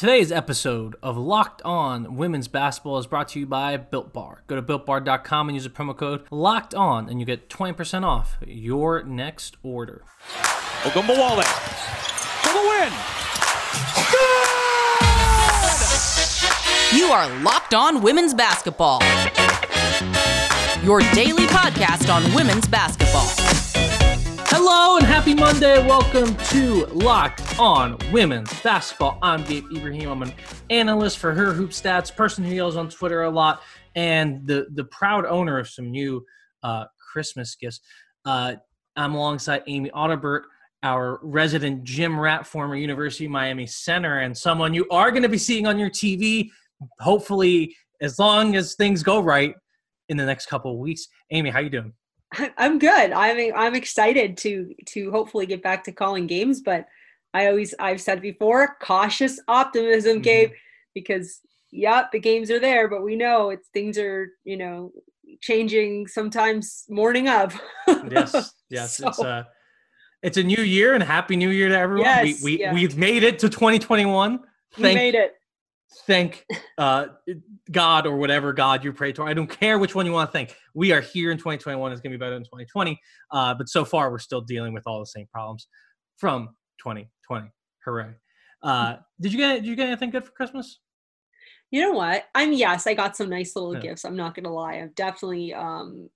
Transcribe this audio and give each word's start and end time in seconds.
Today's 0.00 0.32
episode 0.32 0.96
of 1.02 1.18
Locked 1.18 1.60
On 1.60 2.16
Women's 2.16 2.48
Basketball 2.48 2.96
is 2.96 3.06
brought 3.06 3.28
to 3.28 3.38
you 3.38 3.44
by 3.44 3.76
Built 3.76 4.14
Bar. 4.14 4.42
Go 4.46 4.56
to 4.56 4.62
builtbar.com 4.62 5.50
and 5.50 5.54
use 5.54 5.64
the 5.64 5.68
promo 5.68 5.94
code 5.94 6.24
Locked 6.30 6.74
On, 6.74 7.06
and 7.06 7.20
you 7.20 7.26
get 7.26 7.50
20% 7.50 8.02
off 8.02 8.38
your 8.46 9.02
next 9.02 9.58
order. 9.62 10.02
Ogunbowale 10.84 11.44
for 12.40 12.52
the 12.54 12.60
win. 12.70 12.90
You 16.98 17.12
are 17.12 17.28
Locked 17.42 17.74
On 17.74 18.00
Women's 18.00 18.32
Basketball, 18.32 19.02
your 20.82 21.00
daily 21.12 21.44
podcast 21.48 22.10
on 22.10 22.34
women's 22.34 22.66
basketball. 22.66 23.49
Hello 24.52 24.96
and 24.96 25.06
happy 25.06 25.32
Monday. 25.32 25.78
Welcome 25.86 26.34
to 26.46 26.84
Locked 26.86 27.56
On 27.60 27.96
Women's 28.10 28.52
Basketball. 28.62 29.16
I'm 29.22 29.44
Gabe 29.44 29.64
Ibrahim. 29.70 30.10
I'm 30.10 30.22
an 30.22 30.32
analyst 30.70 31.18
for 31.18 31.32
Her 31.32 31.52
Hoop 31.52 31.70
Stats, 31.70 32.14
person 32.14 32.42
who 32.42 32.52
yells 32.52 32.74
on 32.74 32.88
Twitter 32.88 33.22
a 33.22 33.30
lot, 33.30 33.62
and 33.94 34.44
the, 34.48 34.66
the 34.72 34.82
proud 34.86 35.24
owner 35.24 35.60
of 35.60 35.68
some 35.68 35.92
new 35.92 36.26
uh, 36.64 36.86
Christmas 37.12 37.54
gifts. 37.54 37.78
Uh, 38.24 38.56
I'm 38.96 39.14
alongside 39.14 39.62
Amy 39.68 39.88
Audibert, 39.90 40.42
our 40.82 41.20
resident 41.22 41.84
gym 41.84 42.18
rat, 42.18 42.44
former 42.44 42.74
University 42.74 43.26
of 43.26 43.30
Miami 43.30 43.68
center, 43.68 44.18
and 44.18 44.36
someone 44.36 44.74
you 44.74 44.84
are 44.90 45.12
going 45.12 45.22
to 45.22 45.28
be 45.28 45.38
seeing 45.38 45.68
on 45.68 45.78
your 45.78 45.90
TV, 45.90 46.50
hopefully, 46.98 47.76
as 48.00 48.18
long 48.18 48.56
as 48.56 48.74
things 48.74 49.04
go 49.04 49.20
right 49.20 49.54
in 50.08 50.16
the 50.16 50.26
next 50.26 50.46
couple 50.46 50.72
of 50.72 50.78
weeks. 50.78 51.06
Amy, 51.30 51.50
how 51.50 51.60
you 51.60 51.70
doing? 51.70 51.92
I'm 52.58 52.78
good. 52.78 53.12
I'm 53.12 53.52
I'm 53.54 53.74
excited 53.74 54.36
to 54.38 54.74
to 54.86 55.10
hopefully 55.10 55.46
get 55.46 55.62
back 55.62 55.84
to 55.84 55.92
calling 55.92 56.26
games, 56.26 56.60
but 56.60 56.86
I 57.34 57.46
always 57.46 57.74
I've 57.78 58.00
said 58.00 58.20
before, 58.20 58.76
cautious 58.80 59.40
optimism, 59.48 60.14
mm-hmm. 60.14 60.22
Gabe, 60.22 60.50
because 60.94 61.40
yeah, 61.70 62.06
the 62.12 62.18
games 62.18 62.50
are 62.50 62.60
there, 62.60 62.88
but 62.88 63.02
we 63.02 63.16
know 63.16 63.50
it's 63.50 63.68
things 63.68 63.98
are 63.98 64.30
you 64.44 64.56
know 64.56 64.92
changing 65.40 66.06
sometimes 66.06 66.84
morning 66.88 67.28
of. 67.28 67.60
yes, 68.10 68.54
yes, 68.68 68.96
so. 68.96 69.08
it's 69.08 69.18
a 69.18 69.48
it's 70.22 70.36
a 70.36 70.42
new 70.42 70.62
year 70.62 70.94
and 70.94 71.02
happy 71.02 71.36
new 71.36 71.50
year 71.50 71.68
to 71.68 71.78
everyone. 71.78 72.06
Yes, 72.06 72.42
we 72.42 72.52
we 72.52 72.60
yeah. 72.60 72.72
we've 72.72 72.96
made 72.96 73.22
it 73.22 73.38
to 73.40 73.48
2021. 73.48 74.40
We 74.78 74.94
made 74.94 75.14
it 75.16 75.34
thank 76.06 76.46
uh, 76.78 77.06
God 77.70 78.06
or 78.06 78.16
whatever 78.16 78.52
God 78.52 78.84
you 78.84 78.92
pray 78.92 79.12
to. 79.12 79.22
I 79.22 79.34
don't 79.34 79.48
care 79.48 79.78
which 79.78 79.94
one 79.94 80.06
you 80.06 80.12
want 80.12 80.28
to 80.28 80.32
thank. 80.32 80.54
We 80.74 80.92
are 80.92 81.00
here 81.00 81.30
in 81.30 81.38
2021. 81.38 81.92
It's 81.92 82.00
going 82.00 82.12
to 82.12 82.18
be 82.18 82.20
better 82.20 82.34
than 82.34 82.44
2020. 82.44 83.00
Uh, 83.32 83.54
but 83.54 83.68
so 83.68 83.84
far, 83.84 84.10
we're 84.10 84.18
still 84.18 84.40
dealing 84.40 84.72
with 84.72 84.84
all 84.86 85.00
the 85.00 85.06
same 85.06 85.26
problems 85.32 85.66
from 86.16 86.48
2020. 86.82 87.50
Hooray! 87.84 88.14
Uh, 88.62 88.96
did 89.20 89.32
you 89.32 89.38
get 89.38 89.56
Did 89.56 89.66
you 89.66 89.76
get 89.76 89.88
anything 89.88 90.10
good 90.10 90.24
for 90.24 90.32
Christmas? 90.32 90.80
You 91.70 91.82
know 91.82 91.92
what? 91.92 92.24
I'm 92.34 92.52
yes. 92.52 92.86
I 92.86 92.94
got 92.94 93.16
some 93.16 93.28
nice 93.28 93.54
little 93.54 93.74
yeah. 93.74 93.80
gifts. 93.80 94.04
I'm 94.04 94.16
not 94.16 94.34
gonna 94.34 94.52
lie. 94.52 94.74
I'm 94.74 94.92
definitely 94.96 95.54
um, 95.54 96.10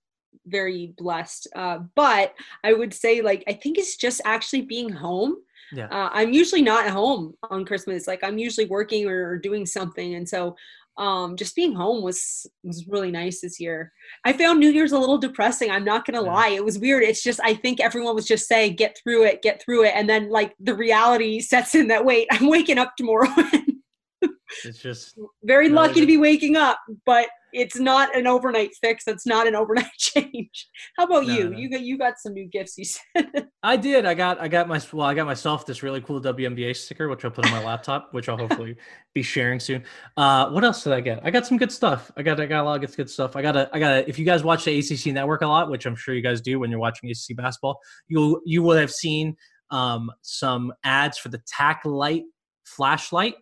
very 0.46 0.94
blessed. 0.96 1.48
Uh, 1.54 1.78
but 1.94 2.34
I 2.64 2.72
would 2.72 2.92
say 2.92 3.22
like 3.22 3.44
I 3.46 3.52
think 3.52 3.78
it's 3.78 3.96
just 3.96 4.20
actually 4.24 4.62
being 4.62 4.90
home 4.90 5.36
yeah. 5.74 5.86
Uh, 5.86 6.10
I'm 6.12 6.32
usually 6.32 6.62
not 6.62 6.86
at 6.86 6.92
home 6.92 7.34
on 7.50 7.64
Christmas. 7.64 8.06
Like 8.06 8.22
I'm 8.22 8.38
usually 8.38 8.66
working 8.66 9.06
or 9.06 9.38
doing 9.38 9.66
something. 9.66 10.14
And 10.14 10.28
so 10.28 10.56
um, 10.96 11.36
just 11.36 11.56
being 11.56 11.74
home 11.74 12.02
was 12.02 12.46
was 12.62 12.86
really 12.86 13.10
nice 13.10 13.40
this 13.40 13.58
year. 13.58 13.92
I 14.24 14.32
found 14.32 14.60
New 14.60 14.70
Year's 14.70 14.92
a 14.92 14.98
little 14.98 15.18
depressing. 15.18 15.70
I'm 15.70 15.84
not 15.84 16.04
gonna 16.04 16.22
yeah. 16.22 16.32
lie. 16.32 16.48
It 16.50 16.64
was 16.64 16.78
weird. 16.78 17.02
It's 17.02 17.22
just 17.22 17.40
I 17.42 17.54
think 17.54 17.80
everyone 17.80 18.14
was 18.14 18.26
just 18.26 18.46
saying, 18.46 18.76
get 18.76 18.96
through 19.02 19.24
it, 19.24 19.42
get 19.42 19.60
through 19.62 19.84
it. 19.84 19.92
And 19.94 20.08
then 20.08 20.30
like 20.30 20.54
the 20.60 20.74
reality 20.74 21.40
sets 21.40 21.74
in 21.74 21.88
that 21.88 22.04
wait, 22.04 22.28
I'm 22.30 22.48
waking 22.48 22.78
up 22.78 22.94
tomorrow. 22.96 23.28
it's 24.64 24.78
just 24.78 25.18
very 25.42 25.68
lucky 25.68 26.00
to 26.00 26.06
be 26.06 26.16
waking 26.16 26.56
up, 26.56 26.78
but 27.04 27.28
it's 27.54 27.78
not 27.78 28.14
an 28.16 28.26
overnight 28.26 28.74
fix. 28.80 29.06
It's 29.06 29.26
not 29.26 29.46
an 29.46 29.54
overnight 29.54 29.92
change. 29.98 30.68
How 30.96 31.04
about 31.04 31.26
no, 31.26 31.34
you? 31.34 31.50
No. 31.50 31.58
You 31.58 31.70
got 31.70 31.80
you 31.80 31.96
got 31.96 32.18
some 32.18 32.34
new 32.34 32.46
gifts. 32.46 32.76
You 32.76 32.84
said. 32.84 33.48
I 33.62 33.76
did. 33.76 34.04
I 34.04 34.14
got 34.14 34.40
I 34.40 34.48
got 34.48 34.68
my 34.68 34.80
well. 34.92 35.06
I 35.06 35.14
got 35.14 35.26
myself 35.26 35.64
this 35.64 35.82
really 35.82 36.00
cool 36.00 36.20
WNBA 36.20 36.76
sticker, 36.76 37.08
which 37.08 37.24
I'll 37.24 37.30
put 37.30 37.46
on 37.46 37.52
my 37.52 37.64
laptop, 37.64 38.08
which 38.12 38.28
I'll 38.28 38.36
hopefully 38.36 38.76
be 39.14 39.22
sharing 39.22 39.60
soon. 39.60 39.84
Uh, 40.16 40.50
what 40.50 40.64
else 40.64 40.84
did 40.84 40.92
I 40.92 41.00
get? 41.00 41.20
I 41.24 41.30
got 41.30 41.46
some 41.46 41.56
good 41.56 41.72
stuff. 41.72 42.10
I 42.16 42.22
got 42.22 42.40
I 42.40 42.46
got 42.46 42.62
a 42.62 42.64
lot 42.64 42.82
of 42.82 42.96
good, 42.96 43.08
stuff. 43.08 43.36
I 43.36 43.42
got 43.42 43.56
a 43.56 43.70
I 43.72 43.78
got 43.78 43.92
a, 43.92 44.08
if 44.08 44.18
you 44.18 44.24
guys 44.24 44.42
watch 44.42 44.64
the 44.64 44.78
ACC 44.78 45.14
network 45.14 45.42
a 45.42 45.46
lot, 45.46 45.70
which 45.70 45.86
I'm 45.86 45.96
sure 45.96 46.14
you 46.14 46.22
guys 46.22 46.40
do 46.40 46.58
when 46.58 46.70
you're 46.70 46.80
watching 46.80 47.10
ACC 47.10 47.36
basketball, 47.36 47.78
you 48.08 48.42
you 48.44 48.62
will 48.62 48.76
have 48.76 48.90
seen 48.90 49.36
um, 49.70 50.10
some 50.22 50.72
ads 50.84 51.18
for 51.18 51.28
the 51.28 51.40
Tac 51.46 51.82
Light 51.84 52.24
flashlight 52.64 53.34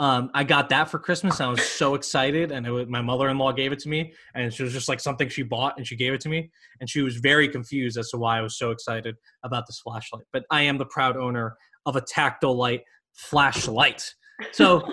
um, 0.00 0.30
I 0.32 0.44
got 0.44 0.70
that 0.70 0.88
for 0.88 0.98
Christmas. 0.98 1.42
I 1.42 1.46
was 1.46 1.62
so 1.62 1.94
excited, 1.94 2.52
and 2.52 2.66
was, 2.72 2.86
my 2.88 3.02
mother-in-law 3.02 3.52
gave 3.52 3.70
it 3.70 3.78
to 3.80 3.88
me, 3.90 4.14
and 4.34 4.50
it 4.50 4.58
was 4.58 4.72
just 4.72 4.88
like 4.88 4.98
something 4.98 5.28
she 5.28 5.42
bought, 5.42 5.74
and 5.76 5.86
she 5.86 5.94
gave 5.94 6.14
it 6.14 6.22
to 6.22 6.30
me, 6.30 6.50
and 6.80 6.88
she 6.88 7.02
was 7.02 7.16
very 7.16 7.46
confused 7.46 7.98
as 7.98 8.08
to 8.08 8.16
why 8.16 8.38
I 8.38 8.40
was 8.40 8.56
so 8.56 8.70
excited 8.70 9.14
about 9.44 9.66
this 9.66 9.78
flashlight. 9.80 10.24
But 10.32 10.44
I 10.50 10.62
am 10.62 10.78
the 10.78 10.86
proud 10.86 11.18
owner 11.18 11.54
of 11.84 11.96
a 11.96 12.00
tactile 12.00 12.56
light 12.56 12.80
flashlight. 13.12 14.14
So, 14.52 14.90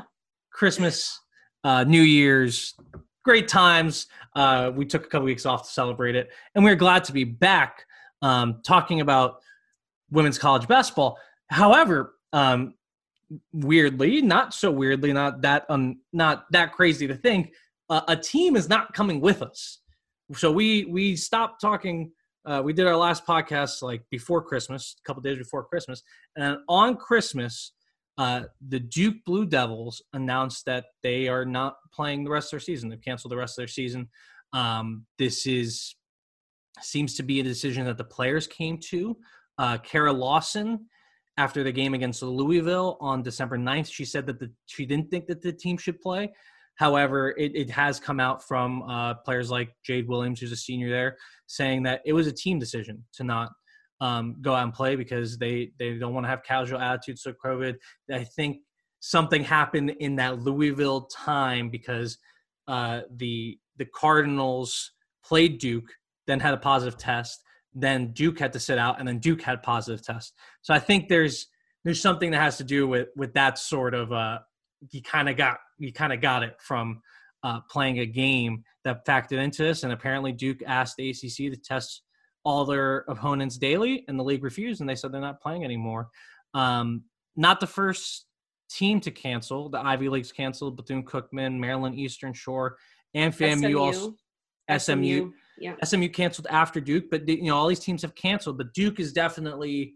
Christmas, 0.52 1.20
uh, 1.62 1.84
New 1.84 2.02
Year's, 2.02 2.74
great 3.24 3.46
times. 3.46 4.08
Uh, 4.34 4.72
we 4.74 4.84
took 4.84 5.04
a 5.04 5.08
couple 5.08 5.26
weeks 5.26 5.46
off 5.46 5.68
to 5.68 5.72
celebrate 5.72 6.16
it, 6.16 6.30
and 6.56 6.64
we 6.64 6.70
are 6.72 6.76
glad 6.76 7.04
to 7.04 7.12
be 7.12 7.22
back 7.22 7.84
um, 8.22 8.60
talking 8.66 9.02
about 9.02 9.36
women's 10.10 10.36
college 10.36 10.66
basketball. 10.66 11.16
However, 11.48 12.14
um, 12.32 12.74
weirdly, 13.52 14.22
not 14.22 14.54
so 14.54 14.70
weirdly, 14.70 15.12
not 15.12 15.42
that 15.42 15.66
um, 15.68 16.00
not 16.12 16.46
that 16.52 16.72
crazy 16.72 17.06
to 17.06 17.14
think, 17.14 17.52
uh, 17.90 18.02
a 18.08 18.16
team 18.16 18.56
is 18.56 18.68
not 18.68 18.94
coming 18.94 19.20
with 19.20 19.42
us. 19.42 19.80
So 20.34 20.52
we 20.52 20.84
we 20.86 21.16
stopped 21.16 21.60
talking. 21.60 22.12
Uh, 22.44 22.62
we 22.64 22.72
did 22.72 22.86
our 22.86 22.96
last 22.96 23.26
podcast 23.26 23.82
like 23.82 24.02
before 24.10 24.42
Christmas, 24.42 24.96
a 24.98 25.06
couple 25.06 25.22
days 25.22 25.38
before 25.38 25.64
Christmas, 25.64 26.02
and 26.36 26.58
on 26.68 26.96
Christmas, 26.96 27.72
uh, 28.16 28.42
the 28.68 28.80
Duke 28.80 29.16
Blue 29.26 29.44
Devils 29.44 30.02
announced 30.12 30.64
that 30.64 30.86
they 31.02 31.28
are 31.28 31.44
not 31.44 31.76
playing 31.92 32.24
the 32.24 32.30
rest 32.30 32.46
of 32.46 32.50
their 32.52 32.60
season. 32.60 32.88
They've 32.88 33.00
canceled 33.00 33.32
the 33.32 33.36
rest 33.36 33.58
of 33.58 33.62
their 33.62 33.68
season. 33.68 34.08
Um, 34.52 35.04
this 35.18 35.46
is 35.46 35.94
seems 36.80 37.14
to 37.16 37.22
be 37.22 37.40
a 37.40 37.44
decision 37.44 37.84
that 37.86 37.98
the 37.98 38.04
players 38.04 38.46
came 38.46 38.78
to. 38.78 39.16
Uh, 39.58 39.78
Kara 39.78 40.12
Lawson 40.12 40.86
after 41.38 41.62
the 41.62 41.72
game 41.72 41.94
against 41.94 42.20
Louisville 42.22 42.98
on 43.00 43.22
December 43.22 43.56
9th. 43.56 43.90
She 43.90 44.04
said 44.04 44.26
that 44.26 44.38
the, 44.38 44.50
she 44.66 44.84
didn't 44.84 45.10
think 45.10 45.26
that 45.28 45.40
the 45.40 45.52
team 45.52 45.78
should 45.78 46.00
play. 46.00 46.30
However, 46.74 47.30
it, 47.38 47.52
it 47.54 47.70
has 47.70 47.98
come 47.98 48.20
out 48.20 48.46
from 48.46 48.82
uh, 48.82 49.14
players 49.24 49.50
like 49.50 49.70
Jade 49.84 50.08
Williams, 50.08 50.40
who's 50.40 50.52
a 50.52 50.56
senior 50.56 50.90
there, 50.90 51.16
saying 51.46 51.84
that 51.84 52.02
it 52.04 52.12
was 52.12 52.26
a 52.26 52.32
team 52.32 52.58
decision 52.58 53.04
to 53.14 53.24
not 53.24 53.50
um, 54.00 54.36
go 54.42 54.54
out 54.54 54.64
and 54.64 54.74
play 54.74 54.96
because 54.96 55.38
they, 55.38 55.70
they 55.78 55.96
don't 55.96 56.12
want 56.12 56.24
to 56.24 56.30
have 56.30 56.42
casual 56.42 56.80
attitudes 56.80 57.22
to 57.22 57.34
COVID. 57.44 57.76
I 58.12 58.24
think 58.24 58.58
something 59.00 59.42
happened 59.42 59.90
in 60.00 60.16
that 60.16 60.40
Louisville 60.40 61.02
time 61.06 61.70
because 61.70 62.18
uh, 62.66 63.02
the 63.16 63.58
the 63.78 63.86
Cardinals 63.94 64.90
played 65.24 65.58
Duke, 65.58 65.88
then 66.26 66.40
had 66.40 66.52
a 66.52 66.58
positive 66.58 66.98
test, 66.98 67.40
then 67.74 68.12
Duke 68.12 68.38
had 68.38 68.52
to 68.54 68.60
sit 68.60 68.78
out, 68.78 68.98
and 68.98 69.06
then 69.06 69.18
Duke 69.18 69.42
had 69.42 69.62
positive 69.62 70.04
tests. 70.04 70.32
So 70.62 70.74
I 70.74 70.78
think 70.78 71.08
there's 71.08 71.46
there's 71.84 72.00
something 72.00 72.30
that 72.32 72.40
has 72.40 72.56
to 72.58 72.64
do 72.64 72.86
with 72.86 73.08
with 73.16 73.34
that 73.34 73.58
sort 73.58 73.94
of 73.94 74.12
uh, 74.12 74.38
you 74.90 75.02
kind 75.02 75.28
of 75.28 75.36
got 75.36 75.58
you 75.78 75.92
kind 75.92 76.12
of 76.12 76.20
got 76.20 76.42
it 76.42 76.56
from 76.60 77.00
uh, 77.42 77.60
playing 77.70 78.00
a 78.00 78.06
game 78.06 78.64
that 78.84 79.04
factored 79.06 79.42
into 79.42 79.62
this, 79.62 79.82
and 79.82 79.92
apparently 79.92 80.32
Duke 80.32 80.58
asked 80.66 80.96
the 80.96 81.10
ACC 81.10 81.52
to 81.52 81.56
test 81.56 82.02
all 82.44 82.64
their 82.64 83.04
opponents 83.08 83.58
daily, 83.58 84.04
and 84.08 84.18
the 84.18 84.24
league 84.24 84.42
refused, 84.42 84.80
and 84.80 84.88
they 84.88 84.94
said 84.94 85.12
they're 85.12 85.20
not 85.20 85.40
playing 85.40 85.64
anymore. 85.64 86.08
Um, 86.54 87.04
not 87.36 87.60
the 87.60 87.66
first 87.66 88.26
team 88.70 89.00
to 89.00 89.10
cancel. 89.10 89.68
The 89.68 89.78
Ivy 89.78 90.08
League's 90.08 90.32
canceled. 90.32 90.76
Bethune 90.76 91.04
Cookman, 91.04 91.58
Maryland 91.58 91.96
Eastern 91.96 92.32
Shore, 92.32 92.76
and 93.14 93.32
FAMU 93.32 93.70
SMU. 93.70 93.78
also. 93.78 94.14
SMU. 94.70 94.78
SMU 94.78 95.32
yeah. 95.60 95.74
SMU 95.82 96.08
canceled 96.08 96.46
after 96.50 96.80
Duke, 96.80 97.06
but 97.10 97.28
you 97.28 97.44
know 97.44 97.56
all 97.56 97.68
these 97.68 97.80
teams 97.80 98.02
have 98.02 98.14
canceled. 98.14 98.58
But 98.58 98.72
Duke 98.74 99.00
is 99.00 99.12
definitely 99.12 99.94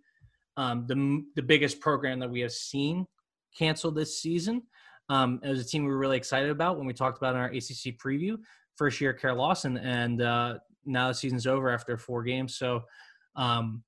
um, 0.56 0.86
the 0.86 1.24
the 1.36 1.42
biggest 1.42 1.80
program 1.80 2.18
that 2.20 2.30
we 2.30 2.40
have 2.40 2.52
seen 2.52 3.06
canceled 3.56 3.96
this 3.96 4.18
season. 4.18 4.62
Um, 5.08 5.40
it 5.42 5.48
was 5.48 5.60
a 5.60 5.64
team 5.64 5.84
we 5.84 5.90
were 5.90 5.98
really 5.98 6.16
excited 6.16 6.50
about 6.50 6.78
when 6.78 6.86
we 6.86 6.92
talked 6.92 7.18
about 7.18 7.34
in 7.34 7.40
our 7.40 7.48
ACC 7.48 7.98
preview. 7.98 8.38
First 8.76 9.00
year, 9.00 9.12
Kara 9.12 9.34
Lawson, 9.34 9.76
and 9.76 10.22
uh, 10.22 10.58
now 10.84 11.08
the 11.08 11.14
season's 11.14 11.46
over 11.46 11.70
after 11.70 11.96
four 11.98 12.22
games. 12.22 12.56
So, 12.56 12.84
um, 13.36 13.82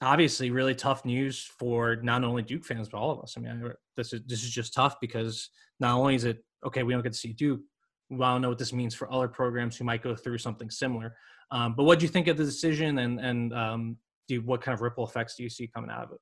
obviously, 0.00 0.50
really 0.50 0.74
tough 0.74 1.04
news 1.04 1.44
for 1.58 1.96
not 1.96 2.24
only 2.24 2.42
Duke 2.42 2.64
fans 2.64 2.88
but 2.88 2.98
all 2.98 3.10
of 3.10 3.20
us. 3.20 3.34
I 3.36 3.40
mean, 3.40 3.72
this 3.96 4.12
is 4.12 4.22
this 4.26 4.42
is 4.42 4.50
just 4.50 4.72
tough 4.72 4.96
because 5.00 5.50
not 5.78 5.98
only 5.98 6.14
is 6.14 6.24
it 6.24 6.42
okay, 6.64 6.82
we 6.82 6.92
don't 6.92 7.02
get 7.02 7.12
to 7.12 7.18
see 7.18 7.32
Duke, 7.32 7.60
well, 8.10 8.28
I 8.28 8.34
don't 8.34 8.42
know 8.42 8.48
what 8.48 8.58
this 8.58 8.72
means 8.72 8.94
for 8.94 9.10
other 9.12 9.28
programs 9.28 9.76
who 9.76 9.84
might 9.84 10.02
go 10.02 10.14
through 10.14 10.38
something 10.38 10.68
similar. 10.68 11.14
Um, 11.52 11.74
but 11.76 11.84
what 11.84 11.98
do 11.98 12.04
you 12.04 12.08
think 12.08 12.28
of 12.28 12.36
the 12.36 12.44
decision, 12.44 12.98
and 12.98 13.20
and 13.20 13.54
um, 13.54 13.96
do 14.28 14.40
what 14.42 14.62
kind 14.62 14.74
of 14.74 14.82
ripple 14.82 15.06
effects 15.06 15.36
do 15.36 15.42
you 15.42 15.50
see 15.50 15.66
coming 15.66 15.90
out 15.90 16.04
of 16.04 16.12
it? 16.12 16.18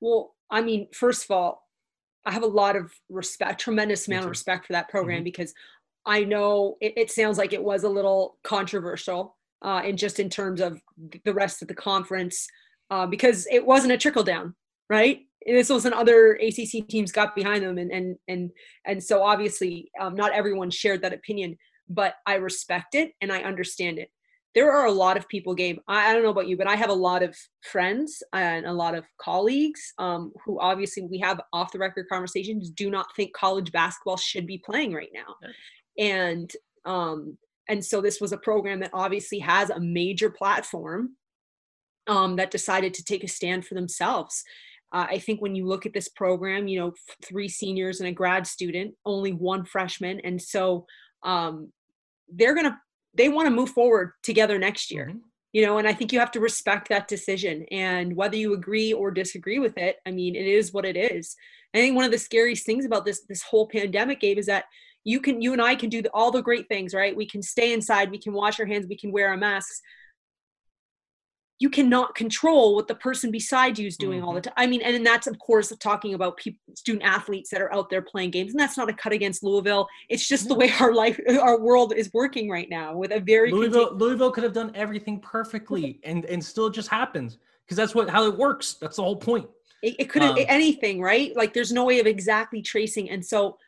Well, 0.00 0.34
I 0.50 0.62
mean, 0.62 0.88
first 0.92 1.24
of 1.24 1.30
all, 1.30 1.62
I 2.24 2.32
have 2.32 2.42
a 2.42 2.46
lot 2.46 2.76
of 2.76 2.92
respect, 3.08 3.60
tremendous 3.60 4.06
amount 4.08 4.24
of 4.24 4.30
respect 4.30 4.66
for 4.66 4.72
that 4.72 4.88
program 4.88 5.18
mm-hmm. 5.18 5.24
because 5.24 5.54
I 6.04 6.24
know 6.24 6.76
it, 6.80 6.94
it, 6.96 7.10
sounds 7.10 7.38
like 7.38 7.52
it 7.52 7.62
was 7.62 7.84
a 7.84 7.88
little 7.88 8.38
controversial, 8.44 9.36
uh, 9.62 9.82
and 9.84 9.96
just 9.96 10.20
in 10.20 10.28
terms 10.28 10.60
of 10.60 10.80
the 11.24 11.34
rest 11.34 11.62
of 11.62 11.68
the 11.68 11.74
conference, 11.74 12.46
uh, 12.90 13.06
because 13.06 13.46
it 13.50 13.64
wasn't 13.64 13.92
a 13.92 13.98
trickle 13.98 14.22
down, 14.22 14.54
right? 14.90 15.20
This 15.46 15.70
was 15.70 15.84
an 15.84 15.92
other 15.92 16.34
ACC 16.34 16.88
teams 16.88 17.12
got 17.12 17.36
behind 17.36 17.62
them, 17.62 17.78
and 17.78 17.92
and 17.92 18.16
and 18.26 18.50
and 18.84 19.02
so 19.02 19.22
obviously 19.22 19.90
um, 20.00 20.14
not 20.14 20.32
everyone 20.32 20.70
shared 20.70 21.02
that 21.02 21.12
opinion, 21.12 21.56
but 21.88 22.14
I 22.26 22.34
respect 22.34 22.94
it 22.94 23.12
and 23.20 23.32
I 23.32 23.42
understand 23.42 23.98
it. 23.98 24.10
There 24.54 24.72
are 24.72 24.86
a 24.86 24.92
lot 24.92 25.18
of 25.18 25.28
people, 25.28 25.54
Gabe, 25.54 25.78
I, 25.86 26.10
I 26.10 26.14
don't 26.14 26.22
know 26.22 26.30
about 26.30 26.48
you, 26.48 26.56
but 26.56 26.66
I 26.66 26.76
have 26.76 26.88
a 26.88 26.94
lot 26.94 27.22
of 27.22 27.36
friends 27.62 28.22
and 28.32 28.64
a 28.64 28.72
lot 28.72 28.94
of 28.94 29.04
colleagues 29.20 29.92
um, 29.98 30.32
who 30.44 30.58
obviously 30.58 31.02
we 31.02 31.18
have 31.18 31.40
off 31.52 31.72
the 31.72 31.78
record 31.78 32.06
conversations. 32.10 32.70
Do 32.70 32.90
not 32.90 33.14
think 33.14 33.34
college 33.34 33.70
basketball 33.70 34.16
should 34.16 34.46
be 34.46 34.58
playing 34.58 34.94
right 34.94 35.10
now, 35.12 35.36
and 35.98 36.50
um, 36.84 37.38
and 37.68 37.84
so 37.84 38.00
this 38.00 38.20
was 38.20 38.32
a 38.32 38.38
program 38.38 38.80
that 38.80 38.90
obviously 38.92 39.38
has 39.40 39.70
a 39.70 39.80
major 39.80 40.30
platform 40.30 41.16
um, 42.06 42.36
that 42.36 42.50
decided 42.50 42.94
to 42.94 43.04
take 43.04 43.24
a 43.24 43.28
stand 43.28 43.66
for 43.66 43.74
themselves 43.74 44.42
uh, 44.96 45.06
I 45.10 45.18
think 45.18 45.42
when 45.42 45.54
you 45.54 45.66
look 45.66 45.84
at 45.84 45.92
this 45.92 46.08
program, 46.08 46.68
you 46.68 46.80
know, 46.80 46.94
three 47.22 47.48
seniors 47.48 48.00
and 48.00 48.08
a 48.08 48.12
grad 48.12 48.46
student, 48.46 48.94
only 49.04 49.30
one 49.32 49.66
freshman, 49.66 50.20
and 50.20 50.40
so 50.40 50.86
um, 51.22 51.70
they're 52.32 52.54
gonna 52.54 52.80
they 53.14 53.28
want 53.28 53.46
to 53.46 53.54
move 53.54 53.68
forward 53.70 54.12
together 54.22 54.58
next 54.58 54.90
year. 54.90 55.08
Mm-hmm. 55.08 55.18
You 55.52 55.66
know, 55.66 55.76
and 55.76 55.86
I 55.86 55.92
think 55.92 56.12
you 56.12 56.18
have 56.18 56.30
to 56.32 56.40
respect 56.40 56.88
that 56.88 57.08
decision. 57.08 57.66
And 57.70 58.16
whether 58.16 58.36
you 58.36 58.54
agree 58.54 58.92
or 58.92 59.10
disagree 59.10 59.58
with 59.58 59.76
it, 59.78 59.96
I 60.06 60.10
mean, 60.10 60.34
it 60.34 60.46
is 60.46 60.72
what 60.72 60.84
it 60.84 60.96
is. 60.96 61.34
I 61.74 61.78
think 61.78 61.94
one 61.96 62.04
of 62.04 62.10
the 62.10 62.18
scariest 62.18 62.64
things 62.64 62.86
about 62.86 63.04
this 63.04 63.20
this 63.28 63.42
whole 63.42 63.68
pandemic, 63.68 64.20
Gabe, 64.20 64.38
is 64.38 64.46
that 64.46 64.64
you 65.04 65.20
can 65.20 65.42
you 65.42 65.52
and 65.52 65.60
I 65.60 65.74
can 65.74 65.90
do 65.90 66.00
the, 66.00 66.10
all 66.14 66.30
the 66.30 66.40
great 66.40 66.68
things, 66.68 66.94
right? 66.94 67.14
We 67.14 67.26
can 67.26 67.42
stay 67.42 67.74
inside, 67.74 68.10
we 68.10 68.18
can 68.18 68.32
wash 68.32 68.58
our 68.60 68.66
hands, 68.66 68.86
we 68.88 68.96
can 68.96 69.12
wear 69.12 69.28
our 69.28 69.36
masks, 69.36 69.82
you 71.58 71.70
cannot 71.70 72.14
control 72.14 72.74
what 72.74 72.86
the 72.86 72.94
person 72.94 73.30
beside 73.30 73.78
you 73.78 73.86
is 73.86 73.96
doing 73.96 74.18
mm-hmm. 74.18 74.28
all 74.28 74.34
the 74.34 74.40
mm-hmm. 74.40 74.48
time. 74.48 74.54
I 74.56 74.66
mean, 74.66 74.82
and 74.82 75.06
that's 75.06 75.26
of 75.26 75.38
course 75.38 75.72
talking 75.80 76.14
about 76.14 76.36
people, 76.36 76.60
student 76.74 77.04
athletes 77.04 77.50
that 77.50 77.62
are 77.62 77.72
out 77.72 77.88
there 77.88 78.02
playing 78.02 78.30
games, 78.30 78.52
and 78.52 78.60
that's 78.60 78.76
not 78.76 78.90
a 78.90 78.92
cut 78.92 79.12
against 79.12 79.42
Louisville. 79.42 79.88
It's 80.08 80.26
just 80.26 80.48
the 80.48 80.54
way 80.54 80.70
our 80.80 80.92
life, 80.92 81.18
our 81.40 81.58
world 81.58 81.94
is 81.94 82.12
working 82.12 82.50
right 82.50 82.68
now 82.68 82.94
with 82.94 83.10
a 83.12 83.20
very 83.20 83.50
Louisville. 83.50 83.94
Louisville 83.96 84.30
could 84.30 84.44
have 84.44 84.52
done 84.52 84.70
everything 84.74 85.20
perfectly, 85.20 85.98
and 86.04 86.24
and 86.26 86.44
still 86.44 86.68
just 86.68 86.88
happens 86.88 87.38
because 87.64 87.76
that's 87.76 87.94
what 87.94 88.10
how 88.10 88.26
it 88.26 88.36
works. 88.36 88.74
That's 88.74 88.96
the 88.96 89.02
whole 89.02 89.16
point. 89.16 89.48
It, 89.82 89.96
it 89.98 90.10
could 90.10 90.22
have 90.22 90.36
um, 90.36 90.44
anything, 90.48 91.00
right? 91.00 91.34
Like 91.36 91.54
there's 91.54 91.72
no 91.72 91.84
way 91.84 92.00
of 92.00 92.06
exactly 92.06 92.60
tracing, 92.60 93.10
and 93.10 93.24
so 93.24 93.58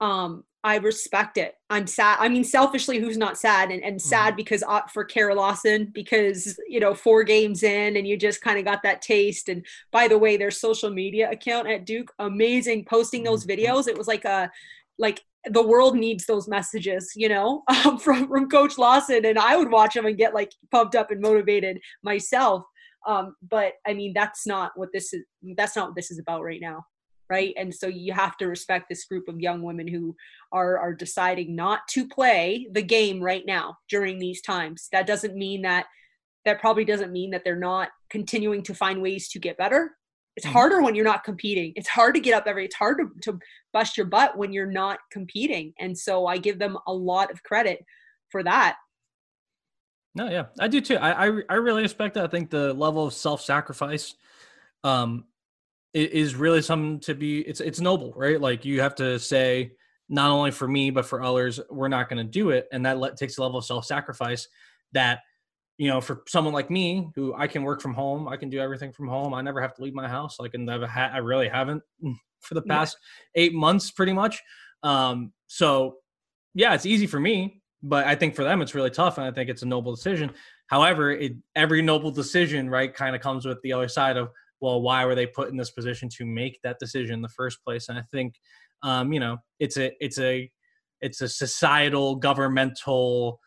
um 0.00 0.44
I 0.64 0.76
respect 0.78 1.38
it. 1.38 1.54
I'm 1.70 1.86
sad. 1.86 2.16
I 2.18 2.28
mean, 2.28 2.42
selfishly, 2.42 2.98
who's 2.98 3.16
not 3.16 3.38
sad 3.38 3.70
and, 3.70 3.82
and 3.82 4.00
sad 4.00 4.30
mm-hmm. 4.30 4.36
because 4.36 4.64
uh, 4.66 4.80
for 4.92 5.04
Kara 5.04 5.34
Lawson, 5.34 5.90
because, 5.94 6.58
you 6.68 6.80
know, 6.80 6.94
four 6.94 7.22
games 7.22 7.62
in 7.62 7.96
and 7.96 8.06
you 8.06 8.16
just 8.16 8.40
kind 8.40 8.58
of 8.58 8.64
got 8.64 8.82
that 8.82 9.00
taste. 9.00 9.48
And 9.48 9.64
by 9.92 10.08
the 10.08 10.18
way, 10.18 10.36
their 10.36 10.50
social 10.50 10.90
media 10.90 11.30
account 11.30 11.68
at 11.68 11.86
Duke, 11.86 12.12
amazing 12.18 12.86
posting 12.86 13.22
those 13.22 13.46
mm-hmm. 13.46 13.60
videos. 13.60 13.86
It 13.86 13.96
was 13.96 14.08
like 14.08 14.24
a, 14.24 14.50
like 14.98 15.22
the 15.48 15.66
world 15.66 15.96
needs 15.96 16.26
those 16.26 16.48
messages, 16.48 17.12
you 17.14 17.28
know, 17.28 17.62
um, 17.84 17.98
from, 17.98 18.26
from 18.26 18.48
Coach 18.48 18.78
Lawson. 18.78 19.24
And 19.24 19.38
I 19.38 19.56
would 19.56 19.70
watch 19.70 19.94
them 19.94 20.06
and 20.06 20.18
get 20.18 20.34
like 20.34 20.52
pumped 20.72 20.96
up 20.96 21.12
and 21.12 21.20
motivated 21.20 21.78
myself. 22.02 22.64
Um, 23.06 23.36
but 23.48 23.74
I 23.86 23.94
mean, 23.94 24.12
that's 24.12 24.44
not 24.44 24.72
what 24.74 24.88
this 24.92 25.14
is. 25.14 25.22
That's 25.56 25.76
not 25.76 25.90
what 25.90 25.96
this 25.96 26.10
is 26.10 26.18
about 26.18 26.42
right 26.42 26.60
now 26.60 26.84
right? 27.30 27.54
And 27.56 27.74
so 27.74 27.86
you 27.86 28.12
have 28.12 28.36
to 28.38 28.46
respect 28.46 28.86
this 28.88 29.04
group 29.04 29.28
of 29.28 29.40
young 29.40 29.62
women 29.62 29.86
who 29.86 30.16
are 30.52 30.78
are 30.78 30.94
deciding 30.94 31.54
not 31.54 31.86
to 31.90 32.08
play 32.08 32.66
the 32.72 32.82
game 32.82 33.20
right 33.20 33.44
now 33.46 33.78
during 33.88 34.18
these 34.18 34.40
times. 34.42 34.88
That 34.92 35.06
doesn't 35.06 35.36
mean 35.36 35.62
that 35.62 35.86
that 36.44 36.60
probably 36.60 36.84
doesn't 36.84 37.12
mean 37.12 37.30
that 37.30 37.44
they're 37.44 37.56
not 37.56 37.90
continuing 38.08 38.62
to 38.62 38.74
find 38.74 39.02
ways 39.02 39.28
to 39.28 39.38
get 39.38 39.58
better. 39.58 39.92
It's 40.36 40.46
mm-hmm. 40.46 40.52
harder 40.52 40.82
when 40.82 40.94
you're 40.94 41.04
not 41.04 41.24
competing. 41.24 41.72
It's 41.76 41.88
hard 41.88 42.14
to 42.14 42.20
get 42.20 42.34
up 42.34 42.44
every 42.46 42.64
it's 42.64 42.76
hard 42.76 42.98
to, 42.98 43.32
to 43.32 43.38
bust 43.72 43.96
your 43.96 44.06
butt 44.06 44.38
when 44.38 44.52
you're 44.52 44.70
not 44.70 45.00
competing. 45.10 45.74
And 45.78 45.96
so 45.96 46.26
i 46.26 46.38
give 46.38 46.58
them 46.58 46.78
a 46.86 46.92
lot 46.92 47.30
of 47.30 47.42
credit 47.42 47.84
for 48.30 48.42
that. 48.44 48.76
No 50.14 50.30
yeah 50.30 50.46
i 50.58 50.68
do 50.68 50.80
too. 50.80 50.96
I 50.96 51.26
i, 51.26 51.42
I 51.48 51.54
really 51.54 51.82
respect 51.82 52.14
that. 52.14 52.24
I 52.24 52.28
think 52.28 52.50
the 52.50 52.72
level 52.72 53.06
of 53.06 53.14
self-sacrifice 53.14 54.14
um 54.84 55.24
is 55.94 56.34
really 56.34 56.62
something 56.62 57.00
to 57.00 57.14
be 57.14 57.40
it's 57.40 57.60
it's 57.60 57.80
noble 57.80 58.12
right? 58.16 58.40
Like 58.40 58.64
you 58.64 58.80
have 58.80 58.94
to 58.96 59.18
say 59.18 59.72
not 60.08 60.30
only 60.30 60.50
for 60.50 60.68
me 60.68 60.90
but 60.90 61.06
for 61.06 61.22
others 61.22 61.60
we're 61.70 61.88
not 61.88 62.08
going 62.08 62.24
to 62.24 62.30
do 62.30 62.50
it. 62.50 62.68
And 62.72 62.84
that 62.86 62.98
let, 62.98 63.16
takes 63.16 63.38
a 63.38 63.42
level 63.42 63.58
of 63.58 63.64
self-sacrifice 63.64 64.48
that 64.92 65.20
you 65.78 65.88
know 65.88 66.00
for 66.00 66.22
someone 66.26 66.52
like 66.52 66.70
me 66.70 67.08
who 67.14 67.32
i 67.34 67.46
can 67.46 67.62
work 67.62 67.80
from 67.80 67.94
home 67.94 68.28
i 68.28 68.36
can 68.36 68.50
do 68.50 68.58
everything 68.58 68.92
from 68.92 69.06
home 69.06 69.32
i 69.32 69.40
never 69.40 69.60
have 69.60 69.74
to 69.74 69.82
leave 69.82 69.94
my 69.94 70.08
house 70.08 70.36
like 70.40 70.52
and 70.54 70.68
I've 70.68 70.82
ha- 70.82 71.10
i 71.12 71.18
really 71.18 71.48
haven't 71.48 71.82
for 72.40 72.54
the 72.54 72.62
past 72.62 72.98
yeah. 73.34 73.42
eight 73.42 73.54
months 73.54 73.90
pretty 73.90 74.12
much. 74.12 74.42
Um 74.82 75.32
so 75.46 75.96
yeah 76.54 76.74
it's 76.74 76.86
easy 76.86 77.06
for 77.06 77.20
me 77.20 77.62
but 77.82 78.06
i 78.06 78.14
think 78.14 78.34
for 78.34 78.44
them 78.44 78.60
it's 78.60 78.74
really 78.74 78.90
tough 78.90 79.18
and 79.18 79.26
i 79.26 79.30
think 79.30 79.48
it's 79.48 79.62
a 79.62 79.66
noble 79.66 79.94
decision. 79.94 80.32
However 80.66 81.12
it 81.12 81.32
every 81.56 81.80
noble 81.80 82.10
decision 82.10 82.68
right 82.68 82.92
kind 82.92 83.16
of 83.16 83.22
comes 83.22 83.46
with 83.46 83.60
the 83.62 83.72
other 83.72 83.88
side 83.88 84.16
of 84.16 84.28
well, 84.60 84.80
why 84.80 85.04
were 85.04 85.14
they 85.14 85.26
put 85.26 85.50
in 85.50 85.56
this 85.56 85.70
position 85.70 86.08
to 86.10 86.26
make 86.26 86.60
that 86.62 86.78
decision 86.78 87.14
in 87.14 87.22
the 87.22 87.28
first 87.28 87.62
place? 87.64 87.88
And 87.88 87.98
I 87.98 88.02
think, 88.10 88.34
um, 88.82 89.12
you 89.12 89.20
know, 89.20 89.38
it's 89.58 89.76
a 89.76 89.92
it's 90.00 90.18
a 90.18 90.50
it's 91.00 91.20
a 91.20 91.28
societal 91.28 92.16
governmental 92.16 93.40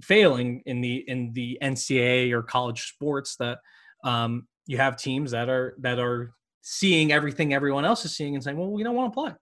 failing 0.00 0.62
in 0.66 0.80
the 0.80 1.04
in 1.06 1.32
the 1.32 1.58
NCAA 1.62 2.32
or 2.32 2.42
college 2.42 2.88
sports 2.88 3.36
that 3.36 3.58
um, 4.04 4.46
you 4.66 4.76
have 4.78 4.96
teams 4.96 5.30
that 5.30 5.48
are 5.48 5.76
that 5.80 5.98
are 5.98 6.32
seeing 6.62 7.12
everything 7.12 7.54
everyone 7.54 7.84
else 7.84 8.04
is 8.04 8.14
seeing 8.16 8.34
and 8.34 8.42
saying, 8.42 8.56
well, 8.56 8.70
we 8.70 8.82
don't 8.82 8.94
want 8.94 9.12
to 9.12 9.14
play. 9.14 9.32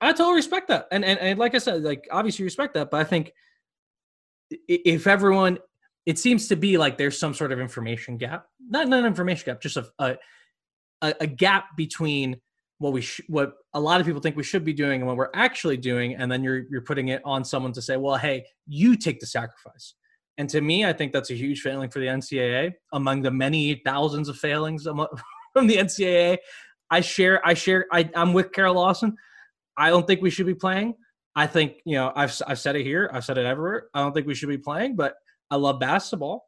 I 0.00 0.12
totally 0.12 0.36
respect 0.36 0.68
that, 0.68 0.86
and, 0.92 1.04
and 1.04 1.18
and 1.18 1.38
like 1.38 1.56
I 1.56 1.58
said, 1.58 1.82
like 1.82 2.06
obviously 2.12 2.44
respect 2.44 2.74
that, 2.74 2.90
but 2.90 3.00
I 3.00 3.04
think 3.04 3.32
if 4.68 5.06
everyone 5.06 5.58
it 6.08 6.18
seems 6.18 6.48
to 6.48 6.56
be 6.56 6.78
like 6.78 6.96
there's 6.96 7.20
some 7.20 7.34
sort 7.34 7.52
of 7.52 7.60
information 7.60 8.16
gap. 8.16 8.46
Not, 8.66 8.88
not 8.88 9.00
an 9.00 9.04
information 9.04 9.44
gap 9.44 9.60
just 9.60 9.76
a, 9.76 9.86
a, 10.00 10.16
a 11.02 11.26
gap 11.26 11.76
between 11.76 12.40
what 12.78 12.94
we 12.94 13.02
sh- 13.02 13.20
what 13.28 13.52
a 13.74 13.80
lot 13.80 14.00
of 14.00 14.06
people 14.06 14.22
think 14.22 14.34
we 14.34 14.42
should 14.42 14.64
be 14.64 14.72
doing 14.72 15.02
and 15.02 15.06
what 15.06 15.18
we're 15.18 15.28
actually 15.34 15.76
doing 15.76 16.14
and 16.14 16.32
then 16.32 16.42
you're 16.42 16.62
you're 16.70 16.80
putting 16.80 17.08
it 17.08 17.20
on 17.26 17.44
someone 17.44 17.72
to 17.72 17.82
say 17.82 17.98
well 17.98 18.16
hey 18.16 18.42
you 18.66 18.96
take 18.96 19.20
the 19.20 19.26
sacrifice. 19.26 19.94
And 20.38 20.48
to 20.48 20.62
me 20.62 20.86
i 20.86 20.94
think 20.94 21.12
that's 21.12 21.30
a 21.30 21.34
huge 21.34 21.60
failing 21.60 21.90
for 21.90 21.98
the 21.98 22.06
ncaa 22.06 22.72
among 22.94 23.20
the 23.20 23.30
many 23.30 23.82
thousands 23.84 24.30
of 24.30 24.38
failings 24.38 24.84
from 25.52 25.66
the 25.66 25.76
ncaa 25.76 26.38
i 26.90 27.00
share 27.02 27.46
i 27.46 27.52
share 27.52 27.84
I, 27.92 28.08
i'm 28.16 28.32
with 28.32 28.52
Kara 28.52 28.72
Lawson. 28.72 29.14
I 29.76 29.90
don't 29.90 30.06
think 30.06 30.22
we 30.22 30.30
should 30.30 30.46
be 30.46 30.54
playing. 30.54 30.94
I 31.36 31.46
think 31.46 31.74
you 31.84 31.96
know 31.96 32.12
i've, 32.16 32.34
I've 32.46 32.60
said 32.60 32.76
it 32.76 32.84
here 32.84 33.10
i've 33.12 33.26
said 33.26 33.36
it 33.36 33.44
everywhere. 33.44 33.88
I 33.92 34.00
don't 34.00 34.14
think 34.14 34.26
we 34.26 34.34
should 34.34 34.48
be 34.48 34.58
playing 34.58 34.96
but 34.96 35.16
I 35.50 35.56
love 35.56 35.80
basketball. 35.80 36.46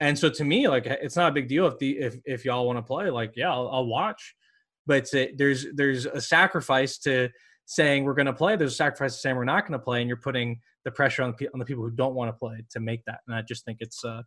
And 0.00 0.18
so 0.18 0.28
to 0.30 0.44
me, 0.44 0.68
like 0.68 0.86
it's 0.86 1.16
not 1.16 1.30
a 1.30 1.34
big 1.34 1.48
deal 1.48 1.66
if 1.66 1.78
the 1.78 1.98
if 1.98 2.16
if 2.24 2.44
y'all 2.44 2.66
want 2.66 2.78
to 2.78 2.82
play, 2.82 3.08
like 3.10 3.34
yeah, 3.36 3.52
I'll, 3.52 3.68
I'll 3.68 3.86
watch. 3.86 4.34
But 4.86 5.08
there's 5.36 5.66
there's 5.74 6.06
a 6.06 6.20
sacrifice 6.20 6.98
to 6.98 7.28
saying 7.66 8.04
we're 8.04 8.14
going 8.14 8.26
to 8.26 8.32
play. 8.32 8.56
There's 8.56 8.72
a 8.72 8.76
sacrifice 8.76 9.14
to 9.14 9.20
saying 9.20 9.36
we're 9.36 9.44
not 9.44 9.62
going 9.62 9.78
to 9.78 9.84
play, 9.84 10.00
and 10.00 10.08
you're 10.08 10.16
putting 10.16 10.60
the 10.84 10.90
pressure 10.90 11.22
on 11.22 11.34
the 11.38 11.48
on 11.52 11.60
the 11.60 11.64
people 11.64 11.84
who 11.84 11.90
don't 11.90 12.14
want 12.14 12.28
to 12.28 12.32
play 12.32 12.64
to 12.70 12.80
make 12.80 13.04
that. 13.04 13.20
And 13.26 13.36
I 13.36 13.42
just 13.42 13.64
think 13.64 13.78
it's 13.80 14.04
uh 14.04 14.22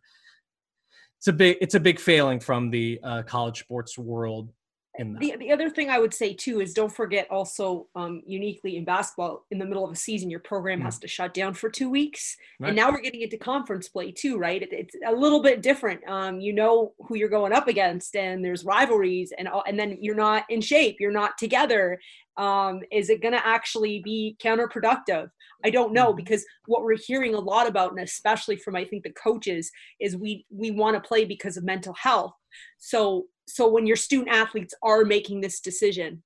it's 1.18 1.28
a 1.28 1.32
big 1.32 1.58
it's 1.60 1.74
a 1.74 1.80
big 1.80 1.98
failing 1.98 2.40
from 2.40 2.70
the 2.70 3.00
uh, 3.02 3.22
college 3.22 3.60
sports 3.60 3.98
world 3.98 4.50
the, 4.98 5.36
the 5.38 5.52
other 5.52 5.68
thing 5.68 5.90
I 5.90 5.98
would 5.98 6.14
say 6.14 6.32
too 6.32 6.60
is 6.60 6.72
don't 6.72 6.92
forget 6.92 7.26
also 7.30 7.86
um, 7.94 8.22
uniquely 8.26 8.76
in 8.76 8.84
basketball, 8.84 9.44
in 9.50 9.58
the 9.58 9.64
middle 9.64 9.84
of 9.84 9.92
a 9.92 9.96
season, 9.96 10.30
your 10.30 10.40
program 10.40 10.80
mm. 10.80 10.84
has 10.84 10.98
to 11.00 11.08
shut 11.08 11.34
down 11.34 11.54
for 11.54 11.68
two 11.68 11.90
weeks. 11.90 12.36
Right. 12.60 12.68
And 12.68 12.76
now 12.76 12.90
we're 12.90 13.00
getting 13.00 13.22
into 13.22 13.36
conference 13.36 13.88
play 13.88 14.12
too, 14.12 14.38
right? 14.38 14.62
It, 14.62 14.70
it's 14.72 14.94
a 15.06 15.12
little 15.12 15.42
bit 15.42 15.62
different. 15.62 16.06
Um, 16.08 16.40
you 16.40 16.52
know 16.52 16.92
who 17.06 17.16
you're 17.16 17.28
going 17.28 17.52
up 17.52 17.68
against, 17.68 18.16
and 18.16 18.44
there's 18.44 18.64
rivalries, 18.64 19.32
and 19.36 19.48
and 19.66 19.78
then 19.78 19.98
you're 20.00 20.14
not 20.14 20.44
in 20.48 20.60
shape, 20.60 20.96
you're 21.00 21.12
not 21.12 21.38
together. 21.38 21.98
Um, 22.36 22.80
is 22.92 23.08
it 23.08 23.22
going 23.22 23.32
to 23.32 23.46
actually 23.46 24.02
be 24.04 24.36
counterproductive? 24.42 25.30
I 25.64 25.70
don't 25.70 25.92
know 25.92 26.08
mm-hmm. 26.08 26.16
because 26.16 26.44
what 26.66 26.82
we're 26.82 26.98
hearing 26.98 27.34
a 27.34 27.40
lot 27.40 27.66
about, 27.66 27.92
and 27.92 28.00
especially 28.00 28.56
from 28.56 28.76
I 28.76 28.84
think 28.84 29.04
the 29.04 29.12
coaches, 29.12 29.70
is 30.00 30.16
we 30.16 30.44
we 30.50 30.70
want 30.70 31.02
to 31.02 31.06
play 31.06 31.24
because 31.24 31.56
of 31.56 31.64
mental 31.64 31.94
health. 31.94 32.34
So 32.78 33.26
so 33.48 33.68
when 33.68 33.86
your 33.86 33.96
student 33.96 34.28
athletes 34.34 34.74
are 34.82 35.04
making 35.04 35.40
this 35.40 35.60
decision 35.60 36.22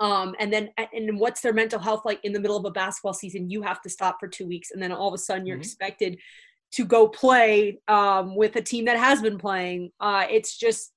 um, 0.00 0.34
and 0.38 0.52
then 0.52 0.70
and 0.92 1.18
what's 1.18 1.40
their 1.40 1.52
mental 1.52 1.78
health 1.78 2.02
like 2.04 2.20
in 2.24 2.32
the 2.32 2.40
middle 2.40 2.56
of 2.56 2.64
a 2.64 2.70
basketball 2.70 3.12
season 3.12 3.50
you 3.50 3.62
have 3.62 3.80
to 3.80 3.90
stop 3.90 4.18
for 4.20 4.28
two 4.28 4.46
weeks 4.46 4.70
and 4.70 4.82
then 4.82 4.92
all 4.92 5.08
of 5.08 5.14
a 5.14 5.18
sudden 5.18 5.46
you're 5.46 5.56
mm-hmm. 5.56 5.62
expected 5.62 6.18
to 6.70 6.84
go 6.84 7.08
play 7.08 7.80
um, 7.88 8.36
with 8.36 8.54
a 8.56 8.62
team 8.62 8.84
that 8.84 8.98
has 8.98 9.22
been 9.22 9.38
playing 9.38 9.90
uh, 10.00 10.26
it's 10.30 10.56
just 10.56 10.92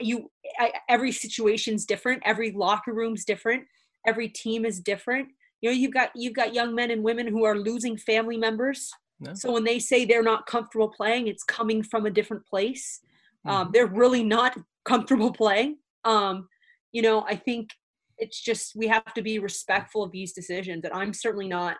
you 0.00 0.30
I, 0.58 0.72
every 0.88 1.12
situation's 1.12 1.84
different 1.84 2.22
every 2.24 2.52
locker 2.52 2.92
room's 2.92 3.24
different 3.24 3.64
every 4.08 4.28
team 4.28 4.64
is 4.64 4.80
different. 4.80 5.28
You 5.60 5.70
know, 5.70 5.76
you've 5.76 5.92
got 5.92 6.10
you've 6.14 6.34
got 6.34 6.54
young 6.54 6.74
men 6.74 6.90
and 6.90 7.02
women 7.02 7.26
who 7.26 7.44
are 7.44 7.56
losing 7.56 7.96
family 7.96 8.36
members. 8.36 8.90
Yeah. 9.20 9.34
So 9.34 9.52
when 9.52 9.64
they 9.64 9.78
say 9.78 10.04
they're 10.04 10.22
not 10.22 10.46
comfortable 10.46 10.88
playing, 10.88 11.26
it's 11.26 11.42
coming 11.42 11.82
from 11.82 12.06
a 12.06 12.10
different 12.10 12.46
place. 12.46 13.00
Um, 13.44 13.68
Mhm. 13.68 13.72
they're 13.72 13.86
really 13.86 14.24
not 14.24 14.56
comfortable 14.84 15.32
playing. 15.32 15.78
Um, 16.04 16.48
you 16.92 17.02
know, 17.02 17.22
I 17.22 17.36
think 17.36 17.70
it's 18.16 18.40
just 18.40 18.74
we 18.74 18.88
have 18.88 19.12
to 19.14 19.22
be 19.22 19.38
respectful 19.38 20.02
of 20.02 20.10
these 20.12 20.32
decisions, 20.32 20.84
and 20.84 20.92
I'm 20.92 21.12
certainly 21.12 21.48
not 21.48 21.76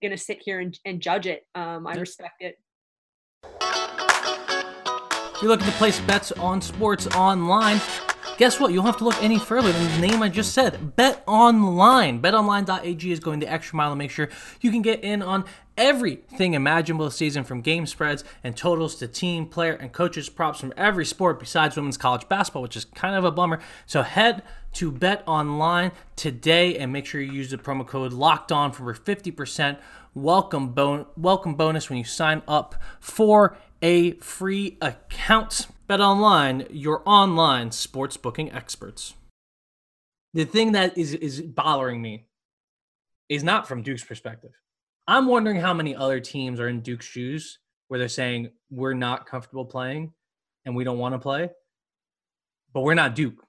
going 0.00 0.12
to 0.12 0.18
sit 0.18 0.40
here 0.42 0.60
and, 0.60 0.78
and 0.84 1.00
judge 1.00 1.26
it. 1.26 1.44
Um, 1.54 1.86
I 1.86 1.94
respect 1.94 2.42
it. 2.42 2.58
If 5.34 5.42
you're 5.42 5.50
looking 5.50 5.66
to 5.66 5.72
place 5.72 5.98
bets 6.00 6.32
on 6.32 6.60
sports 6.60 7.06
online, 7.08 7.80
guess 8.42 8.58
what? 8.58 8.72
You 8.72 8.78
don't 8.78 8.86
have 8.86 8.96
to 8.96 9.04
look 9.04 9.22
any 9.22 9.38
further 9.38 9.70
than 9.70 10.00
the 10.00 10.08
name 10.08 10.20
I 10.20 10.28
just 10.28 10.52
said. 10.52 10.96
Bet 10.96 11.22
online. 11.28 12.20
BetOnline.ag 12.20 13.12
is 13.12 13.20
going 13.20 13.38
the 13.38 13.46
extra 13.46 13.76
mile 13.76 13.90
to 13.90 13.94
make 13.94 14.10
sure 14.10 14.28
you 14.60 14.72
can 14.72 14.82
get 14.82 15.04
in 15.04 15.22
on 15.22 15.44
everything 15.78 16.54
imaginable 16.54 17.04
this 17.04 17.14
season 17.14 17.44
from 17.44 17.60
game 17.60 17.86
spreads 17.86 18.24
and 18.42 18.56
totals 18.56 18.96
to 18.96 19.06
team, 19.06 19.46
player, 19.46 19.74
and 19.74 19.92
coaches 19.92 20.28
props 20.28 20.58
from 20.58 20.72
every 20.76 21.04
sport 21.04 21.38
besides 21.38 21.76
women's 21.76 21.96
college 21.96 22.28
basketball, 22.28 22.62
which 22.62 22.76
is 22.76 22.84
kind 22.84 23.14
of 23.14 23.24
a 23.24 23.30
bummer. 23.30 23.60
So 23.86 24.02
head 24.02 24.42
to 24.72 24.90
Bet 24.90 25.22
Online 25.28 25.92
today 26.16 26.76
and 26.76 26.92
make 26.92 27.06
sure 27.06 27.20
you 27.20 27.30
use 27.30 27.52
the 27.52 27.58
promo 27.58 27.86
code 27.86 28.12
Locked 28.12 28.50
On 28.50 28.72
for 28.72 28.92
50% 28.92 29.78
welcome 30.14 30.70
bon- 30.70 31.06
welcome 31.16 31.54
bonus 31.54 31.88
when 31.88 31.98
you 32.00 32.04
sign 32.04 32.42
up 32.48 32.74
for 32.98 33.56
a 33.80 34.14
free 34.14 34.78
account. 34.82 35.68
Bet 35.92 36.00
online, 36.00 36.66
your 36.70 37.02
online 37.04 37.70
sports 37.70 38.16
booking 38.16 38.50
experts. 38.50 39.12
The 40.32 40.46
thing 40.46 40.72
that 40.72 40.96
is 40.96 41.12
is 41.12 41.42
bothering 41.42 42.00
me 42.00 42.24
is 43.28 43.44
not 43.44 43.68
from 43.68 43.82
Duke's 43.82 44.02
perspective. 44.02 44.52
I'm 45.06 45.26
wondering 45.26 45.60
how 45.60 45.74
many 45.74 45.94
other 45.94 46.18
teams 46.18 46.60
are 46.60 46.68
in 46.68 46.80
Duke's 46.80 47.04
shoes 47.04 47.58
where 47.88 47.98
they're 47.98 48.08
saying 48.08 48.52
we're 48.70 48.94
not 48.94 49.26
comfortable 49.26 49.66
playing 49.66 50.14
and 50.64 50.74
we 50.74 50.82
don't 50.82 50.96
want 50.96 51.14
to 51.14 51.18
play. 51.18 51.50
But 52.72 52.84
we're 52.84 52.94
not 52.94 53.14
Duke. 53.14 53.46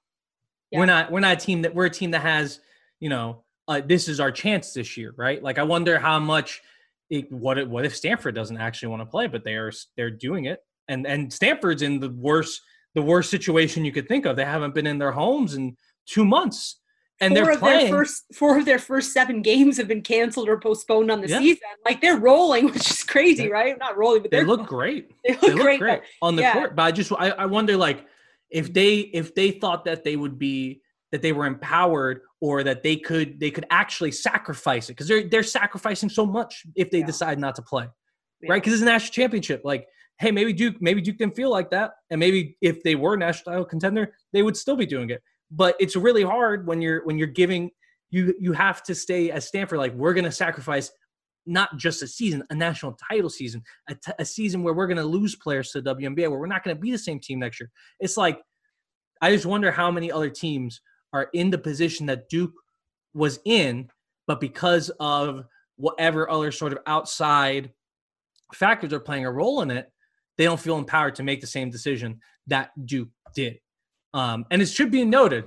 Yeah. 0.70 0.80
We're 0.80 0.84
not 0.84 1.10
we're 1.10 1.20
not 1.20 1.38
a 1.38 1.40
team 1.40 1.62
that 1.62 1.74
we're 1.74 1.86
a 1.86 1.90
team 1.90 2.10
that 2.10 2.20
has, 2.20 2.60
you 3.00 3.08
know, 3.08 3.44
uh, 3.68 3.80
this 3.80 4.06
is 4.06 4.20
our 4.20 4.30
chance 4.30 4.74
this 4.74 4.98
year, 4.98 5.14
right? 5.16 5.42
Like 5.42 5.58
I 5.58 5.62
wonder 5.62 5.98
how 5.98 6.18
much 6.18 6.60
it, 7.08 7.32
what 7.32 7.56
if, 7.56 7.68
what 7.68 7.86
if 7.86 7.96
Stanford 7.96 8.34
doesn't 8.34 8.58
actually 8.58 8.88
want 8.88 9.00
to 9.00 9.06
play, 9.06 9.28
but 9.28 9.44
they 9.44 9.54
are 9.54 9.72
they're 9.96 10.10
doing 10.10 10.44
it, 10.44 10.62
and 10.88 11.06
and 11.06 11.32
Stanford's 11.32 11.82
in 11.82 12.00
the 12.00 12.10
worst 12.10 12.60
the 12.94 13.02
worst 13.02 13.30
situation 13.30 13.84
you 13.84 13.92
could 13.92 14.06
think 14.08 14.24
of. 14.26 14.36
They 14.36 14.44
haven't 14.44 14.74
been 14.74 14.86
in 14.86 14.98
their 14.98 15.12
homes 15.12 15.54
in 15.54 15.76
two 16.06 16.24
months, 16.24 16.80
and 17.20 17.34
four 17.34 17.44
they're 17.44 17.54
of 17.54 17.58
playing. 17.60 17.90
their 17.90 17.98
first 17.98 18.24
four 18.34 18.58
of 18.58 18.64
their 18.64 18.78
first 18.78 19.12
seven 19.12 19.42
games 19.42 19.76
have 19.78 19.88
been 19.88 20.02
canceled 20.02 20.48
or 20.48 20.58
postponed 20.60 21.10
on 21.10 21.20
the 21.20 21.28
Yeah. 21.28 21.38
season. 21.38 21.62
Like 21.84 22.00
they're 22.00 22.18
rolling, 22.18 22.66
which 22.72 22.90
is 22.90 23.02
crazy, 23.02 23.44
Yeah. 23.44 23.50
right? 23.50 23.78
Not 23.78 23.96
rolling, 23.96 24.22
but 24.22 24.30
they 24.30 24.44
look 24.44 24.66
great. 24.66 25.10
They 25.24 25.32
look, 25.32 25.40
They 25.40 25.52
look 25.54 25.62
great. 25.62 25.80
great, 25.80 26.00
but 26.20 26.26
on 26.26 26.36
the 26.36 26.42
yeah. 26.42 26.52
court, 26.52 26.76
but 26.76 26.82
I 26.82 26.92
just 26.92 27.12
I, 27.12 27.30
I 27.30 27.46
wonder 27.46 27.76
like 27.76 28.06
if 28.50 28.72
they 28.72 28.98
if 28.98 29.34
they 29.34 29.50
thought 29.50 29.84
that 29.86 30.04
they 30.04 30.16
would 30.16 30.38
be 30.38 30.80
that 31.12 31.22
they 31.22 31.32
were 31.32 31.46
empowered 31.46 32.20
or 32.40 32.62
that 32.64 32.82
they 32.82 32.96
could 32.96 33.40
they 33.40 33.50
could 33.50 33.66
actually 33.70 34.12
sacrifice 34.12 34.88
it 34.88 34.92
because 34.92 35.08
they're 35.08 35.28
they're 35.28 35.42
sacrificing 35.42 36.08
so 36.08 36.26
much 36.26 36.64
if 36.76 36.90
they 36.90 37.02
decide 37.02 37.38
not 37.38 37.54
to 37.56 37.62
play. 37.62 37.88
Right? 38.46 38.62
Because 38.62 38.74
it's 38.74 38.82
a 38.82 38.84
national 38.84 39.12
championship. 39.12 39.62
Like, 39.64 39.86
hey, 40.18 40.30
maybe 40.30 40.52
Duke, 40.52 40.76
maybe 40.80 41.00
Duke 41.00 41.18
didn't 41.18 41.36
feel 41.36 41.50
like 41.50 41.70
that, 41.70 41.92
and 42.10 42.18
maybe 42.18 42.56
if 42.60 42.82
they 42.82 42.94
were 42.94 43.16
national 43.16 43.52
title 43.52 43.64
contender, 43.64 44.14
they 44.32 44.42
would 44.42 44.56
still 44.56 44.76
be 44.76 44.86
doing 44.86 45.10
it. 45.10 45.22
But 45.50 45.76
it's 45.78 45.96
really 45.96 46.22
hard 46.22 46.66
when 46.66 46.80
you're 46.80 47.04
when 47.04 47.18
you're 47.18 47.26
giving 47.28 47.70
you 48.10 48.34
you 48.38 48.52
have 48.52 48.82
to 48.84 48.94
stay 48.94 49.30
as 49.30 49.46
Stanford. 49.46 49.78
Like, 49.78 49.94
we're 49.94 50.14
going 50.14 50.24
to 50.24 50.32
sacrifice 50.32 50.90
not 51.46 51.76
just 51.76 52.02
a 52.02 52.06
season, 52.06 52.42
a 52.50 52.54
national 52.54 52.96
title 53.10 53.28
season, 53.28 53.62
a, 53.88 53.94
t- 53.94 54.12
a 54.18 54.24
season 54.24 54.62
where 54.62 54.72
we're 54.72 54.86
going 54.86 54.96
to 54.96 55.04
lose 55.04 55.36
players 55.36 55.70
to 55.72 55.82
the 55.82 55.94
WNBA, 55.94 56.30
where 56.30 56.38
we're 56.38 56.46
not 56.46 56.64
going 56.64 56.74
to 56.74 56.80
be 56.80 56.90
the 56.90 56.98
same 56.98 57.20
team 57.20 57.40
next 57.40 57.60
year. 57.60 57.70
It's 58.00 58.16
like 58.16 58.40
I 59.20 59.30
just 59.30 59.46
wonder 59.46 59.70
how 59.70 59.90
many 59.90 60.10
other 60.12 60.30
teams 60.30 60.80
are 61.12 61.28
in 61.32 61.50
the 61.50 61.58
position 61.58 62.06
that 62.06 62.28
Duke 62.28 62.52
was 63.14 63.38
in, 63.44 63.88
but 64.26 64.40
because 64.40 64.90
of 65.00 65.44
whatever 65.76 66.30
other 66.30 66.52
sort 66.52 66.72
of 66.72 66.78
outside 66.86 67.72
factors 68.52 68.92
are 68.92 69.00
playing 69.00 69.24
a 69.24 69.32
role 69.32 69.62
in 69.62 69.70
it, 69.70 69.90
they 70.38 70.44
don't 70.44 70.60
feel 70.60 70.78
empowered 70.78 71.14
to 71.16 71.22
make 71.22 71.40
the 71.40 71.46
same 71.46 71.70
decision 71.70 72.20
that 72.46 72.70
Duke 72.84 73.08
did. 73.34 73.58
Um, 74.12 74.44
and 74.50 74.60
it 74.62 74.66
should 74.66 74.90
be 74.90 75.04
noted, 75.04 75.44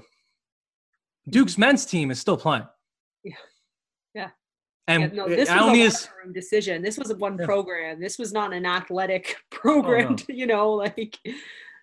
Duke's 1.29 1.58
men's 1.58 1.86
team 1.86 2.12
is 2.12 2.20
still 2.20 2.38
playing. 2.38 2.65
Yeah. 3.24 3.34
Yeah. 4.13 4.29
And 4.88 5.03
Yeah, 5.03 5.08
no, 5.10 5.27
this 5.27 5.50
I 5.50 5.62
was 5.62 5.67
a 5.70 5.72
need 5.74 5.84
locker 5.86 5.98
to, 5.98 6.10
room 6.24 6.34
decision. 6.34 6.82
This 6.82 6.98
was 6.98 7.10
a 7.12 7.15
one 7.15 7.38
Yeah. 7.38 7.46
program. 7.46 8.00
This 8.00 8.17
was 8.17 8.32
not 8.32 8.53
an 8.53 8.65
athletic 8.65 9.36
program. 9.51 10.15
no. 10.15 10.17
You 10.36 10.48
know, 10.48 10.72
like 10.72 11.17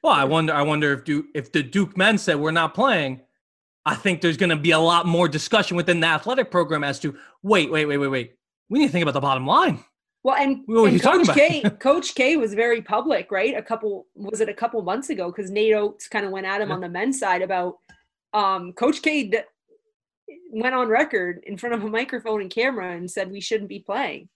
well, 0.03 0.13
I 0.13 0.25
wonder, 0.25 0.53
I 0.53 0.63
wonder 0.63 0.93
if 0.93 1.05
Duke, 1.05 1.27
if 1.35 1.51
the 1.53 1.63
Duke 1.63 1.97
men 1.97 2.19
said 2.19 2.37
we're 2.39 2.51
not 2.51 2.75
playing, 2.75 3.23
I 3.87 3.95
think 3.95 4.21
there's 4.21 4.37
going 4.37 4.51
to 4.51 4.57
be 4.57 4.71
a 4.73 4.79
lot 4.79 5.07
more 5.07 5.29
discussion 5.29 5.77
within 5.77 6.01
the 6.01 6.07
athletic 6.07 6.51
program 6.51 6.85
as 6.85 6.99
to 7.01 7.17
wait, 7.43 7.71
wait, 7.71 7.87
wait, 7.87 7.99
wait, 7.99 8.09
wait. 8.09 8.33
We 8.71 8.79
need 8.79 8.87
to 8.87 8.93
think 8.93 9.03
about 9.03 9.13
the 9.15 9.21
bottom 9.21 9.47
line. 9.47 9.83
Well, 10.25 10.37
and, 10.37 10.63
What 10.67 10.91
and 10.91 11.01
Coach 11.03 11.25
about? 11.25 11.37
K, 11.37 11.61
Coach 11.81 12.15
K 12.15 12.37
was 12.37 12.55
very 12.55 12.81
public, 12.83 13.31
right? 13.31 13.55
A 13.57 13.63
couple 13.63 14.07
was 14.15 14.41
it 14.41 14.49
a 14.49 14.55
couple 14.55 14.81
months 14.83 15.11
ago 15.11 15.31
because 15.31 15.51
Nate 15.51 15.75
Oats 15.75 16.09
kind 16.09 16.25
of 16.25 16.33
went 16.33 16.47
at 16.47 16.61
him 16.63 16.71
Yeah. 16.71 16.75
on 16.77 16.81
the 16.81 16.89
men's 16.89 17.19
side 17.19 17.43
about 17.43 17.77
um, 18.33 18.73
Coach 18.73 19.03
K 19.03 19.25
d- 19.25 19.39
went 20.51 20.75
on 20.75 20.89
record 20.89 21.41
in 21.47 21.59
front 21.59 21.75
of 21.75 21.85
a 21.85 21.89
microphone 21.89 22.41
and 22.41 22.51
camera 22.51 22.97
and 22.97 23.09
said 23.11 23.31
we 23.31 23.41
shouldn't 23.41 23.69
be 23.69 23.81
playing 23.81 24.29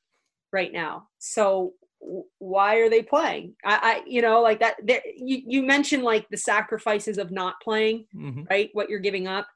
right 0.52 0.72
now. 0.72 1.08
So 1.18 1.72
w- 2.02 2.24
why 2.38 2.76
are 2.76 2.90
they 2.90 3.02
playing? 3.02 3.54
I, 3.64 3.78
I 3.82 4.02
you 4.06 4.20
know, 4.20 4.42
like 4.42 4.60
that. 4.60 4.76
there- 4.84 5.02
You 5.16 5.42
you 5.46 5.62
mentioned 5.62 6.02
like 6.02 6.28
the 6.28 6.36
sacrifices 6.36 7.16
of 7.16 7.30
not 7.30 7.54
playing. 7.62 8.04
Mhm. 8.14 8.48
right? 8.50 8.68
What 8.74 8.90
you're 8.90 8.98
giving 9.00 9.26
up. 9.26 9.46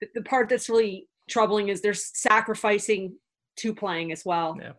The, 0.00 0.08
the 0.16 0.22
part 0.22 0.48
that's 0.48 0.68
really 0.68 1.06
troubling 1.28 1.68
is 1.68 1.80
they're 1.80 1.94
sacrificing 1.94 3.14
to 3.58 3.72
playing 3.72 4.10
as 4.10 4.24
well. 4.24 4.58
Yeah. 4.60 4.72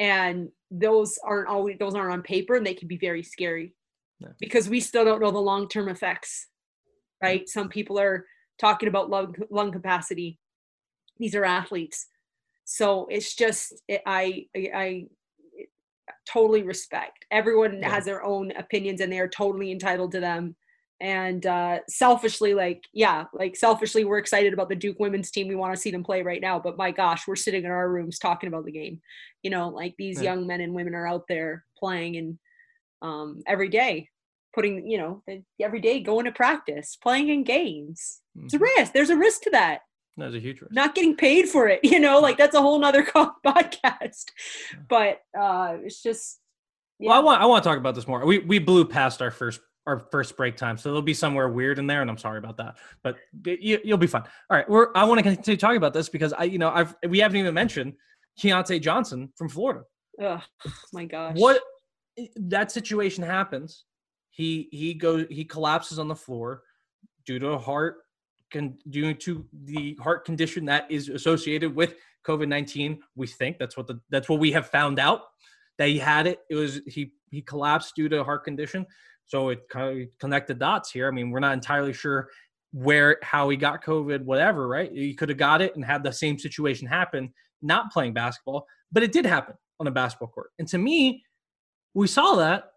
And 0.00 0.48
those 0.70 1.18
aren't 1.22 1.48
always 1.48 1.76
those 1.78 1.94
aren't 1.94 2.12
on 2.12 2.22
paper 2.22 2.54
and 2.54 2.66
they 2.66 2.74
can 2.74 2.88
be 2.88 2.96
very 2.96 3.22
scary 3.22 3.74
Yeah. 4.20 4.28
because 4.40 4.68
we 4.68 4.80
still 4.80 5.04
don't 5.04 5.20
know 5.20 5.30
the 5.30 5.38
long-term 5.38 5.88
effects. 5.88 6.48
Right? 7.22 7.48
Some 7.48 7.68
people 7.68 8.00
are 8.00 8.26
talking 8.58 8.88
about 8.88 9.10
lung 9.10 9.34
lung 9.50 9.70
capacity. 9.72 10.38
These 11.18 11.34
are 11.34 11.44
athletes. 11.44 12.06
So 12.64 13.06
it's 13.10 13.34
just 13.34 13.74
it, 13.86 14.02
I 14.06 14.46
I, 14.56 14.70
I 14.74 15.04
totally 16.28 16.62
respect. 16.62 17.24
Everyone 17.30 17.80
Yeah. 17.80 17.90
has 17.90 18.04
their 18.04 18.24
own 18.24 18.50
opinions 18.52 19.00
and 19.00 19.12
they 19.12 19.18
are 19.20 19.28
totally 19.28 19.70
entitled 19.70 20.12
to 20.12 20.20
them 20.20 20.56
and 21.02 21.44
uh 21.46 21.78
selfishly 21.88 22.54
like 22.54 22.84
yeah 22.94 23.24
like 23.34 23.56
selfishly 23.56 24.04
we're 24.04 24.18
excited 24.18 24.52
about 24.54 24.68
the 24.68 24.76
duke 24.76 25.00
women's 25.00 25.30
team 25.32 25.48
we 25.48 25.56
want 25.56 25.74
to 25.74 25.80
see 25.80 25.90
them 25.90 26.04
play 26.04 26.22
right 26.22 26.40
now 26.40 26.58
but 26.60 26.76
my 26.78 26.92
gosh 26.92 27.26
we're 27.26 27.34
sitting 27.36 27.64
in 27.64 27.70
our 27.70 27.90
rooms 27.90 28.18
talking 28.20 28.46
about 28.48 28.64
the 28.64 28.70
game 28.70 29.00
you 29.42 29.50
know 29.50 29.68
like 29.68 29.94
these 29.98 30.18
Yeah. 30.22 30.32
young 30.34 30.46
men 30.46 30.60
and 30.60 30.72
women 30.72 30.94
are 30.94 31.06
out 31.06 31.24
there 31.28 31.64
playing 31.76 32.16
and 32.16 32.38
um 33.02 33.40
every 33.48 33.68
day 33.68 34.08
putting 34.54 34.88
you 34.88 34.96
know 34.98 35.22
every 35.60 35.80
day 35.80 35.98
going 36.00 36.24
to 36.26 36.32
practice 36.32 36.96
playing 37.02 37.28
in 37.30 37.42
games 37.42 38.20
it's 38.44 38.54
a 38.54 38.58
Mhm. 38.58 38.60
risk 38.76 38.92
there's 38.92 39.10
a 39.10 39.16
risk 39.16 39.42
to 39.42 39.50
that 39.50 39.80
That's 40.16 40.34
a 40.36 40.38
huge 40.40 40.60
risk. 40.60 40.72
not 40.72 40.94
getting 40.94 41.16
paid 41.16 41.48
for 41.48 41.66
it 41.66 41.80
you 41.92 41.98
know 41.98 42.20
like 42.20 42.38
that's 42.38 42.54
a 42.54 42.60
whole 42.62 42.78
nother 42.78 43.02
podcast 43.46 44.26
but 44.88 45.18
uh 45.36 45.78
it's 45.84 46.00
just 46.00 46.38
Well, 47.00 47.12
I 47.12 47.18
want 47.18 47.42
I 47.42 47.46
want 47.46 47.64
to 47.64 47.68
talk 47.68 47.78
about 47.78 47.96
this 47.96 48.06
more. 48.06 48.24
We 48.24 48.38
we 48.38 48.60
blew 48.60 48.84
past 48.84 49.20
our 49.20 49.32
first 49.32 49.60
our 49.86 49.98
first 49.98 50.36
break 50.36 50.56
time, 50.56 50.76
so 50.78 50.88
there'll 50.88 51.02
be 51.02 51.14
somewhere 51.14 51.48
weird 51.48 51.78
in 51.78 51.86
there, 51.86 52.02
and 52.02 52.10
I'm 52.10 52.18
sorry 52.18 52.38
about 52.38 52.56
that. 52.58 52.76
But 53.02 53.16
you, 53.44 53.80
you'll 53.84 53.98
be 53.98 54.06
fine. 54.06 54.22
All 54.48 54.56
right, 54.56 54.68
we're 54.68 54.88
I 54.94 55.04
want 55.04 55.18
to 55.18 55.22
continue 55.22 55.56
talking 55.56 55.76
about 55.76 55.94
this 55.94 56.08
because 56.08 56.32
I 56.32 56.44
you 56.44 56.58
know 56.58 56.70
I've 56.70 56.94
we 57.08 57.18
haven't 57.18 57.38
even 57.38 57.54
mentioned 57.54 57.94
Keyontae 58.40 58.80
Johnson 58.80 59.32
from 59.36 59.48
Florida. 59.48 59.82
oh 60.20 60.42
my 60.92 61.04
gosh 61.04 61.36
What 61.36 61.60
that 62.36 62.70
situation 62.70 63.24
happens, 63.24 63.84
he 64.30 64.68
he 64.70 64.94
goes 64.94 65.26
he 65.30 65.44
collapses 65.44 65.98
on 65.98 66.08
the 66.08 66.16
floor 66.16 66.62
due 67.26 67.38
to 67.38 67.48
a 67.48 67.58
heart 67.58 67.98
con, 68.52 68.76
due 68.88 69.14
to 69.14 69.46
the 69.64 69.98
heart 70.00 70.24
condition 70.24 70.64
that 70.66 70.90
is 70.90 71.08
associated 71.08 71.74
with 71.74 71.94
COVID 72.26 72.48
nineteen. 72.48 73.00
We 73.16 73.26
think 73.26 73.58
that's 73.58 73.76
what 73.76 73.86
the 73.86 74.00
that's 74.10 74.28
what 74.28 74.38
we 74.38 74.52
have 74.52 74.68
found 74.68 74.98
out 74.98 75.22
that 75.78 75.88
he 75.88 75.98
had 75.98 76.26
it. 76.26 76.40
It 76.50 76.54
was 76.54 76.80
he 76.86 77.12
he 77.30 77.42
collapsed 77.42 77.96
due 77.96 78.08
to 78.08 78.20
a 78.20 78.24
heart 78.24 78.44
condition. 78.44 78.86
So 79.32 79.48
it 79.48 79.66
kind 79.70 80.02
of 80.02 80.08
connected 80.18 80.58
dots 80.58 80.90
here. 80.90 81.08
I 81.08 81.10
mean, 81.10 81.30
we're 81.30 81.40
not 81.40 81.54
entirely 81.54 81.94
sure 81.94 82.28
where 82.72 83.16
how 83.22 83.48
he 83.48 83.56
got 83.56 83.82
COVID, 83.82 84.24
whatever, 84.24 84.68
right? 84.68 84.92
He 84.92 85.14
could 85.14 85.30
have 85.30 85.38
got 85.38 85.62
it 85.62 85.74
and 85.74 85.82
had 85.82 86.04
the 86.04 86.12
same 86.12 86.38
situation 86.38 86.86
happen, 86.86 87.32
not 87.62 87.90
playing 87.90 88.12
basketball, 88.12 88.66
but 88.92 89.02
it 89.02 89.10
did 89.10 89.24
happen 89.24 89.54
on 89.80 89.86
a 89.86 89.90
basketball 89.90 90.28
court. 90.28 90.50
And 90.58 90.68
to 90.68 90.76
me, 90.76 91.24
we 91.94 92.08
saw 92.08 92.34
that 92.34 92.72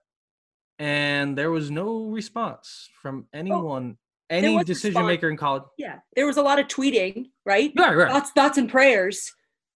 and 0.80 1.38
there 1.38 1.52
was 1.52 1.70
no 1.72 2.06
response 2.06 2.90
from 3.02 3.28
anyone 3.34 3.98
any 4.30 4.64
decision 4.64 5.06
maker 5.06 5.30
in 5.30 5.36
college. 5.36 5.64
Yeah, 5.78 6.00
there 6.16 6.26
was 6.26 6.38
a 6.38 6.42
lot 6.42 6.58
of 6.58 6.68
tweeting, 6.68 7.26
right? 7.46 7.74
Right, 7.78 7.98
right. 7.98 8.10
Thoughts, 8.10 8.32
thoughts, 8.32 8.58
and 8.58 8.70
prayers. 8.70 9.30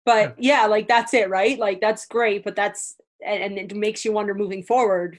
But 0.04 0.36
yeah, 0.38 0.66
like 0.66 0.86
that's 0.86 1.12
it, 1.12 1.28
right? 1.28 1.58
Like 1.58 1.80
that's 1.80 2.06
great, 2.06 2.44
but 2.44 2.54
that's 2.54 2.94
and, 3.26 3.42
and 3.42 3.58
it 3.58 3.76
makes 3.76 4.04
you 4.04 4.12
wonder 4.12 4.32
moving 4.32 4.62
forward 4.62 5.18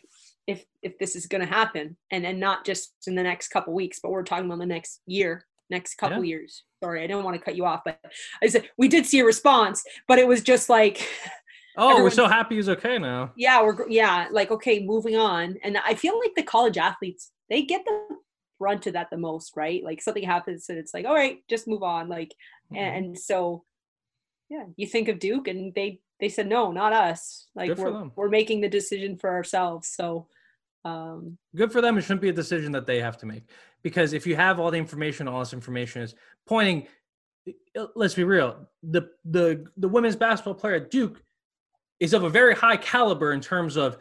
if 0.53 0.59
if 0.81 0.97
this 0.99 1.15
is 1.15 1.25
going 1.27 1.45
to 1.45 1.53
happen, 1.59 1.85
and 2.11 2.25
and 2.25 2.39
not 2.39 2.65
just 2.65 2.93
in 3.07 3.15
the 3.15 3.23
next 3.23 3.49
couple 3.49 3.73
weeks, 3.73 3.99
but 4.01 4.11
we're 4.11 4.23
talking 4.23 4.45
about 4.45 4.59
the 4.59 4.65
next 4.65 5.01
year, 5.05 5.45
next 5.69 5.95
couple 5.95 6.23
Yeah. 6.23 6.29
years. 6.37 6.63
Sorry, 6.83 7.03
I 7.03 7.07
don't 7.07 7.23
want 7.23 7.35
to 7.37 7.43
cut 7.43 7.55
you 7.55 7.65
off, 7.65 7.81
but 7.85 7.99
I 8.43 8.47
said 8.47 8.69
we 8.77 8.87
did 8.87 9.05
see 9.05 9.19
a 9.19 9.25
response, 9.25 9.83
but 10.07 10.19
it 10.19 10.27
was 10.27 10.41
just 10.41 10.69
like. 10.69 11.07
Oh, 11.81 12.03
we're 12.03 12.09
so 12.09 12.27
happy 12.27 12.55
he's 12.55 12.67
okay 12.67 12.97
now. 12.97 13.31
yeah 13.37 13.61
we're 13.63 13.87
yeah 13.89 14.27
like 14.31 14.51
okay 14.51 14.83
moving 14.83 15.15
on 15.15 15.55
and 15.63 15.77
i 15.77 15.93
feel 15.93 16.19
like 16.19 16.33
the 16.35 16.43
college 16.43 16.77
athletes 16.77 17.31
they 17.49 17.61
get 17.61 17.85
the 17.85 17.97
brunt 18.59 18.85
of 18.87 18.93
that 18.93 19.09
the 19.11 19.17
most 19.17 19.55
right 19.55 19.81
like 19.81 20.01
something 20.01 20.23
happens 20.23 20.67
and 20.67 20.77
it's 20.77 20.93
like 20.93 21.05
all 21.05 21.13
right 21.13 21.37
just 21.47 21.67
move 21.69 21.83
on 21.83 22.09
like 22.09 22.31
Mm-hmm. 22.73 22.75
and, 22.83 23.05
and 23.05 23.19
so 23.19 23.63
yeah 24.49 24.65
you 24.75 24.87
think 24.87 25.07
of 25.07 25.19
duke 25.19 25.47
and 25.47 25.73
they 25.73 26.01
they 26.19 26.27
said 26.27 26.47
no 26.47 26.71
not 26.73 26.91
us 26.91 27.47
like 27.55 27.77
we're, 27.77 28.09
we're 28.17 28.29
making 28.39 28.59
the 28.59 28.67
decision 28.79 29.15
for 29.17 29.29
ourselves 29.29 29.87
so 29.87 30.27
um 30.85 31.37
good 31.55 31.71
for 31.71 31.81
them. 31.81 31.97
It 31.97 32.01
shouldn't 32.01 32.21
be 32.21 32.29
a 32.29 32.33
decision 32.33 32.71
that 32.71 32.85
they 32.85 33.01
have 33.01 33.17
to 33.17 33.25
make 33.25 33.43
because 33.83 34.13
if 34.13 34.25
you 34.25 34.35
have 34.35 34.59
all 34.59 34.71
the 34.71 34.77
information, 34.77 35.27
all 35.27 35.39
this 35.39 35.53
information 35.53 36.01
is 36.01 36.15
pointing. 36.47 36.87
Let's 37.95 38.13
be 38.13 38.23
real. 38.23 38.67
The 38.83 39.09
the 39.25 39.65
the 39.77 39.87
women's 39.87 40.15
basketball 40.15 40.55
player 40.55 40.75
at 40.75 40.91
Duke 40.91 41.21
is 41.99 42.13
of 42.13 42.23
a 42.23 42.29
very 42.29 42.55
high 42.55 42.77
caliber 42.77 43.33
in 43.33 43.41
terms 43.41 43.75
of 43.75 43.97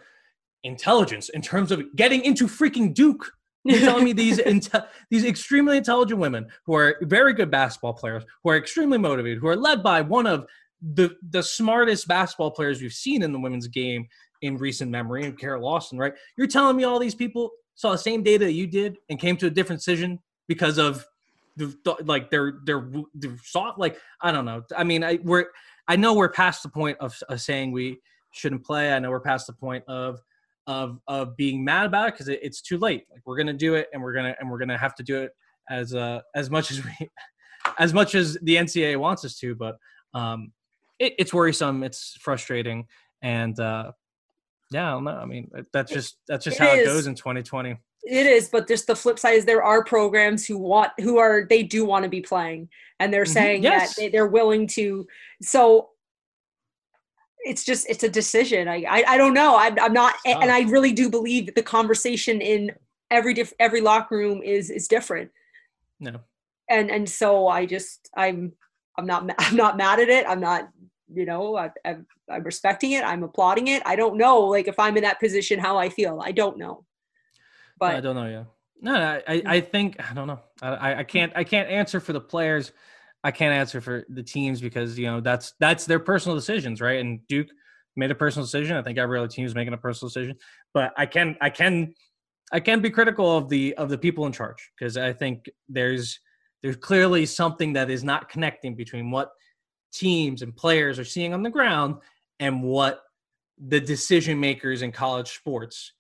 intelligence, 0.65 1.29
in 1.31 1.43
terms 1.43 1.73
of 1.73 1.85
getting 1.97 2.23
into 2.25 2.47
freaking 2.47 2.95
Duke. 2.95 3.31
You're 3.65 3.81
telling 3.81 4.05
me 4.05 4.13
these 4.13 4.39
inte- 4.39 4.87
these 5.11 5.25
extremely 5.25 5.79
intelligent 5.79 6.21
women 6.21 6.47
who 6.65 6.75
are 6.75 6.97
very 7.03 7.33
good 7.33 7.51
basketball 7.51 7.95
players, 7.95 8.25
who 8.43 8.51
are 8.51 8.57
extremely 8.57 8.99
motivated, 8.99 9.39
who 9.39 9.49
are 9.49 9.57
led 9.57 9.83
by 9.83 10.01
one 10.01 10.27
of 10.27 10.47
the 10.81 11.17
the 11.31 11.43
smartest 11.43 12.07
basketball 12.07 12.51
players 12.51 12.81
we've 12.81 12.93
seen 12.93 13.23
in 13.23 13.33
the 13.33 13.41
women's 13.41 13.67
game 13.67 14.07
in 14.43 14.57
recent 14.57 14.91
memory, 14.91 15.25
and 15.25 15.39
Kara 15.39 15.61
Lawson, 15.61 15.99
right? 15.99 16.15
You're 16.37 16.47
telling 16.47 16.77
me 16.77 16.85
all 16.85 16.99
these 16.99 17.15
people 17.15 17.51
saw 17.75 17.93
the 17.93 17.99
same 17.99 18.23
data 18.23 18.45
that 18.45 18.53
you 18.53 18.67
did 18.67 18.99
and 19.09 19.19
came 19.19 19.37
to 19.39 19.47
a 19.47 19.51
different 19.51 19.81
decision 19.81 20.19
because 20.49 20.79
of 20.79 21.07
the 21.57 21.77
th- 21.85 22.07
like 22.07 22.31
their 22.31 22.61
their 22.65 22.91
their 23.15 23.37
soft 23.43 23.79
like 23.79 23.99
I 24.21 24.33
don't 24.33 24.45
know. 24.45 24.63
I 24.77 24.85
mean, 24.85 25.05
I 25.05 25.19
we're 25.23 25.47
I 25.87 25.97
know 25.97 26.15
we're 26.15 26.29
past 26.29 26.63
the 26.63 26.69
point 26.69 26.97
of, 27.01 27.17
of 27.29 27.41
saying 27.41 27.73
we 27.73 27.99
shouldn't 28.33 28.65
play. 28.65 28.93
I 28.93 28.99
know 28.99 29.11
we're 29.11 29.21
past 29.21 29.47
the 29.47 29.53
point 29.53 29.85
of 29.89 30.21
of 30.67 31.01
of 31.09 31.37
being 31.37 31.65
mad 31.65 31.87
about 31.87 32.09
it 32.09 32.15
because 32.15 32.29
it, 32.29 32.41
it's 32.43 32.61
too 32.61 32.79
late. 32.79 33.07
Like 33.11 33.23
we're 33.25 33.37
gonna 33.37 33.53
do 33.53 33.75
it, 33.75 33.89
and 33.93 34.03
we're 34.03 34.13
gonna 34.13 34.35
and 34.39 34.51
we're 34.51 34.59
gonna 34.59 34.79
have 34.79 34.95
to 34.97 35.03
do 35.03 35.19
it 35.23 35.33
as 35.71 35.95
uh 35.95 36.21
as 36.35 36.51
much 36.51 36.71
as 36.71 36.85
we 36.85 36.93
as 37.79 37.93
much 37.93 38.15
as 38.15 38.39
the 38.43 38.57
NCAA 38.57 38.97
wants 38.97 39.25
us 39.25 39.39
to. 39.39 39.55
But 39.55 39.77
um, 40.15 40.53
it, 40.99 41.15
it's 41.19 41.35
worrisome. 41.35 41.83
It's 41.83 42.17
frustrating, 42.21 42.87
and 43.23 43.59
uh, 43.59 43.93
yeah, 44.71 44.89
I 44.89 44.91
don't 44.93 45.05
know. 45.05 45.13
I 45.17 45.25
mean, 45.25 45.51
that's 45.73 45.93
just 45.93 46.19
that's 46.29 46.45
just 46.45 46.61
It 46.61 46.65
how 46.65 46.73
it 46.75 46.85
goes 46.85 47.07
in 47.07 47.15
2020. 47.15 47.77
it 48.05 48.27
is 48.27 48.49
but 48.49 48.69
just 48.69 48.87
the 48.87 48.95
flip 48.97 49.19
side 49.19 49.35
is 49.35 49.45
there 49.45 49.63
are 49.63 49.85
programs 49.85 50.47
who 50.47 50.57
want 50.57 50.93
who 51.01 51.19
are 51.19 51.47
they 51.51 51.63
do 51.63 51.85
want 51.85 52.05
to 52.05 52.09
be 52.09 52.21
playing 52.21 52.69
and 53.01 53.13
they're 53.13 53.25
Mhm. 53.25 53.29
saying 53.29 53.63
Yes. 53.63 53.95
that 53.97 54.01
they, 54.01 54.09
they're 54.09 54.27
willing 54.29 54.67
to 54.69 55.07
so 55.43 55.91
it's 57.41 57.65
just 57.65 57.89
it's 57.91 58.05
a 58.05 58.09
decision 58.09 58.67
i 58.69 58.85
i, 58.89 59.05
I 59.09 59.17
don't 59.17 59.35
know 59.35 59.57
I'm, 59.59 59.79
I'm 59.81 59.93
not 59.93 60.15
It's 60.25 60.41
and 60.41 60.51
i 60.51 60.61
really 60.71 60.93
do 60.93 61.11
believe 61.11 61.47
that 61.47 61.55
the 61.55 61.63
conversation 61.63 62.41
in 62.41 62.73
every 63.11 63.35
diff, 63.35 63.53
every 63.59 63.81
locker 63.81 64.17
room 64.17 64.43
is 64.43 64.71
is 64.71 64.89
different 64.89 65.31
No, 66.01 66.21
and 66.71 66.91
and 66.91 67.09
so 67.09 67.49
i 67.49 67.67
just 67.67 68.09
i'm 68.17 68.53
i'm 68.97 69.07
not 69.07 69.29
i'm 69.39 69.57
not 69.57 69.77
mad 69.77 69.99
at 70.01 70.09
it 70.09 70.25
i'm 70.29 70.41
not 70.41 70.69
you 71.13 71.25
know 71.25 71.57
I, 71.57 71.71
I'm, 71.85 72.07
I'm 72.31 72.43
respecting 72.43 72.93
it 72.93 73.05
i'm 73.05 73.23
applauding 73.23 73.69
it 73.69 73.83
i 73.87 73.97
don't 73.97 74.17
know 74.17 74.41
like 74.41 74.69
if 74.69 74.79
i'm 74.79 74.97
in 74.97 75.03
that 75.05 75.21
position 75.21 75.59
how 75.59 75.79
i 75.79 75.89
feel 75.89 76.21
i 76.23 76.33
don't 76.33 76.59
know 76.59 76.85
but 77.79 77.95
I 77.95 78.01
don't 78.01 78.17
know. 78.17 78.27
Yeah, 78.27 78.45
no, 78.81 78.93
no, 78.95 79.01
I 79.01 79.23
I, 79.27 79.43
I 79.47 79.61
mm. 79.61 79.71
think 79.71 79.97
I 80.11 80.15
don't 80.15 80.27
know. 80.27 80.41
I, 80.61 80.69
I 80.69 80.99
I 80.99 81.05
can't 81.05 81.33
I 81.35 81.45
can't 81.45 81.69
answer 81.69 82.01
for 82.01 82.13
the 82.13 82.21
players. 82.21 82.73
I 83.25 83.31
can't 83.31 83.53
answer 83.53 83.81
for 83.81 84.05
the 84.09 84.23
teams 84.23 84.61
because 84.61 84.99
you 84.99 85.07
know 85.07 85.21
that's 85.21 85.55
that's 85.61 85.87
their 85.87 86.01
personal 86.01 86.37
decisions, 86.37 86.81
right? 86.81 87.01
And 87.01 87.27
Duke 87.29 87.49
made 87.97 88.11
a 88.11 88.15
personal 88.15 88.47
decision. 88.47 88.77
I 88.77 88.83
think 88.83 88.99
every 88.99 89.19
other 89.19 89.29
team 89.29 89.47
is 89.47 89.55
making 89.55 89.75
a 89.75 89.79
personal 89.79 90.09
decision. 90.09 90.37
But 90.75 90.93
I 90.97 91.07
can 91.07 91.37
I 91.41 91.51
can 91.51 91.95
I 92.53 92.61
can 92.61 92.81
be 92.81 92.91
critical 92.91 93.37
of 93.37 93.49
the 93.49 93.75
of 93.75 93.89
the 93.89 93.99
people 93.99 94.27
in 94.27 94.33
charge 94.33 94.71
because 94.79 94.97
I 94.97 95.13
think 95.13 95.49
there's 95.69 96.21
there's 96.63 96.77
clearly 96.77 97.27
something 97.27 97.73
that 97.75 97.91
is 97.91 98.03
not 98.03 98.29
connecting 98.29 98.75
between 98.75 99.11
what 99.11 99.31
teams 99.93 100.43
and 100.43 100.55
players 100.55 100.99
are 100.99 101.05
seeing 101.05 101.33
on 101.35 101.43
the 101.43 101.51
ground 101.51 101.97
and 102.41 102.63
what 102.63 103.03
the 103.59 103.81
decision 103.81 104.39
makers 104.39 104.83
in 104.83 104.93
college 104.93 105.35
sports 105.35 105.93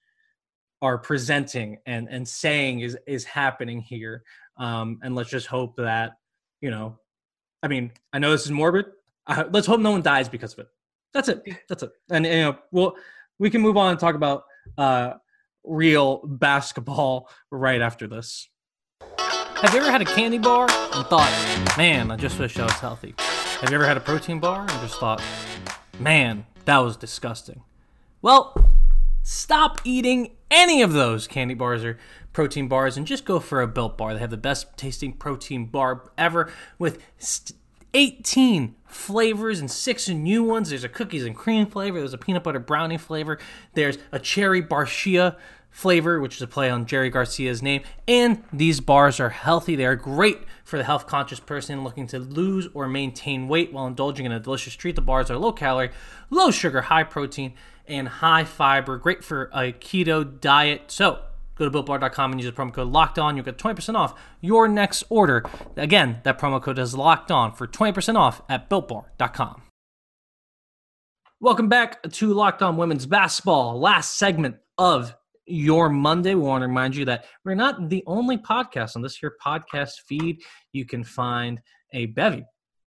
are 0.80 0.98
presenting 0.98 1.78
and 1.86 2.08
and 2.08 2.26
saying 2.26 2.80
is 2.80 2.96
is 3.06 3.24
happening 3.24 3.80
here. 3.80 4.22
Um 4.56 5.00
and 5.02 5.14
let's 5.14 5.30
just 5.30 5.46
hope 5.46 5.76
that 5.76 6.12
you 6.60 6.70
know 6.70 6.98
i 7.62 7.68
mean 7.68 7.90
i 8.12 8.18
know 8.18 8.30
this 8.30 8.44
is 8.44 8.52
morbid. 8.52 8.86
Let's 9.50 9.66
hope 9.66 9.80
no 9.80 9.90
one 9.90 10.02
dies 10.02 10.28
because 10.28 10.52
of 10.52 10.60
it. 10.60 10.68
That's 11.12 11.28
it. 11.28 11.42
That's 11.68 11.82
it. 11.82 11.90
And 12.10 12.24
you 12.24 12.32
know 12.32 12.58
well 12.70 12.96
we 13.38 13.50
can 13.50 13.60
move 13.60 13.76
on 13.76 13.90
and 13.90 14.00
talk 14.00 14.14
about 14.14 14.44
uh 14.76 15.14
real 15.64 16.22
basketball 16.24 17.28
right 17.50 17.80
after 17.80 18.06
this. 18.06 18.48
Have 19.60 19.74
you 19.74 19.80
ever 19.80 19.90
had 19.90 20.00
a 20.00 20.04
candy 20.04 20.38
bar 20.38 20.68
and 20.70 21.06
thought 21.06 21.74
man 21.76 22.12
i 22.12 22.16
just 22.16 22.38
wish 22.38 22.58
i 22.58 22.64
was 22.64 22.72
healthy 22.74 23.14
have 23.60 23.70
you 23.70 23.76
ever 23.76 23.86
had 23.86 23.96
a 23.96 24.00
protein 24.00 24.38
bar 24.40 24.60
and 24.60 24.70
just 24.80 24.98
thought 25.00 25.22
man 25.98 26.46
that 26.64 26.78
was 26.78 26.96
disgusting 26.96 27.62
well 28.22 28.54
stop 29.22 29.80
eating 29.84 30.30
any 30.50 30.82
of 30.82 30.92
those 30.92 31.26
candy 31.26 31.54
bars 31.54 31.84
or 31.84 31.98
protein 32.32 32.68
bars 32.68 32.96
and 32.96 33.06
just 33.06 33.24
go 33.24 33.40
for 33.40 33.60
a 33.60 33.66
built 33.66 33.98
bar. 33.98 34.14
They 34.14 34.20
have 34.20 34.30
the 34.30 34.36
best 34.36 34.76
tasting 34.76 35.12
protein 35.12 35.66
bar 35.66 36.10
ever 36.16 36.52
with 36.78 37.02
18 37.94 38.74
flavors 38.86 39.60
and 39.60 39.70
six 39.70 40.08
new 40.08 40.44
ones. 40.44 40.70
There's 40.70 40.84
a 40.84 40.88
cookies 40.88 41.24
and 41.24 41.34
cream 41.34 41.66
flavor, 41.66 41.98
there's 41.98 42.14
a 42.14 42.18
peanut 42.18 42.44
butter 42.44 42.60
brownie 42.60 42.96
flavor, 42.96 43.38
there's 43.74 43.98
a 44.12 44.18
cherry 44.18 44.62
barcia 44.62 45.36
flavor, 45.78 46.20
which 46.20 46.34
is 46.34 46.42
a 46.42 46.46
play 46.48 46.68
on 46.68 46.86
Jerry 46.86 47.08
Garcia's 47.08 47.62
name. 47.62 47.82
And 48.08 48.42
these 48.52 48.80
bars 48.80 49.20
are 49.20 49.28
healthy. 49.28 49.76
They 49.76 49.86
are 49.86 49.94
great 49.94 50.40
for 50.64 50.76
the 50.76 50.82
health 50.82 51.06
conscious 51.06 51.38
person 51.38 51.84
looking 51.84 52.08
to 52.08 52.18
lose 52.18 52.66
or 52.74 52.88
maintain 52.88 53.46
weight 53.46 53.72
while 53.72 53.86
indulging 53.86 54.26
in 54.26 54.32
a 54.32 54.40
delicious 54.40 54.74
treat. 54.74 54.96
The 54.96 55.02
bars 55.02 55.30
are 55.30 55.38
low 55.38 55.52
calorie, 55.52 55.90
low 56.30 56.50
sugar, 56.50 56.80
high 56.82 57.04
protein, 57.04 57.54
and 57.86 58.08
high 58.08 58.42
fiber. 58.42 58.98
Great 58.98 59.22
for 59.22 59.50
a 59.54 59.72
keto 59.72 60.40
diet. 60.40 60.82
So 60.88 61.20
go 61.54 61.68
to 61.68 61.70
builtbar.com 61.70 62.32
and 62.32 62.40
use 62.40 62.52
the 62.52 62.60
promo 62.60 62.72
code 62.72 62.88
locked 62.88 63.20
on. 63.20 63.36
You'll 63.36 63.44
get 63.44 63.56
20% 63.56 63.94
off 63.94 64.18
your 64.40 64.66
next 64.66 65.04
order. 65.08 65.44
Again, 65.76 66.18
that 66.24 66.40
promo 66.40 66.60
code 66.60 66.80
is 66.80 66.96
locked 66.96 67.30
on 67.30 67.52
for 67.52 67.68
20% 67.68 68.16
off 68.16 68.42
at 68.48 68.68
builtbar.com. 68.68 69.62
Welcome 71.40 71.68
back 71.68 72.02
to 72.02 72.34
Locked 72.34 72.62
On 72.62 72.76
Women's 72.76 73.06
Basketball. 73.06 73.78
Last 73.78 74.18
segment 74.18 74.56
of 74.76 75.14
your 75.48 75.88
Monday. 75.88 76.34
We 76.34 76.42
want 76.42 76.62
to 76.62 76.68
remind 76.68 76.96
you 76.96 77.04
that 77.06 77.24
we're 77.44 77.54
not 77.54 77.88
the 77.88 78.04
only 78.06 78.38
podcast 78.38 78.96
on 78.96 79.02
this 79.02 79.16
here 79.16 79.34
podcast 79.44 79.92
feed. 80.06 80.42
You 80.72 80.84
can 80.84 81.04
find 81.04 81.60
a 81.92 82.06
bevy 82.06 82.44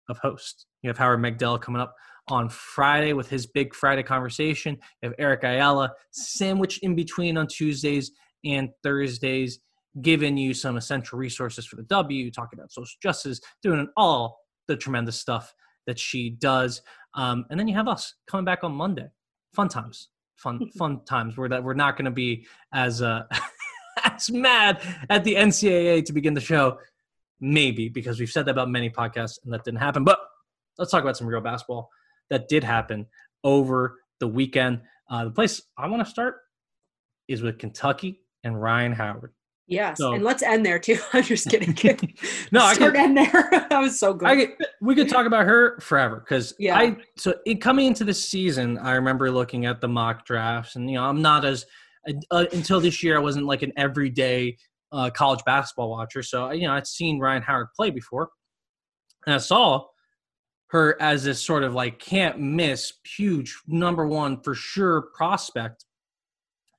of 0.09 0.17
hosts. 0.19 0.65
You 0.81 0.89
have 0.89 0.97
Howard 0.97 1.19
Megdal 1.19 1.61
coming 1.61 1.81
up 1.81 1.93
on 2.27 2.49
Friday 2.49 3.13
with 3.13 3.29
his 3.29 3.45
big 3.45 3.73
Friday 3.73 4.03
conversation. 4.03 4.77
You 5.01 5.09
have 5.09 5.15
Erica 5.19 5.47
Ayala 5.47 5.93
sandwiched 6.11 6.83
in 6.83 6.95
between 6.95 7.37
on 7.37 7.47
Tuesdays 7.47 8.11
and 8.43 8.69
Thursdays, 8.83 9.59
giving 10.01 10.37
you 10.37 10.53
some 10.53 10.77
essential 10.77 11.17
resources 11.17 11.65
for 11.65 11.75
the 11.75 11.83
W, 11.83 12.31
talking 12.31 12.59
about 12.59 12.71
social 12.71 12.97
justice, 13.01 13.39
doing 13.61 13.87
all 13.97 14.39
the 14.67 14.75
tremendous 14.75 15.19
stuff 15.19 15.53
that 15.87 15.99
she 15.99 16.31
does. 16.31 16.81
Um, 17.13 17.45
and 17.49 17.59
then 17.59 17.67
you 17.67 17.75
have 17.75 17.87
us 17.87 18.15
coming 18.27 18.45
back 18.45 18.63
on 18.63 18.73
Monday. 18.73 19.07
Fun 19.53 19.69
times, 19.69 20.09
fun 20.35 20.69
fun 20.77 21.03
times. 21.05 21.37
Where 21.37 21.49
that 21.49 21.63
we're 21.63 21.73
not 21.73 21.97
going 21.97 22.05
to 22.05 22.11
be 22.11 22.45
as 22.73 23.01
uh, 23.01 23.23
as 24.03 24.29
mad 24.29 24.81
at 25.09 25.23
the 25.23 25.35
NCAA 25.35 26.05
to 26.05 26.13
begin 26.13 26.33
the 26.33 26.41
show, 26.41 26.79
maybe 27.39 27.89
because 27.89 28.19
we've 28.19 28.29
said 28.29 28.45
that 28.45 28.51
about 28.51 28.69
many 28.69 28.89
podcasts 28.89 29.39
and 29.43 29.53
that 29.53 29.63
didn't 29.63 29.79
happen. 29.79 30.03
But 30.03 30.19
let's 30.77 30.91
talk 30.91 31.01
about 31.01 31.17
some 31.17 31.27
real 31.27 31.41
basketball 31.41 31.89
that 32.29 32.47
did 32.47 32.63
happen 32.63 33.07
over 33.43 33.99
the 34.19 34.27
weekend. 34.27 34.81
Uh, 35.09 35.25
the 35.25 35.31
place 35.31 35.61
I 35.77 35.87
want 35.87 36.03
to 36.03 36.09
start 36.09 36.37
is 37.27 37.41
with 37.41 37.59
Kentucky 37.59 38.21
and 38.43 38.61
Rhyne 38.61 38.93
Howard. 38.93 39.33
Yes, 39.67 39.97
So- 39.97 40.13
and 40.13 40.23
let's 40.23 40.43
end 40.43 40.65
there 40.65 40.77
too. 40.77 40.97
I'm 41.13 41.23
just 41.23 41.49
kidding. 41.49 41.73
no, 42.51 42.63
I 42.63 42.75
can, 42.75 42.95
end 42.95 43.17
there. 43.17 43.31
that 43.69 43.79
was 43.79 43.99
so 43.99 44.13
good. 44.13 44.27
I 44.27 44.35
could, 44.45 44.55
we 44.81 44.93
could 44.95 45.09
talk 45.09 45.25
about 45.25 45.45
her 45.45 45.79
forever 45.79 46.19
because 46.19 46.53
Yeah. 46.59 46.77
I 46.77 46.97
so 47.17 47.33
it, 47.45 47.61
coming 47.61 47.87
into 47.87 48.03
this 48.03 48.23
season, 48.23 48.77
I 48.77 48.93
remember 48.93 49.31
looking 49.31 49.65
at 49.65 49.81
the 49.81 49.87
mock 49.87 50.25
drafts, 50.25 50.75
and 50.75 50.89
you 50.89 50.97
know 50.97 51.03
I'm 51.05 51.21
not 51.21 51.45
as 51.45 51.65
uh, 52.31 52.45
until 52.53 52.79
this 52.79 53.01
year 53.01 53.17
I 53.17 53.19
wasn't 53.19 53.45
like 53.47 53.63
an 53.63 53.73
everyday 53.75 54.57
uh, 54.91 55.09
college 55.09 55.43
basketball 55.45 55.89
watcher, 55.89 56.21
so 56.21 56.51
you 56.51 56.67
know 56.67 56.73
I'd 56.73 56.85
seen 56.85 57.19
Rhyne 57.19 57.41
Howard 57.41 57.67
play 57.75 57.89
before, 57.89 58.29
and 59.25 59.33
I 59.33 59.39
saw 59.39 59.85
her 60.67 60.95
as 61.01 61.23
this 61.23 61.41
sort 61.43 61.63
of 61.63 61.73
like 61.73 61.97
can't 61.97 62.39
miss, 62.39 62.93
huge 63.03 63.57
number 63.67 64.05
one 64.05 64.41
for 64.41 64.53
sure 64.53 65.09
prospect. 65.15 65.85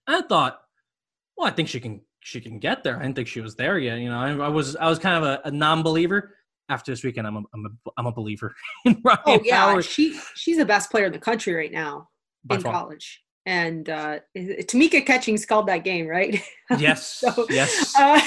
I 0.06 0.22
thought, 0.22 0.60
well, 1.36 1.48
I 1.48 1.50
think 1.50 1.68
she 1.68 1.80
can 1.80 2.00
she 2.26 2.40
can 2.40 2.58
get 2.58 2.82
there. 2.82 2.98
I 2.98 3.02
didn't 3.02 3.14
think 3.14 3.28
she 3.28 3.40
was 3.40 3.54
there 3.54 3.78
yet. 3.78 3.98
You 4.00 4.08
know, 4.10 4.18
I, 4.18 4.30
I 4.46 4.48
was 4.48 4.74
I 4.74 4.88
was 4.88 4.98
kind 4.98 5.16
of 5.16 5.22
a, 5.22 5.40
a 5.44 5.50
non-believer. 5.50 6.32
After 6.68 6.90
this 6.90 7.04
weekend, 7.04 7.24
I'm 7.28 7.36
a 7.36 7.42
I'm 7.54 7.66
a, 7.66 7.90
I'm 7.96 8.06
a 8.06 8.12
believer 8.12 8.52
in 8.84 9.00
Rhyne 9.04 9.18
Oh 9.26 9.40
yeah, 9.44 9.80
she 9.80 10.18
she's 10.34 10.56
the 10.56 10.64
best 10.64 10.90
player 10.90 11.06
in 11.06 11.12
the 11.12 11.20
country 11.20 11.54
right 11.54 11.70
now 11.70 12.08
By 12.44 12.56
in 12.56 12.62
far. 12.62 12.72
college. 12.72 13.22
And 13.46 13.88
uh 13.88 14.18
Tamika 14.36 15.06
Catchings 15.06 15.46
called 15.46 15.68
that 15.68 15.84
game, 15.84 16.08
right? 16.08 16.42
Yes, 16.78 17.06
So, 17.06 17.46
yes. 17.48 17.94
Uh, 17.96 18.20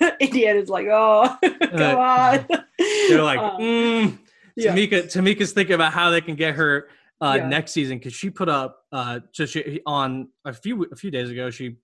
Indiana's 0.20 0.68
like, 0.68 0.86
oh, 0.88 1.36
come 1.42 1.98
on. 1.98 2.46
They're 3.08 3.22
like, 3.24 3.40
Uh, 3.40 3.56
mm. 3.58 4.18
yeah. 4.54 4.72
Tamika. 4.72 5.02
Tamika's 5.12 5.50
thinking 5.52 5.74
about 5.74 5.92
how 5.92 6.10
they 6.10 6.20
can 6.20 6.36
get 6.36 6.54
her 6.54 6.86
uh, 7.20 7.34
Yeah. 7.38 7.48
next 7.48 7.72
season 7.72 7.98
because 7.98 8.12
she 8.14 8.30
put 8.30 8.48
up 8.48 8.78
uh, 8.92 9.18
just 9.32 9.52
she, 9.54 9.80
on 9.84 10.28
a 10.44 10.52
few 10.52 10.84
a 10.92 10.94
few 10.96 11.10
days 11.10 11.28
ago. 11.30 11.50
She 11.50 11.78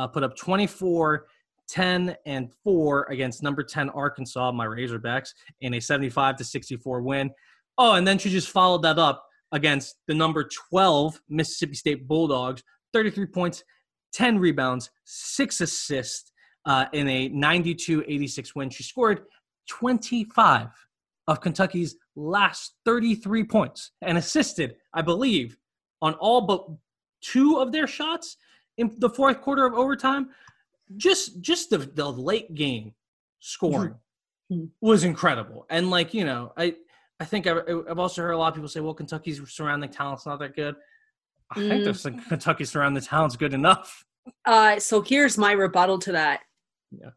uh, 0.00 0.06
put 0.06 0.24
up 0.24 0.34
24, 0.34 1.26
10, 1.68 2.16
and 2.24 2.50
four 2.64 3.04
against 3.10 3.42
number 3.42 3.62
10 3.62 3.90
Arkansas, 3.90 4.50
my 4.50 4.64
Razorbacks, 4.64 5.34
in 5.60 5.74
a 5.74 5.80
75 5.80 6.36
to 6.36 6.44
64 6.44 7.02
win. 7.02 7.30
Oh, 7.76 7.92
and 7.92 8.06
then 8.06 8.18
she 8.18 8.30
just 8.30 8.48
followed 8.48 8.82
that 8.82 8.98
up 8.98 9.24
against 9.52 9.96
the 10.08 10.14
number 10.14 10.48
12 10.70 11.20
Mississippi 11.28 11.74
State 11.74 12.08
Bulldogs, 12.08 12.62
33 12.94 13.26
points, 13.26 13.62
10 14.14 14.38
rebounds, 14.38 14.90
six 15.04 15.60
assists 15.60 16.32
uh, 16.64 16.86
in 16.92 17.06
a 17.08 17.28
92 17.28 18.04
86 18.06 18.54
win. 18.54 18.70
She 18.70 18.82
scored 18.82 19.22
25 19.68 20.68
of 21.28 21.40
Kentucky's 21.40 21.96
last 22.16 22.74
33 22.86 23.44
points 23.44 23.92
and 24.02 24.16
assisted, 24.16 24.76
I 24.94 25.02
believe, 25.02 25.56
on 26.00 26.14
all 26.14 26.40
but 26.40 26.66
two 27.20 27.58
of 27.58 27.70
their 27.70 27.86
shots 27.86 28.36
in 28.80 28.94
the 28.98 29.10
fourth 29.10 29.40
quarter 29.42 29.66
of 29.66 29.74
overtime. 29.74 30.30
Just 30.96 31.40
just 31.40 31.70
the, 31.70 31.78
the 31.78 32.10
late 32.10 32.52
game 32.54 32.94
scoring 33.38 33.94
Mhm. 34.50 34.70
was 34.80 35.04
incredible. 35.04 35.66
And 35.70 35.90
like, 35.90 36.12
you 36.14 36.24
know, 36.24 36.52
I 36.56 36.74
I 37.20 37.24
think 37.26 37.46
I've, 37.46 37.58
I've 37.88 37.98
also 37.98 38.22
heard 38.22 38.32
a 38.32 38.38
lot 38.38 38.48
of 38.48 38.54
people 38.54 38.68
say, 38.68 38.80
well, 38.80 38.94
Kentucky's 38.94 39.40
surrounding 39.50 39.90
talent's 39.90 40.26
not 40.26 40.38
that 40.40 40.56
good. 40.56 40.74
I 41.50 41.54
think 41.56 41.72
Mm. 41.72 41.84
there's 41.84 42.00
some 42.00 42.18
Kentucky's 42.20 42.70
surrounding 42.70 43.02
talent's 43.02 43.36
good 43.36 43.54
enough. 43.54 44.04
Uh, 44.44 44.78
so 44.80 45.00
here's 45.02 45.38
my 45.38 45.52
rebuttal 45.52 45.98
to 46.00 46.12
that. 46.12 46.40
Yeah. 46.90 47.10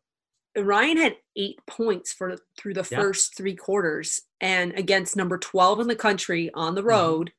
Rhyne 0.55 0.97
had 0.97 1.15
eight 1.35 1.59
points 1.65 2.13
for 2.13 2.35
through 2.57 2.75
the 2.75 2.87
Yeah. 2.91 2.99
first 2.99 3.35
three 3.35 3.55
quarters, 3.55 4.21
and 4.39 4.71
against 4.73 5.15
number 5.15 5.37
twelve 5.39 5.79
in 5.79 5.87
the 5.87 5.95
country 5.95 6.51
on 6.53 6.75
the 6.75 6.81
Mhm. 6.83 6.85
road, 6.95 7.33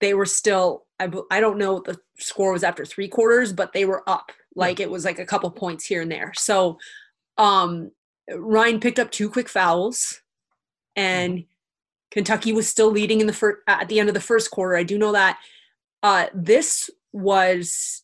they 0.00 0.12
were 0.12 0.26
still. 0.26 0.86
I, 1.02 1.36
I 1.36 1.40
don't 1.40 1.58
know 1.58 1.74
what 1.74 1.84
the 1.84 1.98
score 2.18 2.52
was 2.52 2.64
after 2.64 2.84
three 2.84 3.08
quarters, 3.08 3.52
but 3.52 3.72
they 3.72 3.84
were 3.84 4.08
up. 4.08 4.32
Like 4.54 4.80
it 4.80 4.90
was 4.90 5.04
like 5.04 5.18
a 5.18 5.26
couple 5.26 5.50
points 5.50 5.84
here 5.84 6.02
and 6.02 6.12
there. 6.12 6.32
So, 6.36 6.78
um, 7.38 7.90
Rhyne 8.32 8.80
picked 8.80 8.98
up 8.98 9.10
two 9.10 9.28
quick 9.28 9.48
fouls, 9.48 10.20
and 10.94 11.44
Kentucky 12.10 12.52
was 12.52 12.68
still 12.68 12.90
leading 12.90 13.20
in 13.20 13.26
the 13.26 13.32
first 13.32 13.58
at 13.66 13.88
the 13.88 13.98
end 13.98 14.08
of 14.08 14.14
the 14.14 14.20
first 14.20 14.50
quarter. 14.50 14.76
I 14.76 14.82
do 14.82 14.98
know 14.98 15.12
that. 15.12 15.38
Uh, 16.02 16.26
this 16.34 16.90
was 17.12 18.02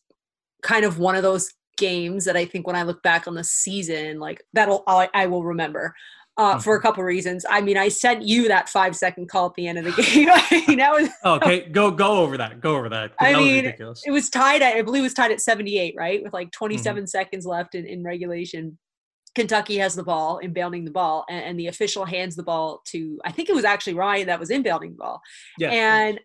kind 0.61 0.85
of 0.85 0.99
one 0.99 1.15
of 1.15 1.23
those 1.23 1.53
games 1.77 2.25
that 2.25 2.35
I 2.35 2.45
think 2.45 2.67
when 2.67 2.75
I 2.75 2.83
look 2.83 3.01
back 3.03 3.27
on 3.27 3.35
the 3.35 3.43
season, 3.43 4.19
like 4.19 4.43
that'll 4.53 4.83
I, 4.87 5.09
I 5.13 5.27
will 5.27 5.43
remember. 5.43 5.95
Uh, 6.39 6.57
for 6.57 6.75
a 6.75 6.81
couple 6.81 7.03
reasons. 7.03 7.45
I 7.49 7.59
mean, 7.59 7.75
I 7.75 7.89
sent 7.89 8.21
you 8.21 8.47
that 8.47 8.69
five 8.69 8.95
second 8.95 9.27
call 9.27 9.47
at 9.47 9.55
the 9.55 9.67
end 9.67 9.77
of 9.77 9.83
the 9.83 9.91
game. 10.01 10.29
I 10.31 10.63
mean, 10.65 10.77
that 10.77 10.93
was 10.93 11.09
Oh, 11.25 11.33
okay, 11.35 11.67
go 11.67 11.91
go 11.91 12.19
over 12.19 12.37
that. 12.37 12.61
Go 12.61 12.77
over 12.77 12.87
that. 12.87 13.11
I 13.19 13.33
that 13.33 13.39
was 13.39 13.45
mean, 13.45 13.65
ridiculous. 13.65 14.03
it 14.05 14.11
was 14.11 14.29
tied 14.29 14.61
at 14.61 14.77
I 14.77 14.81
believe 14.81 15.01
it 15.01 15.03
was 15.03 15.13
tied 15.13 15.33
at 15.33 15.41
78, 15.41 15.95
right? 15.97 16.23
With 16.23 16.31
like 16.31 16.51
27 16.51 17.07
seconds 17.07 17.45
left 17.45 17.75
in, 17.75 17.85
in 17.85 18.05
regulation. 18.05 18.77
Kentucky 19.35 19.77
has 19.79 19.95
the 19.95 20.03
ball, 20.03 20.39
inbounding 20.41 20.85
the 20.85 20.91
ball, 20.91 21.25
and, 21.29 21.43
and 21.43 21.59
the 21.59 21.67
official 21.67 22.05
hands 22.05 22.37
the 22.37 22.43
ball 22.43 22.81
to 22.85 23.19
I 23.25 23.33
think 23.33 23.49
it 23.49 23.55
was 23.55 23.65
actually 23.65 23.95
Rhyne 23.95 24.27
that 24.27 24.39
was 24.39 24.49
inbounding 24.49 24.91
the 24.91 24.97
ball. 24.97 25.21
yeah. 25.57 25.71
And 25.71 26.21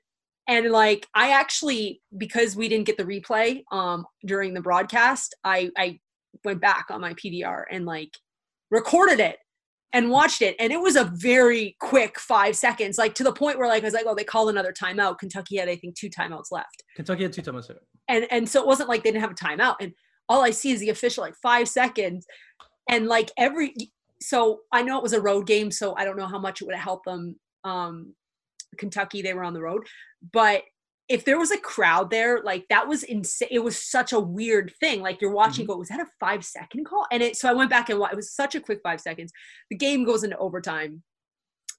and 0.46 0.70
like 0.70 1.08
I 1.12 1.30
actually 1.30 2.02
because 2.16 2.54
we 2.54 2.68
didn't 2.68 2.86
get 2.86 2.98
the 2.98 3.04
replay 3.04 3.64
um 3.72 4.06
during 4.24 4.54
the 4.54 4.62
broadcast, 4.62 5.34
I 5.42 5.70
I 5.76 5.98
went 6.44 6.60
back 6.60 6.86
on 6.90 7.00
my 7.00 7.14
PDR 7.14 7.64
and 7.68 7.84
like 7.84 8.10
recorded 8.70 9.18
it 9.18 9.38
and 9.94 10.10
watched 10.10 10.42
it 10.42 10.54
and 10.58 10.72
it 10.72 10.80
was 10.80 10.96
a 10.96 11.04
very 11.14 11.76
quick 11.80 12.18
5 12.18 12.54
seconds 12.54 12.98
like 12.98 13.14
to 13.14 13.24
the 13.24 13.32
point 13.32 13.58
where 13.58 13.68
like 13.68 13.82
I 13.82 13.86
was 13.86 13.94
like 13.94 14.04
oh 14.06 14.14
they 14.14 14.24
call 14.24 14.50
another 14.50 14.72
timeout. 14.72 15.18
Kentucky 15.18 15.56
had 15.56 15.68
I 15.70 15.76
think 15.76 15.94
two 15.94 16.10
timeouts 16.10 16.50
left 16.50 16.82
Kentucky 16.96 17.22
had 17.22 17.32
two 17.32 17.40
timeouts. 17.42 17.68
here. 17.68 17.80
and 18.08 18.26
and 18.30 18.48
so 18.48 18.60
it 18.60 18.66
wasn't 18.66 18.88
like 18.90 19.02
they 19.02 19.10
didn't 19.10 19.22
have 19.22 19.30
a 19.30 19.34
timeout 19.34 19.76
and 19.80 19.92
all 20.28 20.42
i 20.42 20.50
see 20.50 20.72
is 20.72 20.80
the 20.80 20.90
official 20.90 21.22
like 21.22 21.34
five 21.42 21.68
seconds 21.68 22.26
and 22.90 23.06
like 23.06 23.30
every 23.38 23.74
so 24.20 24.60
i 24.72 24.82
know 24.82 24.98
it 24.98 25.02
was 25.02 25.12
a 25.12 25.20
road 25.20 25.46
game 25.46 25.70
so 25.70 25.94
i 25.96 26.04
don't 26.04 26.16
know 26.16 26.26
how 26.26 26.38
much 26.38 26.60
it 26.60 26.64
would 26.66 26.74
have 26.74 26.84
helped 26.84 27.06
them 27.06 27.36
um 27.64 28.14
kentucky 28.76 29.22
they 29.22 29.32
were 29.34 29.44
on 29.44 29.54
the 29.54 29.62
road 29.62 29.86
but 30.32 30.62
if 31.08 31.24
there 31.24 31.38
was 31.38 31.50
a 31.50 31.58
crowd 31.58 32.10
there 32.10 32.42
like 32.42 32.66
that 32.70 32.88
was 32.88 33.02
insane 33.02 33.48
it 33.50 33.58
was 33.58 33.78
such 33.78 34.12
a 34.12 34.20
weird 34.20 34.72
thing 34.80 35.02
like 35.02 35.20
you're 35.20 35.30
watching 35.30 35.66
go 35.66 35.76
was 35.76 35.88
that 35.88 36.00
a 36.00 36.06
five 36.18 36.44
second 36.44 36.86
call? 36.86 37.06
And 37.12 37.22
it 37.22 37.36
so 37.36 37.48
i 37.48 37.52
went 37.52 37.70
back 37.70 37.90
and 37.90 38.02
it 38.02 38.16
was 38.16 38.32
such 38.32 38.54
a 38.54 38.60
quick 38.60 38.80
five 38.82 39.00
seconds 39.00 39.32
the 39.70 39.76
game 39.76 40.04
goes 40.04 40.24
into 40.24 40.38
overtime. 40.38 41.02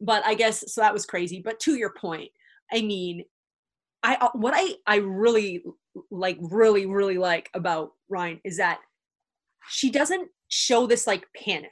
But 0.01 0.25
i 0.25 0.35
guess 0.35 0.73
so 0.73 0.81
that 0.81 0.93
was 0.93 1.05
crazy 1.05 1.41
but 1.43 1.59
to 1.61 1.75
your 1.75 1.91
point 1.91 2.29
i 2.71 2.81
mean 2.81 3.23
i 4.03 4.15
uh, 4.15 4.29
what 4.33 4.53
i 4.55 4.73
i 4.85 4.97
really 4.97 5.63
like 6.11 6.37
really 6.41 6.85
really 6.85 7.17
like 7.17 7.49
about 7.53 7.91
Rhyne 8.09 8.41
is 8.43 8.57
that 8.57 8.79
she 9.69 9.89
doesn't 9.89 10.29
show 10.47 10.87
this 10.87 11.07
like 11.07 11.25
panic. 11.35 11.71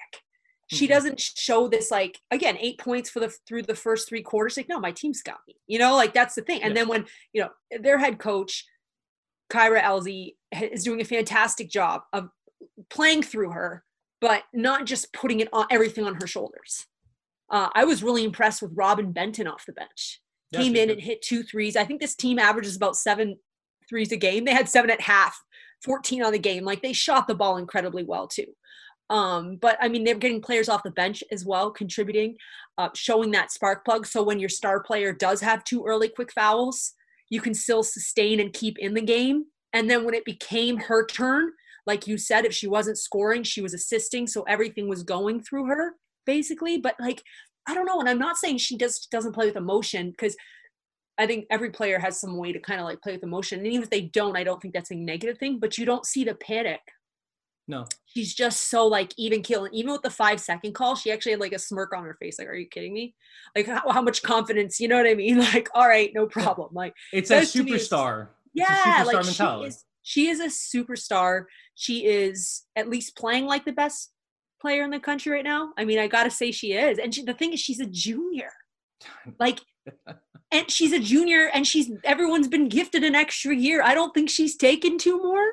She 0.73 0.86
Mhm. 0.86 0.89
doesn't 0.89 1.19
show 1.19 1.67
this 1.67 1.91
like 1.91 2.19
again 2.31 2.57
eight 2.59 2.77
points 2.79 3.09
for 3.09 3.19
the 3.19 3.29
through 3.47 3.63
the 3.63 3.75
first 3.75 4.07
three 4.09 4.21
quarters. 4.21 4.57
Like 4.57 4.69
no, 4.69 4.79
my 4.79 4.91
team's 4.91 5.21
got 5.21 5.39
me. 5.47 5.55
You 5.67 5.79
know, 5.79 5.95
like 5.95 6.13
that's 6.13 6.36
the 6.36 6.41
thing. 6.41 6.62
And 6.63 6.73
Yeah. 6.73 6.81
then 6.81 6.88
when 6.89 7.05
you 7.33 7.41
know 7.41 7.49
their 7.79 7.97
head 7.97 8.19
coach 8.19 8.65
Kyra 9.51 9.81
Elzy 9.81 10.36
is 10.51 10.83
doing 10.83 11.01
a 11.01 11.05
fantastic 11.05 11.69
job 11.69 12.01
of 12.12 12.29
playing 12.89 13.23
through 13.23 13.51
her, 13.51 13.83
but 14.19 14.43
not 14.53 14.86
just 14.86 15.13
putting 15.13 15.39
it 15.41 15.49
on 15.53 15.67
everything 15.69 16.05
on 16.05 16.15
her 16.15 16.27
shoulders. 16.27 16.88
Uh, 17.49 17.69
I 17.75 17.83
was 17.83 18.01
really 18.01 18.23
impressed 18.23 18.62
with 18.62 18.71
Robyn 18.73 19.12
Benton 19.12 19.47
off 19.47 19.65
the 19.65 19.73
bench 19.73 20.19
came 20.53 20.75
in 20.75 20.89
and 20.91 21.01
hit 21.01 21.21
two 21.23 21.41
threes. 21.41 21.75
I 21.75 21.83
think 21.83 21.99
this 21.99 22.13
team 22.15 22.38
averages 22.38 22.75
about 22.75 22.95
seven 22.95 23.39
threes 23.89 24.12
a 24.12 24.17
game. 24.17 24.45
They 24.45 24.53
had 24.53 24.69
seven 24.69 24.91
at 24.91 25.01
half, 25.01 25.36
14 25.83 26.23
on 26.23 26.31
the 26.31 26.38
game. 26.39 26.63
Like 26.63 26.83
they 26.83 26.93
shot 26.93 27.27
the 27.27 27.33
ball 27.33 27.57
incredibly 27.57 28.03
well 28.03 28.27
too. 28.27 28.55
Um, 29.13 29.58
but 29.58 29.78
I 29.80 29.89
mean, 29.89 30.04
they're 30.04 30.15
getting 30.15 30.41
players 30.41 30.67
off 30.67 30.82
the 30.82 30.89
bench 30.89 31.23
as 31.32 31.45
well, 31.45 31.69
contributing, 31.69 32.36
uh, 32.80 32.89
showing 32.95 33.30
that 33.32 33.52
spark 33.52 33.86
plug. 33.86 34.08
So 34.08 34.23
when 34.23 34.39
your 34.39 34.49
star 34.49 34.82
player 34.82 35.13
does 35.13 35.39
have 35.41 35.63
two 35.63 35.86
early 35.86 36.10
quick 36.10 36.34
fouls, 36.34 36.93
you 37.30 37.39
can 37.39 37.54
still 37.54 37.84
sustain 37.84 38.39
and 38.39 38.52
keep 38.52 38.80
in 38.80 38.95
the 38.95 39.04
game. 39.04 39.45
And 39.71 39.88
then 39.88 40.04
when 40.04 40.15
it 40.15 40.26
became 40.26 40.78
her 40.78 41.06
turn, 41.06 41.52
like 41.86 42.08
you 42.08 42.17
said, 42.17 42.43
if 42.43 42.56
she 42.56 42.65
wasn't 42.65 42.97
scoring, 42.97 43.43
she 43.43 43.62
was 43.62 43.76
assisting. 43.76 44.26
So 44.26 44.41
everything 44.43 44.89
was 44.89 45.04
going 45.04 45.43
through 45.43 45.67
her 45.67 45.93
basically. 46.26 46.80
But 46.80 46.95
like, 46.99 47.21
I 47.67 47.76
don't 47.76 47.86
know. 47.86 47.99
And 47.99 48.10
I'm 48.10 48.17
not 48.17 48.38
saying 48.38 48.58
she 48.58 48.78
just 48.78 49.12
doesn't 49.12 49.34
play 49.34 49.45
with 49.45 49.58
emotion 49.58 50.10
because 50.10 50.36
I 51.19 51.28
think 51.28 51.45
every 51.52 51.69
player 51.69 51.99
has 51.99 52.19
some 52.19 52.36
way 52.38 52.52
to 52.52 52.60
kind 52.60 52.80
of 52.80 52.86
like 52.88 53.02
play 53.04 53.13
with 53.13 53.23
emotion. 53.23 53.60
And 53.60 53.67
even 53.67 53.84
if 53.84 53.91
they 53.91 54.02
don't, 54.02 54.36
I 54.36 54.43
don't 54.43 54.60
think 54.60 54.73
that's 54.73 54.89
a 54.89 54.95
negative 54.95 55.38
thing, 55.38 55.60
but 55.60 55.78
you 55.78 55.86
don't 55.86 56.08
see 56.08 56.23
the 56.23 56.34
panic. 56.34 56.82
No. 57.67 57.86
She's 58.06 58.34
just 58.34 58.69
so 58.69 58.86
like 58.88 59.13
even 59.17 59.41
killing. 59.41 59.73
Even 59.73 59.91
with 59.93 60.02
the 60.02 60.10
five 60.10 60.39
second 60.39 60.73
call, 60.73 60.95
she 60.95 61.12
actually 61.12 61.32
had 61.32 61.41
like 61.41 61.54
a 61.54 61.60
smirk 61.60 61.93
on 61.95 62.04
her 62.04 62.17
face. 62.21 62.38
Like, 62.38 62.47
are 62.49 62.54
you 62.56 62.67
kidding 62.67 62.93
me? 62.93 63.15
Like, 63.56 63.67
how, 63.67 63.89
how 63.89 64.02
much 64.02 64.21
confidence? 64.21 64.80
You 64.80 64.88
know 64.89 64.97
what 64.97 65.08
I 65.08 65.13
mean? 65.15 65.38
Like, 65.54 65.69
all 65.73 65.88
right, 65.88 66.12
no 66.13 66.26
problem. 66.28 66.69
Like, 66.73 66.93
It's 67.13 67.32
a 67.32 67.36
me 67.36 67.41
is- 67.41 67.54
superstar. 67.56 68.28
yeah, 68.54 69.02
a 69.02 69.06
superstar 69.06 69.13
like 69.13 69.26
mentality. 69.26 69.65
she 69.65 69.69
is. 69.69 69.86
She 70.06 70.28
is 70.28 70.39
a 70.41 70.47
superstar. 70.47 71.45
She 71.76 72.06
is 72.06 72.63
at 72.76 72.89
least 72.89 73.15
playing 73.15 73.45
like 73.45 73.63
the 73.63 73.71
best 73.71 74.12
player 74.62 74.84
in 74.84 74.89
the 74.91 74.99
country 74.99 75.32
right 75.32 75.43
now. 75.43 75.71
I 75.78 75.86
mean, 75.86 75.99
I 75.99 76.08
gotta 76.08 76.32
say 76.32 76.52
she 76.52 76.73
is. 76.73 76.97
And 76.99 77.15
she, 77.15 77.23
the 77.23 77.34
thing 77.34 77.54
is, 77.54 77.60
she's 77.62 77.80
a 77.80 77.86
junior. 77.86 78.52
Like, 79.39 79.60
and 80.52 80.69
she's 80.69 80.93
a 80.93 80.99
junior, 80.99 81.49
and 81.54 81.65
she's 81.67 81.89
everyone's 82.04 82.47
been 82.47 82.69
gifted 82.69 83.04
an 83.04 83.15
extra 83.15 83.56
year. 83.56 83.82
I 83.82 83.93
don't 83.93 84.13
think 84.13 84.30
she's 84.30 84.56
taken 84.56 84.97
two 84.97 85.17
more, 85.21 85.45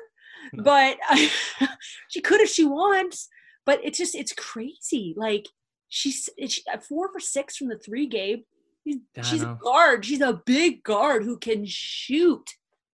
No. 0.53 0.63
but 0.63 0.97
she 2.09 2.21
could 2.21 2.41
if 2.41 2.49
she 2.49 2.65
wants. 2.65 3.27
But 3.65 3.79
it's 3.83 3.97
just 3.97 4.15
it's 4.15 4.33
crazy. 4.33 5.13
Like 5.15 5.47
she's 5.89 6.29
it's 6.37 6.59
four 6.87 7.11
for 7.11 7.19
six 7.19 7.57
from 7.57 7.67
the 7.69 7.77
three, 7.77 8.07
Gabe. 8.07 8.41
She's, 8.85 8.97
she's 9.23 9.43
a 9.43 9.57
guard. 9.61 10.03
She's 10.05 10.21
a 10.21 10.33
big 10.45 10.83
guard 10.83 11.23
who 11.23 11.37
can 11.37 11.65
shoot. 11.65 12.49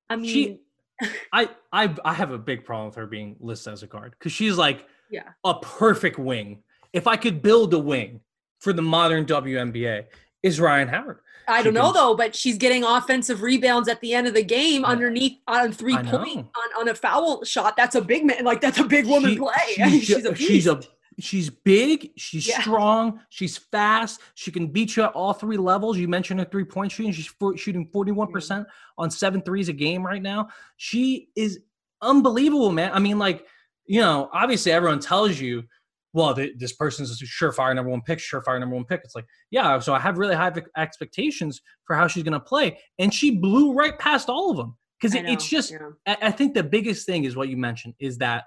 I 0.10 0.18
mean, 0.18 0.30
She- 0.30 0.60
I 1.34 1.50
I 1.72 1.96
I 2.04 2.14
have 2.14 2.32
a 2.32 2.38
big 2.38 2.66
problem 2.66 2.88
with 2.88 2.96
her 2.96 3.08
being 3.08 3.36
listed 3.40 3.72
as 3.74 3.84
a 3.84 3.88
guard 3.88 4.12
because 4.18 4.32
she's 4.34 4.58
like 4.58 4.86
Yeah. 5.10 5.30
a 5.44 5.60
perfect 5.60 6.18
wing. 6.20 6.64
If 6.92 7.08
I 7.08 7.16
could 7.16 7.42
build 7.42 7.74
a 7.74 7.80
wing 7.80 8.22
for 8.60 8.74
the 8.74 8.82
modern 8.82 9.26
WNBA, 9.26 10.06
is 10.44 10.60
Rhyne 10.60 10.88
Howard. 10.88 11.20
I 11.48 11.64
don't 11.64 11.74
know 11.74 11.94
though, 11.94 12.16
but 12.16 12.36
she's 12.36 12.58
getting 12.58 12.84
offensive 12.84 13.42
rebounds 13.42 13.88
at 13.88 14.02
the 14.02 14.14
end 14.14 14.28
of 14.28 14.34
the 14.34 14.44
game 14.44 14.82
Yeah. 14.82 14.88
underneath 14.88 15.40
on 15.48 15.72
three 15.72 15.96
I 15.96 16.04
point 16.04 16.38
know. 16.38 16.52
on, 16.56 16.82
on 16.82 16.88
a 16.90 16.96
foul 16.96 17.44
shot. 17.44 17.78
That's 17.78 17.96
a 17.96 18.02
big 18.02 18.26
man, 18.26 18.44
like 18.44 18.62
that's 18.62 18.80
a 18.80 18.84
big 18.84 19.06
woman 19.06 19.32
She- 19.32 19.38
play. 19.38 19.54
She's, 19.68 20.04
she's 20.06 20.26
a 20.26 20.36
she's 20.36 20.68
a 20.68 20.82
she's 21.20 21.50
big, 21.50 22.12
she's 22.18 22.48
Yeah. 22.48 22.60
strong, 22.62 23.22
she's 23.30 23.58
fast. 23.58 24.22
She 24.36 24.52
can 24.52 24.68
beat 24.68 24.96
you 24.96 25.04
at 25.04 25.14
all 25.14 25.34
three 25.34 25.58
levels. 25.58 25.98
You 25.98 26.08
mentioned 26.08 26.40
her 26.40 26.46
three 26.46 26.66
point 26.66 26.92
shooting. 26.92 27.12
She's 27.12 27.28
for, 27.28 27.56
shooting 27.58 27.88
forty 27.94 28.12
one 28.12 28.28
mm-hmm. 28.28 28.34
percent 28.34 28.68
on 28.98 29.10
seven 29.10 29.42
threes 29.42 29.70
a 29.70 29.74
game 29.74 30.06
right 30.06 30.22
now. 30.22 30.50
She 30.76 31.30
is 31.36 31.60
unbelievable, 32.02 32.72
man. 32.72 32.92
I 32.94 33.00
mean, 33.00 33.20
like 33.20 33.46
you 33.86 34.02
know, 34.02 34.30
obviously 34.34 34.74
everyone 34.74 35.00
tells 35.00 35.40
you, 35.40 35.64
well, 36.18 36.34
th- 36.34 36.58
this 36.58 36.74
person's 36.74 37.22
a 37.22 37.26
surefire 37.26 37.76
number 37.76 37.92
one 37.92 38.02
pick, 38.02 38.18
surefire 38.18 38.60
number 38.60 38.76
one 38.76 38.86
pick. 38.86 39.02
It's 39.04 39.14
like, 39.14 39.28
yeah, 39.52 39.78
so 39.78 39.94
I 39.94 40.00
have 40.00 40.18
really 40.18 40.34
high 40.34 40.52
expectations 40.76 41.62
for 41.86 41.96
how 41.96 42.08
she's 42.08 42.24
going 42.24 42.34
to 42.34 42.40
play, 42.40 42.80
and 42.98 43.14
she 43.14 43.38
blew 43.38 43.74
right 43.74 43.98
past 44.00 44.28
all 44.28 44.50
of 44.50 44.58
them 44.58 44.76
because 45.00 45.14
it, 45.14 45.30
it's 45.30 45.48
just 45.48 45.72
yeah. 45.72 45.78
I, 46.08 46.18
I 46.24 46.32
think 46.32 46.56
the 46.56 46.64
biggest 46.64 47.06
thing 47.06 47.26
is 47.26 47.36
what 47.36 47.50
you 47.50 47.56
mentioned 47.56 47.94
is 48.00 48.18
that 48.18 48.46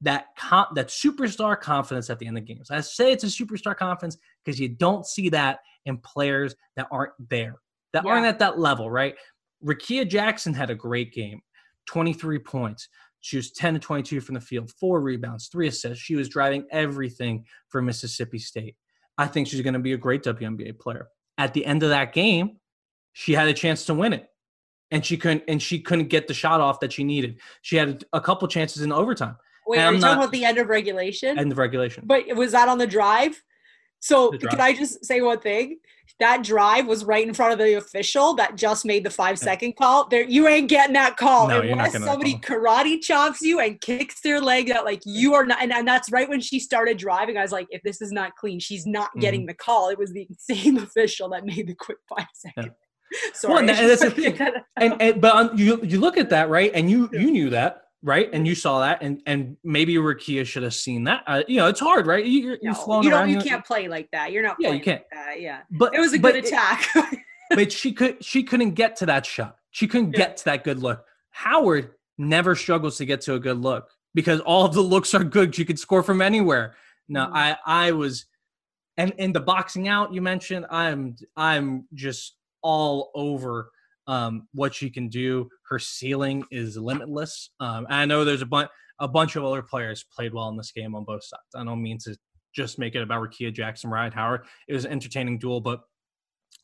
that 0.00 0.26
con- 0.36 0.66
that 0.74 0.88
superstar 0.88 1.58
confidence 1.60 2.10
at 2.10 2.18
the 2.18 2.26
end 2.26 2.36
of 2.36 2.44
games. 2.44 2.68
I 2.68 2.80
say 2.80 3.12
it's 3.12 3.22
a 3.22 3.28
superstar 3.28 3.76
confidence 3.76 4.18
because 4.44 4.58
you 4.58 4.68
don't 4.68 5.06
see 5.06 5.28
that 5.28 5.60
in 5.86 5.98
players 5.98 6.56
that 6.74 6.88
aren't 6.90 7.12
there, 7.30 7.54
that 7.92 8.04
aren't 8.06 8.26
at 8.26 8.40
that 8.40 8.58
level, 8.58 8.90
right? 8.90 9.14
Rickea 9.64 10.08
Jackson 10.08 10.52
had 10.52 10.70
a 10.70 10.74
great 10.74 11.12
game, 11.12 11.42
23 11.86 12.40
points. 12.40 12.88
She 13.20 13.36
was 13.36 13.50
10 13.52 13.74
to 13.74 13.80
22 13.80 14.20
from 14.20 14.34
the 14.34 14.40
field, 14.40 14.70
four 14.70 15.00
rebounds, 15.00 15.48
three 15.48 15.68
assists. 15.68 16.02
She 16.02 16.14
was 16.14 16.28
driving 16.28 16.66
everything 16.70 17.44
for 17.68 17.82
Mississippi 17.82 18.38
State. 18.38 18.76
I 19.16 19.26
think 19.26 19.48
she's 19.48 19.60
going 19.60 19.74
to 19.74 19.80
be 19.80 19.92
a 19.92 19.98
great 19.98 20.22
WNBA 20.22 20.78
player. 20.78 21.08
At 21.36 21.54
the 21.54 21.66
end 21.66 21.82
of 21.82 21.90
that 21.90 22.12
game, 22.12 22.58
she 23.12 23.32
had 23.32 23.48
a 23.48 23.52
chance 23.52 23.84
to 23.86 23.94
win 23.94 24.12
it 24.12 24.28
and 24.90 25.04
she 25.04 25.16
couldn't 25.16 25.44
and 25.48 25.60
she 25.62 25.80
couldn't 25.80 26.08
get 26.08 26.28
the 26.28 26.34
shot 26.34 26.60
off 26.60 26.80
that 26.80 26.92
she 26.92 27.04
needed. 27.04 27.40
She 27.62 27.76
had 27.76 28.04
a 28.12 28.20
couple 28.20 28.48
chances 28.48 28.82
in 28.82 28.92
overtime 28.92 29.36
Wait, 29.66 29.78
and 29.78 29.86
are 29.86 29.94
I'm 29.94 30.00
talking 30.00 30.18
about 30.18 30.32
the 30.32 30.44
end 30.44 30.58
of 30.58 30.68
regulation? 30.68 31.38
End 31.38 31.52
of 31.52 31.58
regulation. 31.58 32.04
but 32.06 32.24
was 32.36 32.52
that 32.52 32.68
on 32.68 32.78
the 32.78 32.86
drive? 32.86 33.42
So 34.00 34.30
can. 34.32 34.60
I 34.60 34.72
just 34.74 35.04
say 35.04 35.20
one 35.20 35.40
thing? 35.40 35.78
That 36.20 36.42
drive 36.42 36.86
was 36.88 37.04
right 37.04 37.26
in 37.26 37.32
front 37.32 37.52
of 37.52 37.58
the 37.60 37.74
official 37.74 38.34
that 38.36 38.56
just 38.56 38.84
made 38.84 39.04
the 39.04 39.10
five 39.10 39.38
second 39.38 39.76
call. 39.76 40.08
There, 40.08 40.24
you 40.24 40.48
ain't 40.48 40.68
getting 40.68 40.94
that 40.94 41.16
call 41.16 41.46
No, 41.46 41.60
unless 41.60 41.92
somebody 41.92 42.34
call. 42.38 42.56
karate 42.58 43.00
chops 43.00 43.40
you 43.40 43.60
and 43.60 43.80
kicks 43.80 44.20
their 44.22 44.40
leg 44.40 44.68
out. 44.70 44.84
Like 44.84 45.02
you 45.04 45.34
are 45.34 45.46
not, 45.46 45.62
and, 45.62 45.72
and 45.72 45.86
that's 45.86 46.10
right 46.10 46.28
when 46.28 46.40
she 46.40 46.58
started 46.58 46.96
driving. 46.98 47.36
I 47.36 47.42
was 47.42 47.52
like, 47.52 47.68
if 47.70 47.82
this 47.82 48.00
is 48.02 48.10
not 48.10 48.34
clean, 48.36 48.58
she's 48.58 48.84
not 48.86 49.10
Mm-hmm. 49.10 49.20
getting 49.20 49.46
the 49.46 49.54
call. 49.54 49.90
It 49.90 49.98
was 49.98 50.12
the 50.12 50.26
same 50.38 50.76
official 50.86 51.28
that 51.30 51.44
made 51.44 51.68
the 51.68 51.74
quick 51.74 51.98
five 52.08 52.26
second. 52.32 52.72
Sorry, 53.34 53.52
Well, 53.52 53.60
and 53.60 53.68
that- 53.68 53.78
and 53.80 53.88
that's 53.90 54.00
the 54.02 54.08
just 54.10 54.16
wanted 54.18 54.38
to 54.38 54.50
thing. 54.50 54.62
and, 54.76 55.02
and 55.02 55.20
but 55.20 55.36
um, 55.36 55.56
you 55.58 55.80
you 55.84 56.00
look 56.00 56.16
at 56.16 56.30
that 56.30 56.48
right, 56.48 56.72
and 56.74 56.90
you 56.90 57.08
you 57.12 57.30
knew 57.30 57.50
that 57.50 57.82
right, 58.02 58.28
and 58.32 58.46
you 58.46 58.54
saw 58.54 58.80
that, 58.80 59.02
and 59.02 59.20
and 59.26 59.56
maybe 59.64 59.94
Rickea 59.96 60.46
should 60.46 60.62
have 60.62 60.74
seen 60.74 61.04
that. 61.04 61.22
Uh, 61.26 61.42
you 61.48 61.56
know, 61.56 61.66
it's 61.66 61.80
hard, 61.80 62.06
right? 62.06 62.24
You, 62.24 62.40
you're, 62.40 62.58
you're 62.62 62.72
No, 62.72 62.78
flown 62.78 63.02
you 63.04 63.10
around. 63.12 63.30
You 63.30 63.40
can't 63.40 63.64
play 63.64 63.88
like 63.88 64.08
that. 64.12 64.32
You're 64.32 64.42
not. 64.42 64.56
Yeah, 64.58 64.70
you 64.72 64.80
can't. 64.80 65.02
Like 65.12 65.24
that. 65.26 65.40
Yeah, 65.40 65.60
But 65.70 65.94
it 65.94 66.00
was 66.00 66.12
a 66.12 66.18
good 66.18 66.36
it- 66.36 66.46
attack. 66.46 66.88
but 67.50 67.72
she 67.72 67.92
could 67.92 68.22
she 68.24 68.42
couldn't 68.42 68.72
get 68.72 68.96
to 68.96 69.06
that 69.06 69.24
shot. 69.26 69.56
She 69.70 69.86
couldn't 69.86 70.12
Yeah. 70.12 70.18
get 70.18 70.36
to 70.38 70.44
that 70.46 70.64
good 70.64 70.80
look. 70.80 71.04
Howard 71.30 71.92
never 72.18 72.54
struggles 72.54 72.96
to 72.98 73.04
get 73.06 73.20
to 73.22 73.34
a 73.34 73.38
good 73.40 73.58
look 73.58 73.88
because 74.14 74.40
all 74.40 74.64
of 74.64 74.74
the 74.74 74.80
looks 74.80 75.14
are 75.14 75.24
good. 75.24 75.54
She 75.54 75.64
could 75.64 75.78
score 75.78 76.02
from 76.02 76.20
anywhere. 76.22 76.74
No, 77.08 77.26
Mhm. 77.26 77.32
I 77.34 77.56
I 77.66 77.92
was 77.92 78.26
and 78.96 79.12
in 79.18 79.32
the 79.32 79.40
boxing 79.40 79.86
out 79.88 80.12
you 80.12 80.20
mentioned, 80.20 80.66
I'm 80.70 81.16
I'm 81.36 81.86
just 81.94 82.34
all 82.62 83.10
over 83.14 83.70
um 84.08 84.48
what 84.52 84.74
she 84.74 84.90
can 84.90 85.08
do. 85.08 85.48
Her 85.68 85.78
ceiling 85.78 86.44
is 86.50 86.76
limitless. 86.76 87.50
Um 87.60 87.86
I 87.88 88.04
know 88.06 88.24
there's 88.24 88.42
a 88.42 88.46
bunch 88.46 88.70
a 88.98 89.06
bunch 89.06 89.36
of 89.36 89.44
other 89.44 89.62
players 89.62 90.04
played 90.12 90.34
well 90.34 90.48
in 90.48 90.56
this 90.56 90.72
game 90.72 90.96
on 90.96 91.04
both 91.04 91.22
sides. 91.22 91.42
I 91.54 91.62
don't 91.62 91.82
mean 91.82 91.98
to 91.98 92.16
just 92.52 92.78
make 92.78 92.96
it 92.96 93.02
about 93.02 93.22
Rickea 93.22 93.52
Jackson, 93.52 93.90
Rhyne 93.90 94.10
Howard. 94.10 94.46
It 94.66 94.74
was 94.74 94.84
an 94.84 94.90
entertaining 94.90 95.38
duel, 95.38 95.60
but 95.60 95.82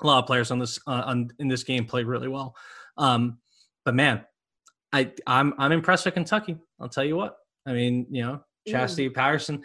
a 0.02 0.07
lot 0.07 0.18
of 0.18 0.26
players 0.26 0.50
on 0.50 0.59
this 0.59 0.78
uh, 0.87 1.02
on 1.07 1.30
in 1.38 1.46
this 1.46 1.62
game 1.62 1.85
played 1.85 2.07
really 2.07 2.26
well. 2.28 2.57
Um, 2.96 3.38
but 3.85 3.94
man, 3.94 4.24
I 4.92 5.12
I'm 5.26 5.54
I'm 5.59 5.72
impressed 5.72 6.04
with 6.07 6.14
Kentucky. 6.14 6.57
I'll 6.80 6.88
tell 6.88 7.04
you 7.04 7.16
what. 7.16 7.37
I 7.66 7.72
mean, 7.72 8.07
you 8.11 8.22
know, 8.22 8.44
Chastity 8.66 9.09
Patterson, 9.11 9.62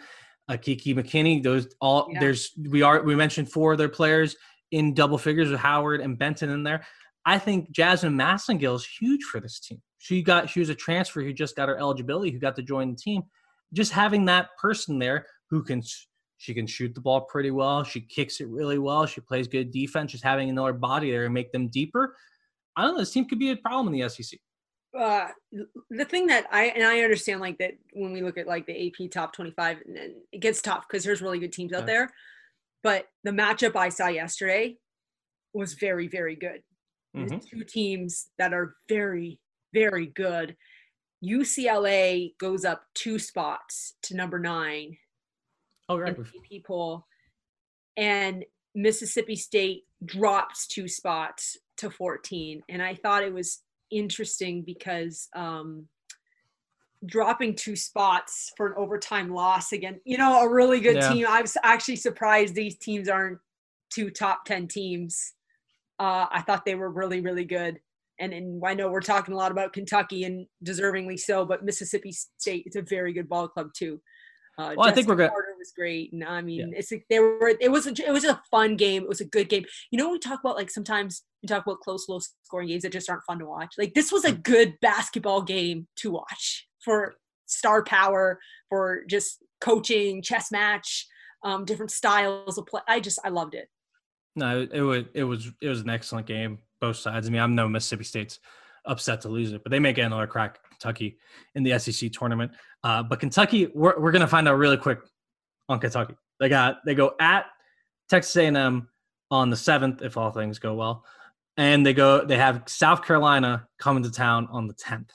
uh, 0.48 0.56
Kiki 0.56 0.94
McKinney. 0.94 1.42
Those 1.42 1.68
all 1.80 2.08
Yeah. 2.12 2.20
there's 2.20 2.52
we 2.68 2.82
are 2.82 3.02
we 3.02 3.14
mentioned 3.16 3.50
four 3.50 3.72
of 3.72 3.78
their 3.78 3.88
players 3.88 4.36
in 4.70 4.94
double 4.94 5.18
figures 5.18 5.50
with 5.50 5.58
Howard 5.58 6.00
and 6.00 6.16
Benton 6.18 6.50
in 6.50 6.62
there. 6.62 6.86
I 7.26 7.38
think 7.38 7.72
Jazmine 7.72 8.14
Massengill 8.14 8.76
is 8.76 8.86
huge 8.86 9.22
for 9.24 9.40
this 9.40 9.60
team. 9.60 9.80
She 9.98 10.22
got 10.22 10.48
she 10.48 10.60
was 10.60 10.68
a 10.70 10.74
transfer 10.74 11.22
who 11.22 11.32
just 11.32 11.56
got 11.56 11.68
her 11.68 11.78
eligibility, 11.78 12.30
who 12.30 12.38
got 12.38 12.56
to 12.56 12.62
join 12.62 12.90
the 12.90 12.96
team. 12.96 13.22
Just 13.72 13.92
having 13.92 14.24
that 14.26 14.48
person 14.58 14.98
there 14.98 15.26
who 15.50 15.62
can 15.62 15.82
she 16.38 16.54
can 16.54 16.66
shoot 16.66 16.94
the 16.94 17.00
ball 17.02 17.22
pretty 17.22 17.50
well. 17.50 17.84
She 17.84 18.00
kicks 18.00 18.40
it 18.40 18.48
really 18.48 18.78
well. 18.78 19.04
She 19.04 19.20
plays 19.20 19.46
good 19.46 19.70
defense. 19.70 20.12
Just 20.12 20.24
having 20.24 20.48
another 20.48 20.72
body 20.72 21.10
there 21.10 21.26
and 21.26 21.34
make 21.34 21.52
them 21.52 21.68
deeper. 21.68 22.16
I 22.76 22.82
don't 22.84 22.94
know. 22.94 23.00
This 23.00 23.10
team 23.12 23.26
could 23.28 23.38
be 23.38 23.50
a 23.50 23.56
problem 23.56 23.92
in 23.92 24.00
the 24.00 24.08
SEC. 24.08 24.38
uh 24.98 25.28
the 25.90 26.04
thing 26.04 26.26
that 26.26 26.46
i 26.50 26.64
and 26.74 26.82
i 26.82 27.00
understand 27.02 27.40
like 27.40 27.56
that 27.58 27.74
when 27.92 28.12
we 28.12 28.22
look 28.22 28.36
at 28.36 28.48
like 28.48 28.66
the 28.66 28.88
ap 28.88 29.08
top 29.12 29.32
25 29.32 29.78
and 29.86 29.96
then 29.96 30.14
it 30.32 30.40
gets 30.40 30.60
tough 30.60 30.84
because 30.88 31.04
there's 31.04 31.22
really 31.22 31.38
good 31.38 31.52
teams 31.52 31.72
out 31.72 31.80
Yeah. 31.82 31.86
there 31.86 32.10
but 32.82 33.06
the 33.22 33.30
matchup 33.30 33.76
i 33.76 33.88
saw 33.88 34.08
yesterday 34.08 34.76
was 35.54 35.74
very 35.74 36.08
very 36.08 36.34
good 36.34 36.62
There's 37.14 37.32
Mhm. 37.32 37.48
two 37.48 37.64
teams 37.64 38.30
that 38.38 38.52
are 38.52 38.76
very 38.88 39.40
very 39.72 40.06
good 40.06 40.56
ucla 41.22 42.36
goes 42.38 42.64
up 42.64 42.84
two 42.94 43.18
spots 43.18 43.94
to 44.02 44.16
number 44.16 44.38
nine 44.38 44.98
Oh, 45.88 45.94
in 45.96 46.00
right. 46.00 46.16
the 46.16 46.62
poll, 46.66 47.06
and 47.96 48.44
Mississippi 48.74 49.36
State 49.36 49.86
drops 50.04 50.66
two 50.66 50.88
spots 50.88 51.56
to 51.76 51.90
14. 51.90 52.62
And 52.68 52.80
I 52.82 52.94
thought 52.94 53.24
it 53.24 53.32
was 53.34 53.62
interesting 53.90 54.62
because 54.62 55.28
um, 55.34 55.88
dropping 57.06 57.56
two 57.56 57.74
spots 57.76 58.52
for 58.56 58.68
an 58.68 58.74
overtime 58.76 59.30
loss 59.30 59.72
again, 59.72 60.00
you 60.04 60.16
know, 60.16 60.40
a 60.42 60.48
really 60.48 60.80
good 60.80 60.96
Yeah. 60.96 61.12
team. 61.12 61.26
I 61.28 61.42
was 61.42 61.56
actually 61.62 61.96
surprised 61.96 62.54
these 62.54 62.76
teams 62.78 63.08
aren't 63.08 63.40
two 63.90 64.10
top 64.10 64.44
10 64.44 64.68
teams. 64.68 65.34
Uh, 66.00 66.26
I 66.32 66.40
thought 66.42 66.64
they 66.64 66.74
were 66.74 66.90
really, 66.90 67.20
really 67.20 67.44
good. 67.44 67.78
And, 68.18 68.32
and 68.32 68.62
I 68.66 68.74
know 68.74 68.90
we're 68.90 69.00
talking 69.00 69.34
a 69.34 69.36
lot 69.36 69.52
about 69.52 69.72
Kentucky 69.72 70.24
and 70.24 70.46
deservingly 70.64 71.18
so, 71.18 71.44
but 71.44 71.64
Mississippi 71.64 72.12
State 72.12 72.64
is 72.66 72.76
a 72.76 72.82
very 72.82 73.12
good 73.12 73.28
ball 73.28 73.48
club 73.48 73.68
too. 73.74 74.00
Uh, 74.58 74.74
Well, 74.76 74.88
I 74.88 74.92
think 74.92 75.08
we're 75.08 75.14
gonna- 75.14 75.30
Carter 75.30 75.54
was 75.58 75.72
great, 75.76 76.12
and 76.12 76.24
I 76.24 76.40
mean, 76.42 76.72
it's 76.76 76.90
like 76.90 77.04
they 77.08 77.18
were. 77.20 77.52
It 77.60 77.70
was 77.70 77.86
a, 77.86 77.90
it 77.90 78.12
was 78.12 78.24
a 78.24 78.42
fun 78.50 78.76
game. 78.76 79.02
It 79.04 79.08
was 79.08 79.20
a 79.20 79.24
good 79.26 79.48
game. 79.48 79.64
You 79.90 79.98
know, 79.98 80.10
we 80.10 80.18
talk 80.18 80.40
about 80.40 80.56
like 80.56 80.70
sometimes 80.70 81.22
we 81.42 81.46
talk 81.46 81.64
about 81.66 81.80
close, 81.80 82.08
low 82.08 82.18
scoring 82.42 82.68
games 82.68 82.82
that 82.82 82.92
just 82.92 83.08
aren't 83.08 83.24
fun 83.24 83.38
to 83.38 83.46
watch. 83.46 83.74
Like 83.78 83.94
this 83.94 84.10
was 84.12 84.24
a 84.24 84.32
good 84.32 84.74
basketball 84.82 85.42
game 85.42 85.86
to 85.96 86.10
watch 86.10 86.66
for 86.84 87.14
star 87.46 87.82
power, 87.84 88.38
for 88.68 89.04
just 89.08 89.42
coaching, 89.62 90.20
chess 90.22 90.50
match, 90.50 91.06
um, 91.44 91.64
different 91.64 91.90
styles 91.90 92.58
of 92.58 92.66
play. 92.66 92.82
I 92.88 93.00
just 93.00 93.18
I 93.24 93.28
loved 93.30 93.54
it. 93.54 93.68
No, 94.40 94.66
it 94.72 94.80
was 94.80 95.04
it 95.12 95.24
was 95.24 95.52
it 95.60 95.68
was 95.68 95.80
an 95.82 95.90
excellent 95.90 96.26
game, 96.26 96.60
both 96.80 96.96
sides. 96.96 97.26
I 97.26 97.30
mean, 97.30 97.42
I'm 97.42 97.54
no 97.54 97.68
Mississippi 97.68 98.04
State's 98.04 98.38
upset 98.86 99.20
to 99.20 99.28
lose 99.28 99.52
it, 99.52 99.62
but 99.62 99.70
they 99.70 99.78
may 99.78 99.92
get 99.92 100.06
another 100.06 100.26
crack 100.26 100.58
Kentucky 100.70 101.18
in 101.54 101.62
the 101.62 101.78
SEC 101.78 102.10
tournament. 102.10 102.52
Uh, 102.82 103.02
but 103.02 103.20
Kentucky, 103.20 103.66
we're 103.74 104.00
we're 104.00 104.12
gonna 104.12 104.26
find 104.26 104.48
out 104.48 104.56
really 104.56 104.78
quick 104.78 105.00
on 105.68 105.78
Kentucky. 105.78 106.14
They 106.38 106.48
got 106.48 106.78
they 106.86 106.94
go 106.94 107.12
at 107.20 107.44
Texas 108.08 108.34
A&M 108.34 108.88
on 109.30 109.50
the 109.50 109.56
seventh, 109.58 110.00
if 110.00 110.16
all 110.16 110.30
things 110.30 110.58
go 110.58 110.72
well, 110.72 111.04
and 111.58 111.84
they 111.84 111.92
go 111.92 112.24
they 112.24 112.38
have 112.38 112.62
South 112.66 113.04
Carolina 113.04 113.68
coming 113.78 114.02
to 114.04 114.10
town 114.10 114.48
on 114.50 114.66
the 114.66 114.74
tenth. 114.74 115.12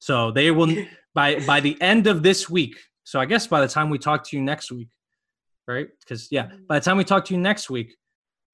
So 0.00 0.32
they 0.32 0.50
will 0.50 0.70
by 1.14 1.40
by 1.46 1.60
the 1.60 1.80
end 1.80 2.08
of 2.08 2.22
this 2.22 2.50
week. 2.50 2.76
So 3.04 3.18
I 3.18 3.24
guess 3.24 3.46
by 3.46 3.62
the 3.62 3.68
time 3.68 3.88
we 3.88 3.98
talk 3.98 4.22
to 4.28 4.36
you 4.36 4.42
next 4.42 4.70
week, 4.70 4.88
right? 5.66 5.88
Because 6.00 6.28
yeah, 6.30 6.50
by 6.68 6.78
the 6.78 6.84
time 6.84 6.98
we 6.98 7.04
talk 7.04 7.24
to 7.24 7.34
you 7.34 7.40
next 7.40 7.70
week, 7.70 7.94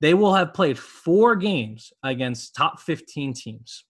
they 0.01 0.15
will 0.15 0.35
have 0.35 0.55
played 0.55 0.79
four 0.79 1.37
games 1.37 1.93
against 2.03 2.55
top 2.55 2.81
15 2.81 3.35
teams 3.35 3.85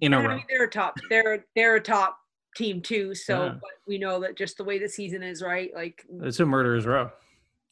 in 0.00 0.12
a 0.14 0.18
I 0.20 0.26
row. 0.26 0.40
they're 0.48 0.64
a 0.64 0.70
top. 0.70 0.94
They're 1.08 1.44
they're 1.54 1.76
a 1.76 1.80
top 1.80 2.18
team 2.56 2.82
too. 2.82 3.14
So 3.14 3.44
Yeah. 3.44 3.50
but 3.60 3.70
we 3.86 3.98
know 3.98 4.20
that 4.20 4.36
just 4.36 4.56
the 4.56 4.64
way 4.64 4.78
the 4.78 4.88
season 4.88 5.22
is, 5.22 5.42
right? 5.42 5.70
Like 5.74 6.04
It's 6.22 6.40
a 6.40 6.46
murderer's 6.46 6.86
row. 6.86 7.10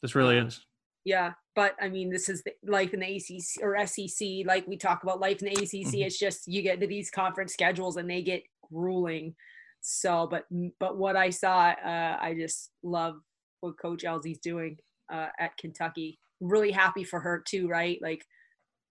This 0.01 0.15
really 0.15 0.37
is. 0.37 0.65
yeah. 1.05 1.33
But 1.55 1.75
I 1.81 1.89
mean, 1.89 2.11
this 2.11 2.29
is 2.29 2.43
the 2.43 2.53
life 2.63 2.93
in 2.93 2.99
the 2.99 3.15
ACC 3.17 3.63
or 3.63 3.75
SEC. 3.87 4.45
Like 4.45 4.67
we 4.67 4.77
talk 4.77 5.01
about 5.03 5.19
life 5.19 5.41
in 5.41 5.47
the 5.53 5.59
ACC, 5.61 5.93
Mhm. 6.01 6.05
it's 6.05 6.19
just 6.19 6.47
you 6.47 6.61
get 6.61 6.79
to 6.81 6.87
these 6.87 7.09
conference 7.09 7.53
schedules 7.53 7.97
and 7.97 8.09
they 8.09 8.21
get 8.21 8.43
grueling. 8.71 9.35
So, 9.81 10.27
but 10.29 10.45
but 10.79 10.97
what 10.97 11.15
I 11.15 11.29
saw, 11.31 11.69
uh, 11.69 12.17
I 12.21 12.35
just 12.39 12.71
love 12.83 13.15
what 13.61 13.79
Coach 13.79 14.03
Elzy's 14.03 14.37
doing 14.39 14.77
uh, 15.11 15.29
at 15.39 15.57
Kentucky. 15.57 16.19
Really 16.39 16.71
happy 16.71 17.03
for 17.03 17.19
her 17.19 17.43
too, 17.47 17.67
right? 17.67 17.99
Like 18.01 18.23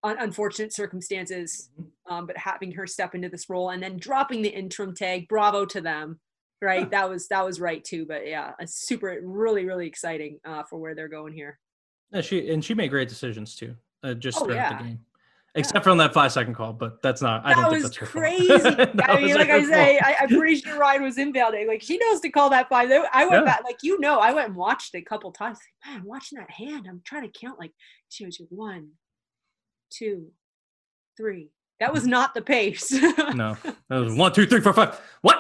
un- 0.03 0.19
unfortunate 0.19 0.73
circumstances, 0.75 1.71
um, 2.09 2.27
but 2.27 2.37
having 2.37 2.73
her 2.73 2.87
step 2.87 3.15
into 3.15 3.29
this 3.29 3.49
role 3.49 3.71
and 3.71 3.83
then 3.83 3.97
dropping 3.99 4.43
the 4.43 4.49
interim 4.49 4.95
tag. 4.95 5.29
Bravo 5.29 5.65
to 5.67 5.81
them, 5.81 6.21
right? 6.61 6.91
That 6.91 7.09
was 7.09 7.29
that 7.29 7.45
was 7.45 7.61
right 7.61 7.85
too. 7.85 8.07
But 8.07 8.27
yeah, 8.27 8.53
a 8.61 8.67
super, 8.67 9.19
really, 9.23 9.65
really 9.65 9.87
exciting 9.87 10.39
uh, 10.45 10.63
for 10.69 10.79
where 10.79 10.95
they're 10.95 11.09
going 11.09 11.33
here. 11.33 11.59
Yeah, 12.13 12.21
she 12.21 12.51
and 12.51 12.65
she 12.65 12.75
made 12.75 12.91
great 12.91 13.09
decisions 13.09 13.55
too. 13.57 13.75
Uh, 14.03 14.15
just 14.15 14.39
Oh, 14.41 14.45
throughout 14.45 14.57
yeah. 14.57 14.79
the 14.79 14.85
game, 14.85 15.01
except 15.57 15.85
for 15.85 15.91
on 15.91 15.97
that 15.99 16.15
five 16.15 16.31
second 16.33 16.55
call. 16.55 16.73
But 16.73 17.03
that's 17.03 17.21
not. 17.23 17.45
I 17.45 17.55
that 17.55 17.63
don't 17.63 17.73
was 17.73 17.83
think 17.83 17.95
that's 17.99 18.11
crazy. 18.13 18.47
That 18.47 19.11
I 19.11 19.15
was 19.15 19.25
mean, 19.25 19.35
like 19.37 19.51
I 19.51 19.65
say. 19.65 19.99
I, 19.99 20.17
I'm 20.21 20.29
pretty 20.29 20.57
sure 20.57 20.79
Rhyne 20.79 21.03
was 21.03 21.17
inbounding. 21.17 21.67
Like 21.67 21.83
she 21.83 21.99
knows 21.99 22.21
to 22.21 22.29
call 22.29 22.51
that 22.51 22.69
five. 22.69 22.91
I 23.13 23.25
went 23.27 23.33
Yeah. 23.33 23.45
back, 23.45 23.65
like 23.65 23.79
you 23.83 23.99
know, 24.01 24.19
I 24.21 24.33
went 24.33 24.49
and 24.49 24.57
watched 24.57 24.95
it 24.95 24.99
a 24.99 25.03
couple 25.03 25.33
times. 25.33 25.59
Like, 25.87 25.95
man, 25.97 26.05
watching 26.07 26.39
that 26.39 26.51
hand, 26.51 26.87
I'm 26.89 27.03
trying 27.05 27.31
to 27.31 27.39
count. 27.39 27.59
Like 27.59 27.73
she 28.09 28.25
was 28.25 28.37
just 28.37 28.53
one, 28.53 28.89
two, 29.91 30.29
three. 31.17 31.51
That 31.81 31.93
was 31.93 32.07
not 32.07 32.33
the 32.35 32.43
pace. 32.43 32.91
no, 32.93 33.57
that 33.91 33.99
was 33.99 34.15
one, 34.15 34.33
two, 34.33 34.47
three, 34.47 34.61
four, 34.61 34.73
five. 34.73 34.99
What? 35.23 35.39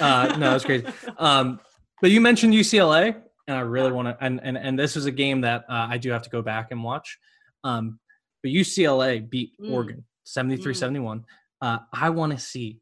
Uh, 0.00 0.34
no, 0.38 0.54
it's 0.54 0.64
crazy. 0.64 0.86
Um, 1.18 1.60
but 2.00 2.10
you 2.10 2.20
mentioned 2.20 2.54
UCLA, 2.54 3.14
and 3.46 3.56
I 3.56 3.60
really 3.60 3.92
want 3.92 4.08
to, 4.08 4.16
and, 4.24 4.40
and 4.42 4.56
and 4.58 4.78
this 4.78 4.96
is 4.96 5.06
a 5.06 5.10
game 5.10 5.40
that 5.42 5.64
uh, 5.68 5.86
I 5.90 5.98
do 5.98 6.10
have 6.10 6.22
to 6.22 6.30
go 6.30 6.42
back 6.42 6.68
and 6.70 6.82
watch. 6.82 7.18
Um, 7.62 7.98
but 8.44 8.52
UCLA 8.52 9.28
beat 9.28 9.52
Mm. 9.58 9.72
Oregon 9.72 10.04
73 10.24 10.74
71. 10.74 11.24
Uh, 11.62 11.78
I 11.92 12.10
want 12.10 12.32
to 12.32 12.38
see 12.38 12.78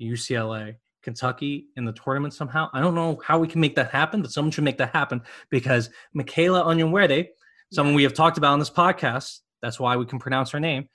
UCLA, 0.00 0.76
Kentucky 1.02 1.66
in 1.76 1.86
the 1.86 1.92
tournament 1.92 2.34
somehow. 2.34 2.68
I 2.74 2.80
don't 2.80 2.94
know 2.94 3.18
how 3.24 3.38
we 3.38 3.48
can 3.48 3.62
make 3.62 3.74
that 3.76 3.90
happen, 3.90 4.20
but 4.20 4.30
someone 4.30 4.50
should 4.52 4.64
make 4.64 4.76
that 4.78 4.94
happen 4.94 5.22
because 5.50 5.88
Michaela 6.12 6.62
Onyenwere, 6.64 7.28
someone 7.72 7.94
we 7.94 8.02
have 8.02 8.12
talked 8.12 8.36
about 8.36 8.52
on 8.52 8.58
this 8.58 8.70
podcast, 8.70 9.40
that's 9.62 9.80
why 9.80 9.96
we 9.96 10.04
can 10.04 10.18
pronounce 10.18 10.50
her 10.50 10.60
name. 10.60 10.88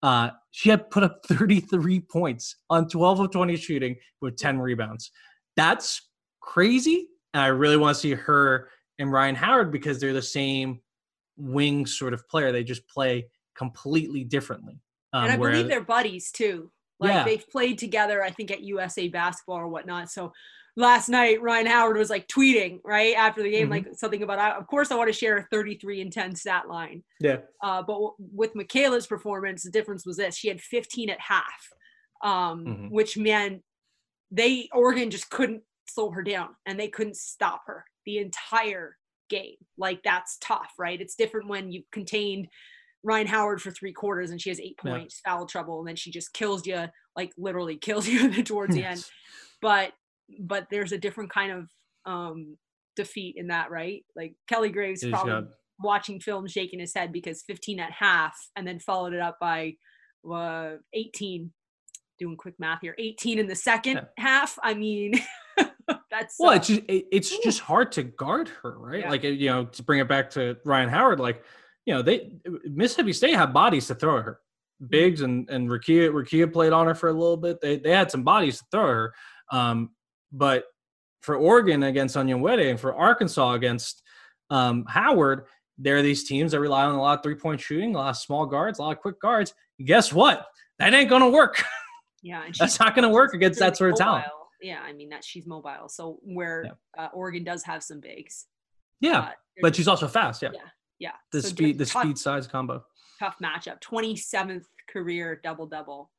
Uh, 0.00 0.30
she 0.52 0.70
had 0.70 0.88
put 0.90 1.02
up 1.02 1.20
33 1.26 2.00
points 2.00 2.54
on 2.70 2.88
12 2.88 3.20
of 3.20 3.30
20 3.32 3.56
shooting 3.56 3.96
with 4.20 4.36
10 4.36 4.60
rebounds. 4.60 5.10
That's 5.56 6.08
crazy. 6.40 7.08
And 7.34 7.42
I 7.42 7.48
really 7.48 7.76
want 7.76 7.96
to 7.96 8.00
see 8.00 8.14
her 8.14 8.68
and 9.00 9.10
Rhyne 9.10 9.34
Howard 9.34 9.72
because 9.72 9.98
they're 9.98 10.12
the 10.12 10.22
same 10.22 10.80
wing 11.36 11.86
sort 11.86 12.14
of 12.14 12.28
player. 12.28 12.52
They 12.52 12.64
just 12.64 12.86
play 12.88 13.26
completely 13.60 14.24
differently. 14.24 14.80
Um, 15.12 15.24
and 15.24 15.32
I 15.32 15.36
whereas- 15.36 15.58
believe 15.58 15.68
they're 15.70 15.84
buddies 15.84 16.32
too. 16.32 16.72
Like 16.98 17.12
Yeah. 17.12 17.24
they've 17.24 17.48
played 17.50 17.78
together, 17.78 18.22
I 18.24 18.30
think, 18.30 18.50
at 18.50 18.62
USA 18.62 19.06
basketball 19.08 19.56
or 19.56 19.68
whatnot. 19.68 20.10
So 20.10 20.32
last 20.76 21.10
night, 21.10 21.42
Rhyne 21.42 21.66
Howard 21.66 21.98
was 21.98 22.08
like 22.08 22.26
tweeting 22.26 22.80
right 22.84 23.14
after 23.16 23.42
the 23.42 23.50
game, 23.50 23.68
Mhm. 23.68 23.70
like 23.70 23.86
something 23.94 24.22
about. 24.22 24.38
I, 24.38 24.50
of 24.52 24.66
course, 24.66 24.90
I 24.90 24.96
want 24.96 25.08
to 25.08 25.12
share 25.18 25.36
a 25.36 25.42
33 25.50 26.00
and 26.00 26.10
10 26.12 26.34
stat 26.34 26.68
line. 26.68 27.04
yeah. 27.20 27.38
Uh, 27.62 27.82
but 27.82 27.92
w- 27.94 28.14
with 28.18 28.54
Michaela's 28.54 29.06
performance, 29.06 29.62
the 29.62 29.70
difference 29.70 30.06
was 30.06 30.16
this: 30.16 30.36
she 30.36 30.48
had 30.48 30.60
15 30.62 31.10
at 31.10 31.20
half, 31.20 31.68
um, 32.22 32.64
Mhm. 32.64 32.90
which 32.90 33.18
meant 33.18 33.62
they 34.30 34.68
Oregon 34.72 35.10
just 35.10 35.28
couldn't 35.30 35.64
slow 35.86 36.10
her 36.12 36.22
down, 36.22 36.56
and 36.66 36.78
they 36.80 36.88
couldn't 36.88 37.16
stop 37.16 37.62
her 37.66 37.84
the 38.06 38.18
entire 38.18 38.96
game. 39.28 39.56
Like 39.76 40.02
that's 40.02 40.38
tough, 40.38 40.72
right? 40.78 41.00
It's 41.00 41.14
different 41.14 41.48
when 41.48 41.70
you've 41.72 41.90
contained 41.90 42.48
Rhyne 43.02 43.26
Howard 43.26 43.62
for 43.62 43.70
three 43.70 43.92
quarters 43.92 44.30
and 44.30 44.40
she 44.40 44.50
has 44.50 44.60
eight 44.60 44.76
Yeah. 44.84 44.90
points, 44.92 45.20
foul 45.24 45.46
trouble, 45.46 45.78
and 45.80 45.88
then 45.88 45.96
she 45.96 46.10
just 46.10 46.32
kills 46.32 46.66
you, 46.66 46.86
like 47.16 47.32
literally 47.38 47.76
kills 47.76 48.06
you 48.06 48.42
towards 48.44 48.74
the 48.74 48.84
end. 48.84 49.04
But 49.62 49.92
but 50.38 50.66
there's 50.70 50.92
a 50.92 50.98
different 50.98 51.30
kind 51.30 51.52
of 51.52 51.68
um 52.06 52.56
defeat 52.96 53.36
in 53.36 53.48
that, 53.48 53.70
right? 53.70 54.04
Like 54.16 54.34
Kelly 54.48 54.70
Graves 54.70 55.02
Is, 55.02 55.10
probably 55.10 55.32
uh, 55.32 55.42
watching 55.78 56.20
film 56.20 56.46
shaking 56.46 56.78
his 56.80 56.92
head 56.94 57.12
because 57.12 57.42
15 57.46 57.80
at 57.80 57.90
half 57.92 58.36
and 58.56 58.66
then 58.66 58.78
followed 58.78 59.14
it 59.14 59.20
up 59.20 59.38
by 59.40 59.74
uh, 60.30 60.72
18 60.92 61.50
doing 62.18 62.36
quick 62.36 62.54
math 62.58 62.80
here 62.82 62.94
18 62.98 63.38
in 63.38 63.46
the 63.46 63.54
second 63.54 63.96
Yeah. 63.96 64.04
half 64.18 64.58
i 64.62 64.74
mean 64.74 65.14
that's 66.10 66.36
Well, 66.38 66.50
uh, 66.50 66.56
it's 66.56 66.66
just 66.66 66.82
it, 66.86 67.06
it's 67.10 67.38
just 67.38 67.60
hard 67.60 67.92
to 67.92 68.02
guard 68.02 68.50
her, 68.62 68.78
right? 68.78 69.00
Yeah. 69.00 69.08
Like 69.10 69.22
you 69.22 69.46
know, 69.48 69.64
to 69.64 69.82
bring 69.82 70.00
it 70.00 70.08
back 70.08 70.28
to 70.30 70.58
Rhyne 70.64 70.88
Howard, 70.90 71.18
like 71.20 71.42
you 71.86 71.94
know, 71.94 72.02
they 72.02 72.32
Mississippi 72.64 73.12
State 73.12 73.36
had 73.36 73.52
bodies 73.52 73.86
to 73.88 73.94
throw 73.94 74.18
at 74.18 74.24
her. 74.24 74.40
Mm-hmm. 74.82 74.90
Biggs 74.90 75.20
and 75.22 75.48
and 75.50 75.68
Rickea 75.68 76.10
Rickea 76.10 76.52
played 76.52 76.72
on 76.72 76.86
her 76.86 76.94
for 76.94 77.08
a 77.08 77.12
little 77.12 77.36
bit. 77.36 77.60
They 77.60 77.78
they 77.78 77.90
had 77.92 78.10
some 78.10 78.22
bodies 78.22 78.58
to 78.58 78.64
throw 78.70 78.84
at 78.84 78.88
her. 78.88 79.14
Um, 79.52 79.90
but 80.32 80.64
for 81.22 81.36
Oregon 81.36 81.82
against 81.82 82.16
Onyenwere 82.16 82.70
and 82.70 82.80
for 82.80 82.94
Arkansas 82.94 83.52
against 83.52 84.02
um, 84.48 84.84
Howard, 84.88 85.46
there 85.76 85.96
are 85.96 86.02
these 86.02 86.24
teams 86.24 86.52
that 86.52 86.60
rely 86.60 86.84
on 86.84 86.94
a 86.94 87.00
lot 87.00 87.18
of 87.18 87.22
three 87.22 87.34
point 87.34 87.60
shooting, 87.60 87.94
a 87.94 87.98
lot 87.98 88.10
of 88.10 88.16
small 88.16 88.46
guards, 88.46 88.78
a 88.78 88.82
lot 88.82 88.96
of 88.96 89.02
quick 89.02 89.20
guards. 89.20 89.54
Guess 89.84 90.12
what? 90.12 90.46
That 90.78 90.94
ain't 90.94 91.10
gonna 91.10 91.28
work. 91.28 91.62
yeah 92.22 92.44
that's 92.58 92.78
not 92.78 92.94
gonna 92.94 93.08
work 93.08 93.34
against 93.34 93.58
that 93.58 93.76
sort 93.76 93.92
of 93.92 93.98
talent. 93.98 94.24
yeah 94.60 94.80
i 94.84 94.92
mean 94.92 95.08
that 95.08 95.24
she's 95.24 95.46
mobile 95.46 95.88
so 95.88 96.18
where 96.22 96.66
uh, 96.98 97.08
oregon 97.12 97.44
does 97.44 97.62
have 97.62 97.82
some 97.82 98.00
bigs 98.00 98.46
Yeah, 99.00 99.20
uh, 99.20 99.30
but 99.62 99.74
she's 99.74 99.88
also 99.88 100.06
fast. 100.06 100.42
Yeah, 100.42 100.50
yeah 100.54 100.60
yeah 101.00 101.12
the 101.32 101.42
So 101.42 101.48
speed, 101.48 101.78
the 101.78 101.86
tough- 101.86 102.02
speed 102.04 102.18
size 102.18 102.46
combo. 102.46 102.84
tough 103.18 103.36
matchup 103.42 103.80
27th 103.80 104.64
career 104.88 105.40
double 105.42 105.66
double 105.66 106.10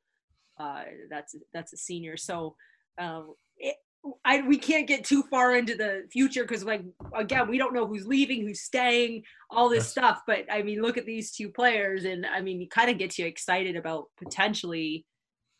uh 0.60 0.84
that's 1.10 1.34
that's 1.54 1.72
a 1.72 1.76
senior 1.78 2.16
so 2.18 2.56
um 2.98 3.34
it, 3.56 3.76
I, 4.24 4.40
we 4.42 4.58
can't 4.58 4.88
get 4.88 5.04
too 5.04 5.22
far 5.30 5.54
into 5.54 5.76
the 5.76 6.08
future 6.10 6.42
because 6.42 6.64
like 6.64 6.82
again 7.14 7.48
we 7.48 7.56
don't 7.56 7.72
know 7.72 7.86
who's 7.86 8.06
leaving 8.06 8.42
who's 8.42 8.60
staying 8.62 9.22
all 9.48 9.68
this 9.68 9.84
Yes. 9.84 9.90
stuff 9.92 10.22
but 10.26 10.44
i 10.50 10.60
mean 10.62 10.82
look 10.82 10.98
at 10.98 11.06
these 11.06 11.30
two 11.32 11.48
players 11.50 12.04
and 12.04 12.26
i 12.26 12.40
mean 12.40 12.60
it 12.60 12.70
kind 12.70 12.90
of 12.90 12.98
gets 12.98 13.16
you 13.18 13.26
excited 13.26 13.76
about 13.76 14.06
potentially 14.18 15.06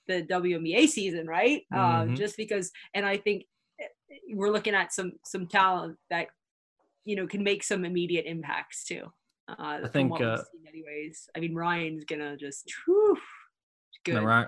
the 0.08 0.22
WNBA 0.24 0.88
season 0.88 1.28
right 1.28 1.62
uh, 1.72 2.02
Mhm. 2.04 2.16
just 2.16 2.36
because 2.36 2.72
and 2.94 3.06
i 3.06 3.16
think 3.16 3.44
eh, 3.80 3.86
we're 4.34 4.50
looking 4.50 4.74
at 4.74 4.92
some 4.92 5.12
some 5.24 5.46
talent 5.46 5.96
that 6.10 6.26
you 7.04 7.16
know 7.16 7.26
can 7.26 7.42
make 7.42 7.62
some 7.64 7.84
immediate 7.84 8.26
impacts 8.26 8.84
too 8.84 9.12
uh, 9.48 9.80
from 9.80 9.88
think, 9.90 10.20
uh, 10.20 10.38
anyways. 10.68 11.28
I 11.36 11.40
mean, 11.40 11.54
Rhyne's 11.54 12.04
gonna 12.04 12.36
just 12.36 12.72
whew, 12.84 13.16
good. 14.04 14.14
No, 14.14 14.24
Rhyne, 14.24 14.46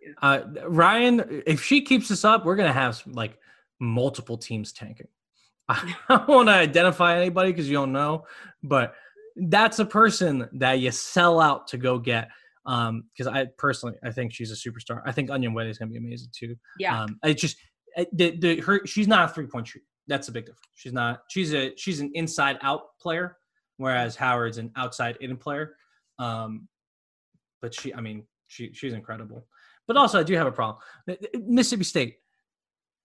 Yeah. 0.00 0.12
uh, 0.22 0.44
Rhyne, 0.68 1.42
if 1.46 1.62
she 1.62 1.82
keeps 1.82 2.08
this 2.08 2.24
up, 2.24 2.44
we're 2.44 2.56
gonna 2.56 2.72
have 2.72 2.96
some, 2.96 3.12
like 3.12 3.38
multiple 3.80 4.36
teams 4.38 4.72
tanking. 4.72 5.08
I 5.68 5.94
don't 6.08 6.28
want 6.28 6.48
to 6.48 6.54
identify 6.54 7.16
anybody 7.16 7.52
because 7.52 7.68
you 7.68 7.74
don't 7.74 7.92
know, 7.92 8.26
but 8.62 8.94
that's 9.36 9.78
a 9.78 9.86
person 9.86 10.48
that 10.54 10.74
you 10.80 10.90
sell 10.90 11.40
out 11.40 11.68
to 11.68 11.78
go 11.78 11.98
get. 11.98 12.28
Um, 12.66 13.04
because 13.12 13.26
I 13.32 13.46
personally, 13.58 13.96
I 14.04 14.12
think 14.12 14.32
she's 14.32 14.52
a 14.52 14.54
superstar. 14.54 15.02
I 15.04 15.12
think 15.12 15.30
Onyenwere 15.30 15.68
is 15.68 15.78
gonna 15.78 15.90
be 15.90 15.98
amazing 15.98 16.28
too. 16.32 16.56
Yeah, 16.78 17.02
Um, 17.02 17.18
it's 17.24 17.40
just 17.40 17.56
uh, 17.96 18.04
the, 18.12 18.36
the 18.36 18.60
her 18.60 18.86
she's 18.86 19.08
not 19.08 19.30
a 19.30 19.32
three 19.32 19.46
point 19.46 19.66
shooter. 19.68 19.84
That's 20.08 20.28
a 20.28 20.32
big 20.32 20.46
difference. 20.46 20.66
She's 20.74 20.92
not. 20.92 21.22
She's 21.28 21.54
a 21.54 21.72
she's 21.76 22.00
an 22.00 22.10
inside 22.14 22.58
out 22.62 22.98
player, 23.00 23.36
whereas 23.76 24.16
Howard's 24.16 24.58
an 24.58 24.70
outside 24.76 25.16
in 25.20 25.36
player. 25.36 25.76
Um, 26.18 26.68
but 27.60 27.74
she, 27.74 27.94
I 27.94 28.00
mean, 28.00 28.24
she 28.48 28.72
she's 28.72 28.92
incredible. 28.92 29.46
But 29.86 29.96
also, 29.96 30.18
I 30.20 30.22
do 30.22 30.34
have 30.34 30.46
a 30.46 30.52
problem. 30.52 30.78
Mississippi 31.46 31.84
State 31.84 32.16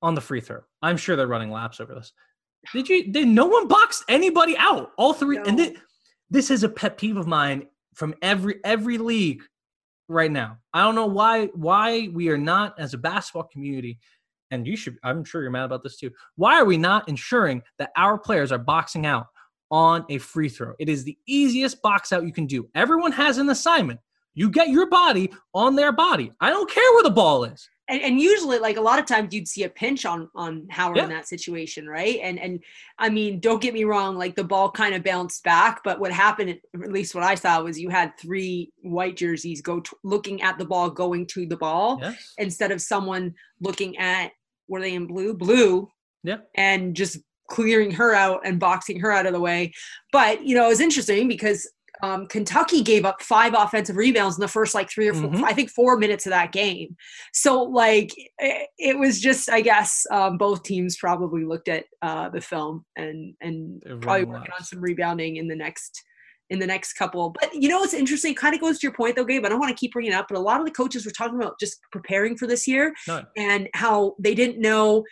on 0.02 0.16
the 0.16 0.22
free 0.22 0.42
throw. 0.42 0.62
I'm 0.82 0.98
sure 0.98 1.16
they're 1.16 1.28
running 1.28 1.52
laps 1.52 1.80
over 1.80 1.94
this. 1.96 2.14
Did 2.74 2.90
you? 2.90 3.12
Did 3.12 3.28
no 3.28 3.46
one 3.46 3.68
box 3.68 4.04
anybody 4.10 4.56
out? 4.58 4.92
All 4.98 5.14
three. 5.14 5.38
And 5.38 5.58
No. 5.58 5.72
this 6.30 6.52
is 6.52 6.64
a 6.64 6.70
pet 6.70 6.98
peeve 6.98 7.18
of 7.18 7.28
mine 7.28 7.68
from 7.94 8.14
every 8.22 8.56
every 8.64 8.98
league 8.98 9.44
right 10.10 10.32
now. 10.32 10.58
I 10.74 10.84
don't 10.84 10.96
know 10.96 11.06
why 11.06 11.48
why 11.48 12.10
we 12.12 12.30
are 12.30 12.38
not 12.38 12.80
as 12.80 12.94
a 12.94 12.98
basketball 12.98 13.44
community, 13.52 14.00
and 14.52 14.66
you 14.68 14.76
should. 14.78 14.98
I'm 15.04 15.24
sure 15.24 15.42
you're 15.42 15.52
mad 15.52 15.66
about 15.66 15.84
this 15.84 15.98
too. 15.98 16.12
Why 16.36 16.60
are 16.60 16.66
we 16.66 16.78
not 16.78 17.08
ensuring 17.10 17.62
that 17.80 17.92
our 17.96 18.18
players 18.18 18.52
are 18.52 18.58
boxing 18.58 19.06
out 19.06 19.28
on 19.72 20.06
a 20.10 20.18
free 20.18 20.50
throw? 20.50 20.74
It 20.80 20.90
is 20.90 21.04
the 21.04 21.18
easiest 21.28 21.82
box 21.82 22.12
out 22.14 22.26
you 22.26 22.34
can 22.34 22.46
do. 22.48 22.68
Everyone 22.76 23.12
has 23.12 23.38
an 23.38 23.50
assignment. 23.50 24.00
You 24.34 24.50
get 24.52 24.70
your 24.70 24.88
body 24.88 25.32
on 25.56 25.76
their 25.76 25.92
body. 25.92 26.32
I 26.40 26.50
don't 26.52 26.70
care 26.70 26.94
where 26.94 27.04
the 27.04 27.10
ball 27.10 27.44
is. 27.44 27.68
and, 27.90 28.02
and 28.04 28.20
usually, 28.22 28.60
like 28.60 28.78
a 28.78 28.82
lot 28.82 29.00
of 29.00 29.06
times, 29.08 29.34
you'd 29.34 29.48
see 29.48 29.64
a 29.64 29.70
pinch 29.70 30.06
on 30.06 30.30
on 30.36 30.68
Howard 30.70 30.98
in 31.00 31.10
that 31.10 31.28
situation, 31.28 31.88
right? 31.88 32.20
And 32.22 32.38
and 32.40 32.60
I 33.00 33.10
mean, 33.10 33.40
don't 33.40 33.62
get 33.62 33.74
me 33.74 33.84
wrong, 33.86 34.16
like 34.16 34.36
the 34.36 34.44
ball 34.44 34.70
kind 34.70 34.94
of 34.94 35.04
bounced 35.04 35.44
back, 35.44 35.82
but 35.84 36.00
what 36.00 36.12
happened, 36.12 36.52
at 36.52 36.92
least 36.92 37.16
what 37.16 37.24
I 37.24 37.34
saw, 37.34 37.64
was 37.64 37.80
you 37.80 37.90
had 37.90 38.12
three 38.20 38.72
white 38.84 39.18
jerseys 39.18 39.62
go 39.62 39.80
t- 39.80 39.90
looking 40.04 40.44
at 40.44 40.60
the 40.60 40.66
ball, 40.66 40.92
going 40.92 41.26
to 41.28 41.48
the 41.48 41.58
ball, 41.58 41.98
Yes. 42.00 42.34
instead 42.38 42.72
of 42.72 42.80
someone 42.80 43.34
looking 43.60 43.98
at 43.98 44.34
were 44.68 44.82
they 44.82 44.94
in 44.94 45.08
blue, 45.08 45.34
blue, 45.34 45.90
Yeah. 46.24 46.38
and 46.56 46.96
just 46.96 47.18
clearing 47.50 47.92
her 47.92 48.14
out 48.14 48.42
and 48.46 48.60
boxing 48.60 49.00
her 49.00 49.12
out 49.12 49.26
of 49.26 49.34
the 49.34 49.40
way. 49.40 49.74
But 50.12 50.44
you 50.46 50.56
know, 50.56 50.66
it 50.66 50.70
was 50.70 50.82
interesting 50.82 51.28
because 51.28 51.70
um, 52.04 52.28
Kentucky 52.28 52.84
gave 52.84 53.06
up 53.06 53.24
five 53.24 53.56
offensive 53.58 53.96
rebounds 53.96 54.36
in 54.38 54.42
the 54.42 54.48
first 54.48 54.76
like 54.76 54.88
three 54.90 55.08
or 55.08 55.16
4 55.16 55.32
Mhm. 55.32 55.44
I 55.44 55.54
think 55.54 55.72
four 55.72 55.98
minutes 55.98 56.28
of 56.28 56.30
that 56.30 56.52
game. 56.52 56.96
So 57.34 57.64
like 57.64 58.12
it, 58.38 58.68
it 58.78 59.00
was 59.00 59.20
just, 59.20 59.50
I 59.50 59.62
guess 59.62 60.06
um, 60.12 60.38
both 60.38 60.62
teams 60.62 60.96
probably 60.98 61.44
looked 61.44 61.70
at 61.70 61.86
uh, 62.04 62.30
the 62.30 62.42
film 62.42 62.86
and 62.96 63.34
and 63.42 63.82
probably 64.02 64.26
working 64.26 64.52
on 64.58 64.64
some 64.64 64.80
rebounding 64.80 65.38
in 65.38 65.48
the 65.48 65.56
next 65.56 66.04
in 66.50 66.60
the 66.60 66.68
next 66.68 66.94
couple. 66.94 67.32
But 67.32 67.54
you 67.54 67.68
know 67.70 67.80
what's 67.80 67.94
interesting? 67.94 68.34
Kind 68.36 68.56
of 68.56 68.62
goes 68.62 68.80
to 68.80 68.88
your 68.88 68.94
point 68.94 69.16
though, 69.16 69.26
Gabe. 69.26 69.46
I 69.46 69.50
don't 69.50 69.60
want 69.60 69.76
to 69.76 69.80
keep 69.80 69.94
bringing 69.94 70.12
it 70.14 70.16
up, 70.16 70.28
but 70.30 70.38
a 70.38 70.42
lot 70.42 70.60
of 70.60 70.66
the 70.66 70.72
coaches 70.72 71.06
were 71.06 71.12
talking 71.12 71.36
about 71.40 71.60
just 71.60 71.80
preparing 71.92 72.38
for 72.38 72.48
this 72.48 72.68
year 72.68 72.94
No. 73.08 73.24
and 73.36 73.68
how 73.74 74.16
they 74.20 74.34
didn't 74.36 74.60
know 74.60 75.04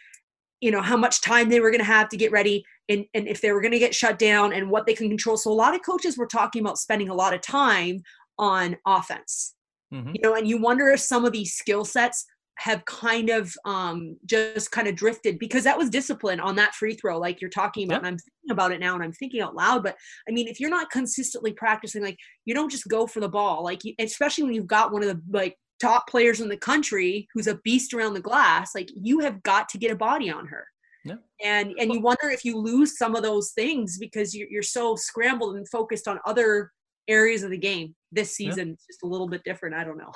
you 0.61 0.71
know 0.71 0.81
how 0.81 0.95
much 0.95 1.19
time 1.21 1.49
they 1.49 1.59
were 1.59 1.69
going 1.69 1.79
to 1.81 1.85
have 1.85 2.07
to 2.09 2.17
get 2.17 2.31
ready 2.31 2.63
and, 2.87 3.05
and 3.13 3.27
if 3.27 3.41
they 3.41 3.51
were 3.51 3.59
going 3.61 3.73
to 3.73 3.77
get 3.79 3.93
shut 3.93 4.17
down 4.17 4.53
and 4.53 4.69
what 4.71 4.85
they 4.85 4.93
can 4.93 5.09
control 5.09 5.35
so 5.35 5.51
a 5.51 5.53
lot 5.53 5.75
of 5.75 5.81
coaches 5.83 6.17
were 6.17 6.25
talking 6.25 6.61
about 6.61 6.77
spending 6.79 7.09
a 7.09 7.13
lot 7.13 7.33
of 7.33 7.41
time 7.41 8.01
on 8.39 8.77
offense 8.87 9.53
Mhm. 9.93 10.15
you 10.15 10.21
know 10.23 10.33
and 10.33 10.47
you 10.47 10.57
wonder 10.59 10.87
if 10.89 11.01
some 11.01 11.25
of 11.25 11.33
these 11.33 11.53
skill 11.53 11.83
sets 11.83 12.25
have 12.57 12.85
kind 12.85 13.29
of 13.29 13.53
um 13.65 14.17
just 14.25 14.71
kind 14.71 14.87
of 14.87 14.95
drifted 14.95 15.37
because 15.39 15.63
that 15.65 15.77
was 15.77 15.89
discipline 15.89 16.39
on 16.39 16.55
that 16.55 16.73
free 16.73 16.93
throw 16.93 17.17
like 17.19 17.41
you're 17.41 17.49
talking 17.49 17.85
about 17.85 17.95
Yeah. 17.95 17.97
and 17.99 18.07
i'm 18.07 18.17
thinking 18.17 18.51
about 18.51 18.71
it 18.71 18.79
now 18.79 18.95
and 18.95 19.03
i'm 19.03 19.11
thinking 19.11 19.41
out 19.41 19.55
loud 19.55 19.83
but 19.83 19.97
i 20.29 20.31
mean 20.31 20.47
if 20.47 20.59
you're 20.59 20.69
not 20.69 20.89
consistently 20.89 21.51
practicing 21.53 22.01
like 22.01 22.17
you 22.45 22.53
don't 22.53 22.71
just 22.71 22.87
go 22.87 23.07
for 23.07 23.19
the 23.19 23.27
ball 23.29 23.63
like 23.63 23.83
you, 23.83 23.93
especially 23.99 24.45
when 24.45 24.53
you've 24.53 24.67
got 24.67 24.91
one 24.93 25.03
of 25.03 25.09
the 25.09 25.21
like 25.37 25.55
top 25.81 26.07
players 26.07 26.39
in 26.39 26.47
the 26.47 26.55
country 26.57 27.27
who's 27.33 27.47
a 27.47 27.55
beast 27.65 27.93
around 27.93 28.13
the 28.13 28.21
glass 28.21 28.73
like 28.73 28.89
you 29.01 29.19
have 29.19 29.43
got 29.43 29.67
to 29.69 29.77
get 29.77 29.91
a 29.91 29.95
body 29.95 30.29
on 30.29 30.47
her 30.47 30.65
Yeah. 31.03 31.15
and 31.43 31.73
and 31.77 31.91
you 31.93 31.99
wonder 31.99 32.29
if 32.29 32.45
you 32.45 32.57
lose 32.57 32.97
some 32.97 33.15
of 33.15 33.23
those 33.23 33.51
things 33.51 33.97
because 33.97 34.33
you're, 34.33 34.47
you're 34.49 34.63
so 34.63 34.95
scrambled 34.95 35.57
and 35.57 35.67
focused 35.67 36.07
on 36.07 36.19
other 36.25 36.71
areas 37.09 37.43
of 37.43 37.51
the 37.51 37.57
game 37.57 37.93
this 38.13 38.39
Yeah. 38.39 38.49
season 38.51 38.69
it's 38.71 38.85
just 38.87 39.03
a 39.03 39.07
little 39.07 39.27
bit 39.27 39.43
different 39.43 39.75
i 39.75 39.83
don't 39.83 39.97
know 39.97 40.13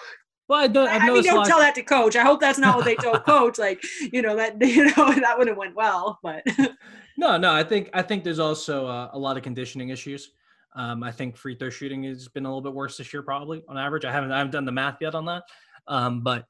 Well, 0.49 0.59
I 0.59 0.67
don't. 0.67 0.87
I've 0.87 1.03
I 1.03 1.13
mean, 1.13 1.23
don't 1.23 1.45
tell 1.45 1.59
that 1.59 1.75
to 1.75 1.83
coach. 1.83 2.15
I 2.15 2.23
hope 2.23 2.41
that's 2.41 2.57
not 2.57 2.75
what 2.75 2.83
they 2.83 2.95
told 2.95 3.23
coach. 3.25 3.59
Like, 3.59 3.81
you 4.11 4.23
know, 4.23 4.35
that 4.35 4.59
you 4.61 4.85
know 4.85 5.13
that 5.13 5.35
would 5.37 5.47
have 5.47 5.57
went 5.57 5.75
well, 5.75 6.19
but 6.23 6.43
No, 7.19 7.35
no. 7.37 7.53
I 7.53 7.63
think 7.63 7.89
I 7.93 8.01
think 8.01 8.23
there's 8.23 8.39
also 8.39 8.87
uh, 8.87 9.09
a 9.11 9.19
lot 9.19 9.35
of 9.35 9.43
conditioning 9.43 9.89
issues. 9.89 10.31
Um, 10.73 11.03
I 11.03 11.11
think 11.11 11.35
free 11.35 11.55
throw 11.55 11.69
shooting 11.69 12.03
has 12.05 12.29
been 12.29 12.45
a 12.45 12.47
little 12.47 12.61
bit 12.61 12.73
worse 12.73 12.97
this 12.97 13.11
year, 13.11 13.21
probably 13.21 13.61
on 13.67 13.77
average. 13.77 14.05
I 14.05 14.11
haven't 14.11 14.31
I 14.31 14.37
haven't 14.37 14.51
done 14.51 14.63
the 14.63 14.71
math 14.71 14.97
yet 15.01 15.15
on 15.15 15.25
that, 15.25 15.43
um, 15.87 16.21
but 16.21 16.45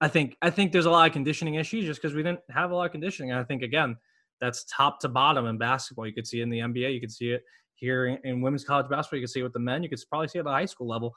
I 0.00 0.08
think 0.08 0.36
I 0.42 0.50
think 0.50 0.72
there's 0.72 0.86
a 0.86 0.90
lot 0.90 1.06
of 1.06 1.12
conditioning 1.14 1.54
issues 1.54 1.86
just 1.86 2.02
because 2.02 2.14
we 2.14 2.22
didn't 2.22 2.40
have 2.50 2.70
a 2.70 2.74
lot 2.74 2.84
of 2.84 2.92
conditioning. 2.92 3.30
And 3.30 3.40
I 3.40 3.44
think 3.44 3.62
again, 3.62 3.96
that's 4.42 4.64
top 4.64 5.00
to 5.00 5.08
bottom 5.08 5.46
in 5.46 5.56
basketball. 5.58 6.06
You 6.06 6.12
could 6.12 6.26
see 6.26 6.40
it 6.40 6.42
in 6.44 6.50
the 6.50 6.58
NBA. 6.58 6.92
You 6.92 7.00
could 7.00 7.12
see 7.12 7.30
it 7.30 7.42
here 7.76 8.06
in, 8.06 8.18
in 8.24 8.40
women's 8.42 8.64
college 8.64 8.90
basketball. 8.90 9.18
You 9.20 9.24
could 9.24 9.30
see 9.30 9.40
it 9.40 9.44
with 9.44 9.54
the 9.54 9.58
men. 9.58 9.82
You 9.82 9.88
could 9.88 10.00
probably 10.08 10.28
see 10.28 10.38
it 10.38 10.40
at 10.40 10.44
the 10.44 10.50
high 10.50 10.66
school 10.66 10.86
level. 10.86 11.14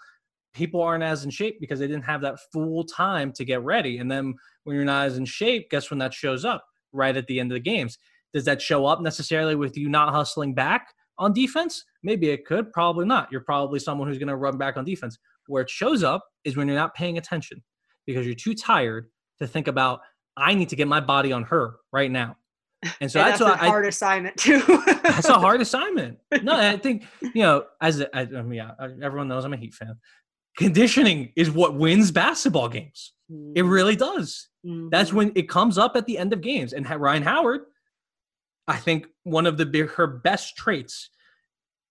People 0.53 0.81
aren't 0.81 1.03
as 1.03 1.23
in 1.25 1.31
shape 1.31 1.59
because 1.59 1.79
they 1.79 1.87
didn't 1.87 2.05
have 2.05 2.21
that 2.21 2.39
full 2.51 2.83
time 2.83 3.31
to 3.33 3.45
get 3.45 3.63
ready. 3.63 3.97
And 3.97 4.11
then 4.11 4.35
when 4.63 4.75
you're 4.75 4.85
not 4.85 5.07
as 5.07 5.17
in 5.17 5.25
shape, 5.25 5.69
guess 5.69 5.89
when 5.89 5.99
that 5.99 6.13
shows 6.13 6.45
up? 6.45 6.65
Right 6.91 7.17
at 7.17 7.25
the 7.27 7.39
end 7.39 7.51
of 7.51 7.55
the 7.55 7.59
games. 7.59 7.97
Does 8.33 8.45
that 8.45 8.61
show 8.61 8.85
up 8.85 9.01
necessarily 9.01 9.55
with 9.55 9.77
you 9.77 9.89
not 9.89 10.13
hustling 10.13 10.53
back 10.53 10.87
on 11.17 11.33
defense? 11.33 11.85
Maybe 12.03 12.29
it 12.29 12.45
could, 12.45 12.71
probably 12.71 13.05
not. 13.05 13.31
You're 13.31 13.41
probably 13.41 13.79
someone 13.79 14.07
who's 14.07 14.17
going 14.17 14.27
to 14.27 14.35
run 14.35 14.57
back 14.57 14.77
on 14.77 14.85
defense. 14.85 15.17
Where 15.47 15.63
it 15.63 15.69
shows 15.69 16.03
up 16.03 16.23
is 16.43 16.55
when 16.55 16.67
you're 16.67 16.77
not 16.77 16.93
paying 16.93 17.17
attention 17.17 17.61
because 18.05 18.25
you're 18.25 18.35
too 18.35 18.53
tired 18.53 19.09
to 19.39 19.47
think 19.47 19.67
about, 19.67 20.01
I 20.37 20.53
need 20.53 20.69
to 20.69 20.75
get 20.75 20.87
my 20.87 20.99
body 20.99 21.31
on 21.31 21.43
her 21.43 21.75
right 21.91 22.09
now. 22.09 22.37
And 23.01 23.11
so 23.11 23.19
that's, 23.23 23.39
that's, 23.39 23.51
what 23.51 23.59
a 23.59 23.63
I, 23.63 23.67
hard 23.67 23.85
assignment 23.85 24.37
too. 24.37 24.61
that's 25.03 25.29
a 25.29 25.39
hard 25.39 25.61
assignment. 25.61 26.19
No, 26.41 26.55
I 26.55 26.77
think 26.81 27.05
you 27.21 27.41
know, 27.43 27.65
as 27.81 27.99
a, 27.99 28.15
I, 28.15 28.21
I 28.21 28.41
mean, 28.41 28.53
yeah, 28.53 28.71
everyone 29.01 29.27
knows 29.27 29.45
I'm 29.45 29.53
a 29.53 29.57
Heat 29.57 29.73
fan. 29.73 29.95
Conditioning 30.57 31.31
is 31.35 31.49
what 31.49 31.75
wins 31.75 32.11
basketball 32.11 32.69
games. 32.69 33.13
It 33.55 33.63
really 33.63 33.95
does. 33.95 34.49
That's 34.63 35.09
Mhm. 35.09 35.13
when 35.13 35.31
it 35.35 35.49
comes 35.49 35.77
up 35.77 35.95
at 35.95 36.05
the 36.05 36.17
end 36.17 36.31
of 36.33 36.41
games. 36.41 36.73
And 36.73 36.87
Rhyne 36.87 37.23
Howard, 37.23 37.61
I 38.67 38.77
think 38.77 39.07
one 39.23 39.45
of 39.47 39.57
the 39.57 39.65
big, 39.65 39.89
her 39.91 40.07
best 40.07 40.55
traits 40.55 41.09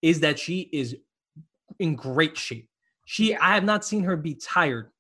is 0.01 0.21
that 0.21 0.39
she 0.39 0.71
is 0.73 0.97
in 1.79 1.97
great 1.97 2.37
shape. 2.37 2.69
She. 3.05 3.35
I 3.37 3.55
have 3.55 3.65
not 3.65 3.85
seen 3.85 4.05
her 4.05 4.17
be 4.17 4.35
tired 4.35 4.91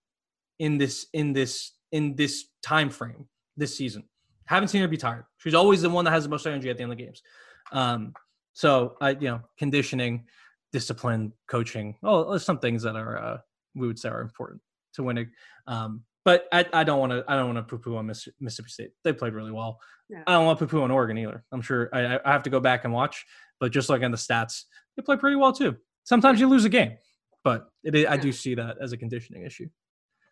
in 0.58 0.78
this, 0.78 1.06
in 1.12 1.32
this, 1.32 1.72
in 1.92 2.16
this 2.16 2.46
time 2.62 2.90
frame 2.90 3.28
this 3.56 3.76
season. 3.76 4.08
Haven't 4.46 4.68
seen 4.68 4.82
her 4.82 4.88
be 4.88 4.96
tired. 4.96 5.24
She's 5.38 5.54
always 5.54 5.82
the 5.82 5.90
one 5.90 6.04
that 6.04 6.10
has 6.10 6.24
the 6.24 6.30
most 6.30 6.46
energy 6.46 6.68
at 6.68 6.76
the 6.76 6.82
end 6.82 6.92
of 6.92 6.98
the 6.98 7.04
games. 7.04 7.22
Um, 7.70 8.12
so 8.52 8.96
I, 9.00 9.10
you 9.10 9.28
know, 9.28 9.40
conditioning, 9.56 10.26
discipline, 10.72 11.32
coaching. 11.46 11.96
Oh, 12.02 12.28
there's 12.30 12.44
some 12.44 12.58
things 12.58 12.82
that 12.82 12.96
are 12.96 13.18
uh, 13.18 13.38
we 13.74 13.86
would 13.86 13.98
say 13.98 14.08
are 14.08 14.20
important 14.20 14.60
to 14.94 15.02
winning. 15.02 15.30
Um, 15.66 16.02
but 16.24 16.46
I, 16.52 16.64
I 16.72 16.84
don't 16.84 17.00
want 17.00 17.12
to 17.12 17.24
I 17.26 17.36
don't 17.36 17.52
want 17.54 17.58
to 17.58 17.62
poo 17.76 17.82
poo 17.82 17.96
on 17.96 18.06
Mississippi 18.06 18.68
State. 18.68 18.90
They 19.02 19.12
played 19.12 19.32
really 19.34 19.50
well. 19.50 19.80
Yeah. 20.08 20.22
I 20.26 20.32
don't 20.32 20.46
want 20.46 20.58
to 20.58 20.66
poo 20.66 20.70
poo 20.78 20.82
on 20.82 20.90
Oregon 20.90 21.18
either. 21.18 21.44
I'm 21.52 21.62
sure 21.62 21.88
I, 21.92 22.18
I- 22.24 22.32
have 22.32 22.42
to 22.44 22.50
go 22.50 22.60
back 22.60 22.84
and 22.84 22.92
watch. 22.92 23.24
But 23.60 23.72
just 23.72 23.88
like 23.88 24.02
on 24.02 24.10
the 24.10 24.16
stats, 24.16 24.64
they 24.96 25.02
play 25.02 25.16
pretty 25.16 25.36
well 25.36 25.52
too. 25.52 25.76
Sometimes 26.04 26.38
you 26.40 26.48
lose 26.48 26.64
a 26.64 26.68
game, 26.68 26.92
but 27.44 27.68
it, 27.84 27.94
is- 27.94 28.06
I 28.06 28.16
do 28.16 28.30
see 28.32 28.54
that 28.56 28.76
as 28.80 28.92
a 28.92 28.96
conditioning 28.96 29.44
issue. 29.44 29.68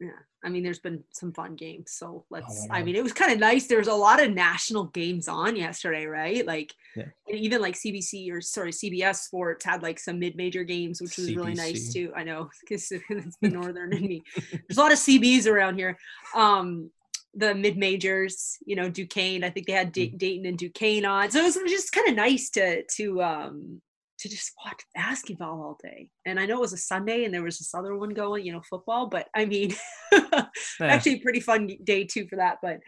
Yeah, 0.00 0.12
I 0.42 0.48
mean, 0.48 0.62
there's 0.62 0.78
been 0.78 1.04
some 1.12 1.30
fun 1.34 1.56
games, 1.56 1.92
so 1.92 2.24
let's. 2.30 2.66
my 2.68 2.78
I 2.78 2.82
mean, 2.82 2.96
it 2.96 3.02
was 3.02 3.12
kind 3.12 3.30
of 3.32 3.38
nice. 3.38 3.66
There's 3.66 3.86
a 3.86 3.92
lot 3.94 4.22
of 4.22 4.32
national 4.32 4.84
games 4.84 5.28
on 5.28 5.56
yesterday, 5.56 6.06
right? 6.06 6.46
Like, 6.46 6.72
Yeah. 6.96 7.04
and 7.28 7.36
even 7.38 7.60
like 7.60 7.74
CBC 7.74 8.32
or 8.32 8.40
sorry, 8.40 8.72
CBS 8.72 9.16
Sports 9.16 9.64
had 9.64 9.82
like 9.82 9.98
some 9.98 10.18
mid-major 10.18 10.64
games, 10.64 11.02
which 11.02 11.18
was 11.18 11.34
really 11.34 11.52
nice 11.52 11.92
too. 11.92 12.12
I 12.16 12.24
know 12.24 12.48
because 12.60 12.90
it's 13.10 13.36
the 13.42 13.48
northern 13.60 13.92
in 13.92 14.06
me. 14.06 14.22
There's 14.50 14.78
a 14.78 14.80
lot 14.80 14.92
of 14.92 14.98
CBs 14.98 15.46
around 15.46 15.76
here. 15.76 15.98
Um, 16.34 16.90
the 17.34 17.54
mid 17.54 17.76
majors, 17.76 18.56
you 18.66 18.74
know, 18.76 18.88
Duquesne. 18.88 19.44
I 19.44 19.50
think 19.50 19.66
they 19.66 19.72
had 19.74 19.88
Mm. 19.90 19.92
Da- 19.92 20.16
Dayton 20.16 20.46
and 20.46 20.58
Duquesne 20.58 21.04
on, 21.04 21.30
so 21.30 21.40
it 21.40 21.44
was 21.44 21.54
just 21.70 21.92
kind 21.92 22.08
of 22.08 22.14
nice 22.14 22.48
to 22.50 22.82
to 22.96 23.22
um 23.22 23.82
to 24.20 24.28
just 24.28 24.52
watch 24.64 24.82
basketball 24.94 25.62
all 25.62 25.78
day. 25.82 26.10
And 26.26 26.38
I 26.38 26.46
know 26.46 26.56
it 26.58 26.60
was 26.60 26.72
a 26.72 26.78
Sunday 26.78 27.24
and 27.24 27.32
there 27.32 27.42
was 27.42 27.58
this 27.58 27.74
other 27.74 27.96
one 27.96 28.10
going, 28.10 28.44
you 28.44 28.52
know, 28.52 28.62
football, 28.68 29.06
but 29.06 29.28
I 29.34 29.44
mean, 29.46 29.74
Yeah. 30.12 30.40
actually 30.80 31.14
a 31.14 31.20
pretty 31.20 31.40
fun 31.40 31.70
day 31.84 32.04
too 32.04 32.26
for 32.28 32.36
that. 32.36 32.58
But 32.62 32.80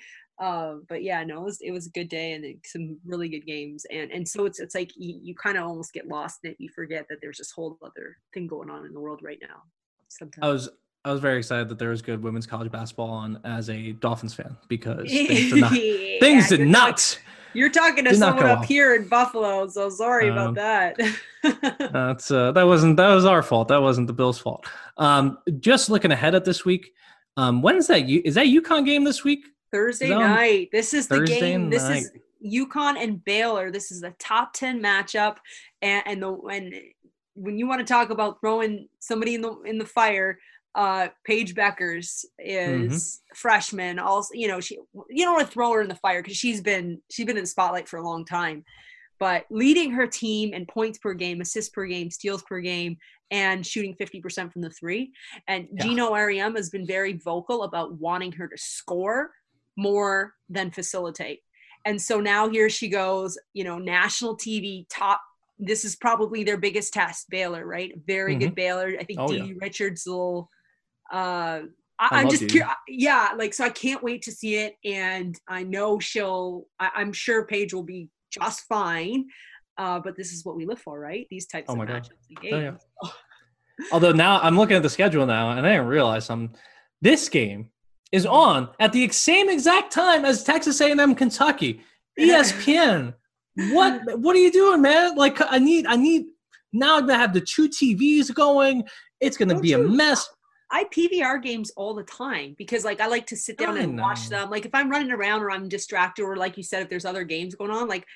uh, 0.42 0.76
but 0.88 1.02
yeah, 1.02 1.22
no, 1.24 1.42
it 1.42 1.44
was, 1.44 1.58
it 1.60 1.70
was 1.70 1.86
a 1.86 1.90
good 1.90 2.08
day 2.08 2.32
and 2.32 2.44
some 2.64 2.98
really 3.04 3.28
good 3.28 3.46
games. 3.46 3.84
And 3.90 4.10
and 4.10 4.26
so 4.26 4.44
it's 4.44 4.60
it's 4.60 4.74
like 4.74 4.90
you, 4.96 5.18
you 5.22 5.34
kind 5.34 5.56
of 5.56 5.64
almost 5.64 5.92
get 5.92 6.08
lost 6.08 6.40
in 6.44 6.50
it. 6.50 6.56
You 6.58 6.68
forget 6.74 7.06
that 7.08 7.18
there's 7.22 7.38
this 7.38 7.52
whole 7.52 7.78
other 7.82 8.16
thing 8.34 8.46
going 8.46 8.70
on 8.70 8.84
in 8.84 8.92
the 8.92 9.00
world 9.00 9.20
right 9.22 9.38
now. 9.40 9.62
Sometimes. 10.08 10.44
I 10.44 10.48
was 10.48 10.68
I 11.04 11.10
was 11.10 11.20
very 11.20 11.38
excited 11.38 11.68
that 11.68 11.78
there 11.78 11.88
was 11.90 12.00
good 12.00 12.22
women's 12.22 12.46
college 12.46 12.70
basketball 12.70 13.10
on 13.10 13.40
as 13.44 13.68
a 13.70 13.92
Dolphins 13.92 14.34
fan 14.34 14.56
because 14.68 15.10
things 15.10 15.50
did 15.50 15.60
not, 15.60 15.72
things 15.72 16.48
did 16.48 16.60
you're 16.60 16.68
not 16.68 16.96
talk- 16.98 17.22
You're 17.54 17.70
talking 17.70 18.04
to 18.04 18.14
someone 18.14 18.46
up 18.46 18.58
well. 18.60 18.66
here 18.68 18.94
in 18.94 19.08
Buffalo, 19.08 19.66
so 19.68 19.90
sorry 19.90 20.30
Um, 20.30 20.38
about 20.38 20.54
that. 20.54 20.96
That's 21.92 22.30
uh, 22.30 22.52
that 22.52 22.62
wasn't 22.62 22.96
that 22.98 23.12
was 23.14 23.24
our 23.24 23.42
fault. 23.42 23.68
That 23.68 23.82
wasn't 23.82 24.06
the 24.06 24.12
Bills' 24.12 24.38
fault. 24.38 24.64
Um, 24.96 25.38
just 25.58 25.90
looking 25.90 26.12
ahead 26.12 26.34
at 26.36 26.44
this 26.44 26.64
week. 26.64 26.92
Um, 27.36 27.62
when's 27.62 27.88
that? 27.88 28.08
Is 28.08 28.34
that 28.36 28.46
UConn 28.46 28.86
game 28.86 29.02
this 29.04 29.24
week? 29.24 29.44
Thursday 29.72 30.10
night. 30.10 30.68
This 30.70 30.94
is 30.94 31.08
the 31.08 31.16
Thursday 31.16 31.40
game. 31.40 31.68
This 31.70 31.82
is 31.82 32.12
night? 32.12 32.22
UConn 32.46 33.02
and 33.02 33.24
Baylor. 33.24 33.70
This 33.72 33.90
is 33.90 34.00
the 34.02 34.14
top 34.18 34.52
ten 34.52 34.80
matchup, 34.80 35.38
and, 35.80 36.02
and 36.06 36.22
the 36.22 36.32
and 36.50 36.74
when 37.34 37.58
you 37.58 37.66
want 37.66 37.80
to 37.80 37.90
talk 37.92 38.10
about 38.10 38.38
throwing 38.40 38.86
somebody 39.00 39.34
in 39.34 39.40
the 39.40 39.60
in 39.62 39.78
the 39.78 39.86
fire, 39.86 40.38
uh, 40.74 41.08
Paige 41.24 41.54
Bueckers 41.54 42.24
Mm-hmm. 42.44 42.92
is 42.92 43.20
freshman. 43.34 43.98
Also, 43.98 44.30
you 44.34 44.48
know 44.48 44.60
she 44.60 44.78
you 45.10 45.24
don't 45.24 45.34
want 45.34 45.46
to 45.46 45.52
throw 45.52 45.72
her 45.72 45.82
in 45.82 45.88
the 45.88 45.96
fire 45.96 46.22
because 46.22 46.36
she's 46.36 46.60
been 46.60 47.00
she's 47.10 47.26
been 47.26 47.36
in 47.36 47.42
the 47.44 47.46
spotlight 47.48 47.88
for 47.88 47.98
a 47.98 48.02
long 48.08 48.24
time. 48.24 48.64
But 49.18 49.44
leading 49.50 49.92
her 49.92 50.06
team 50.08 50.52
in 50.52 50.66
points 50.66 50.98
per 50.98 51.14
game, 51.14 51.40
assists 51.40 51.70
per 51.70 51.86
game, 51.86 52.10
steals 52.10 52.42
per 52.42 52.58
game, 52.60 52.96
and 53.30 53.64
shooting 53.64 53.94
50% 53.94 54.52
from 54.52 54.62
the 54.62 54.70
three. 54.70 55.12
And 55.46 55.68
Yeah. 55.72 55.84
Gino 55.84 56.10
Auriemma 56.10 56.56
has 56.56 56.70
been 56.70 56.86
very 56.86 57.12
vocal 57.12 57.62
about 57.62 57.92
wanting 58.00 58.32
her 58.32 58.48
to 58.48 58.58
score 58.58 59.30
more 59.76 60.34
than 60.48 60.72
facilitate. 60.72 61.40
And 61.84 62.00
so 62.02 62.20
now 62.20 62.48
here 62.48 62.68
she 62.68 62.88
goes, 62.88 63.38
you 63.52 63.62
know, 63.62 63.78
national 63.78 64.36
TV 64.36 64.86
top. 64.90 65.20
This 65.58 65.84
is 65.84 65.94
probably 65.94 66.42
their 66.42 66.56
biggest 66.58 66.92
test, 66.92 67.30
Baylor, 67.30 67.64
right? 67.64 67.92
Very 68.06 68.34
good 68.34 68.54
Baylor. 68.56 68.94
I 68.98 69.04
think 69.04 69.20
Oh, 69.20 69.28
Dee 69.28 69.36
yeah. 69.38 69.52
Richards 69.60 70.02
will. 70.06 70.48
Uh, 71.12 71.62
I 71.98 72.08
I'm 72.10 72.28
just 72.28 72.40
Dee 72.40 72.46
Dee. 72.46 72.52
curious. 72.52 72.74
Yeah, 72.88 73.30
like 73.36 73.54
so 73.54 73.64
I 73.64 73.70
can't 73.70 74.02
wait 74.02 74.22
to 74.22 74.32
see 74.32 74.56
it, 74.56 74.76
and 74.84 75.38
I 75.48 75.62
know 75.62 76.00
she'll. 76.00 76.66
I, 76.80 76.90
I'm 76.96 77.12
sure 77.12 77.46
Paige 77.46 77.74
will 77.74 77.82
be 77.82 78.08
just 78.30 78.62
fine. 78.62 79.26
Uh, 79.78 80.00
but 80.00 80.16
this 80.16 80.32
is 80.32 80.44
what 80.44 80.56
we 80.56 80.66
live 80.66 80.78
for, 80.78 80.98
right? 80.98 81.26
These 81.30 81.46
types 81.46 81.66
Oh 81.68 81.80
of 81.80 81.88
matchups 81.88 82.10
Oh, 82.52 82.58
yeah. 82.58 82.72
Although 83.92 84.12
now 84.12 84.40
I'm 84.40 84.56
looking 84.56 84.76
at 84.76 84.82
the 84.82 84.90
schedule 84.90 85.26
now, 85.26 85.50
and 85.50 85.66
I 85.66 85.72
didn't 85.72 85.86
realize 85.86 86.30
I'm. 86.30 86.52
This 87.00 87.28
game 87.28 87.70
is 88.12 88.26
on 88.26 88.68
at 88.78 88.92
the 88.92 89.08
same 89.08 89.48
exact 89.48 89.92
time 89.92 90.24
as 90.24 90.44
Texas 90.44 90.80
A&M 90.80 91.14
Kentucky. 91.14 91.80
ESPN 92.18 93.14
what 93.54 94.18
what 94.18 94.34
are 94.34 94.38
you 94.38 94.50
doing, 94.50 94.82
man? 94.82 95.16
Like 95.16 95.38
I 95.40 95.58
need 95.58 95.86
I 95.86 95.96
need 95.96 96.26
now 96.72 96.96
I'm 96.96 97.06
gonna 97.06 97.18
have 97.18 97.34
the 97.34 97.40
two 97.40 97.68
TVs 97.68 98.34
going. 98.34 98.84
It's 99.20 99.36
gonna 99.36 99.54
Don't 99.54 99.62
be 99.62 99.74
a 99.74 99.78
mess. 99.78 100.28
I 100.72 100.84
PVR 100.84 101.42
games 101.42 101.70
all 101.76 101.94
the 101.94 102.02
time 102.02 102.54
because 102.56 102.84
like 102.84 103.00
I 103.00 103.06
like 103.06 103.26
to 103.26 103.36
sit 103.36 103.58
down 103.58 103.76
and 103.76 104.00
watch 104.00 104.28
them. 104.30 104.48
Like 104.50 104.64
if 104.64 104.74
I'm 104.74 104.90
running 104.90 105.12
around 105.12 105.42
or 105.42 105.50
I'm 105.50 105.68
distracted 105.68 106.22
or 106.24 106.36
like 106.36 106.56
you 106.56 106.62
said, 106.62 106.82
if 106.82 106.88
there's 106.88 107.04
other 107.04 107.24
games 107.24 107.54
going 107.54 107.70
on, 107.70 107.88
like 107.88 108.06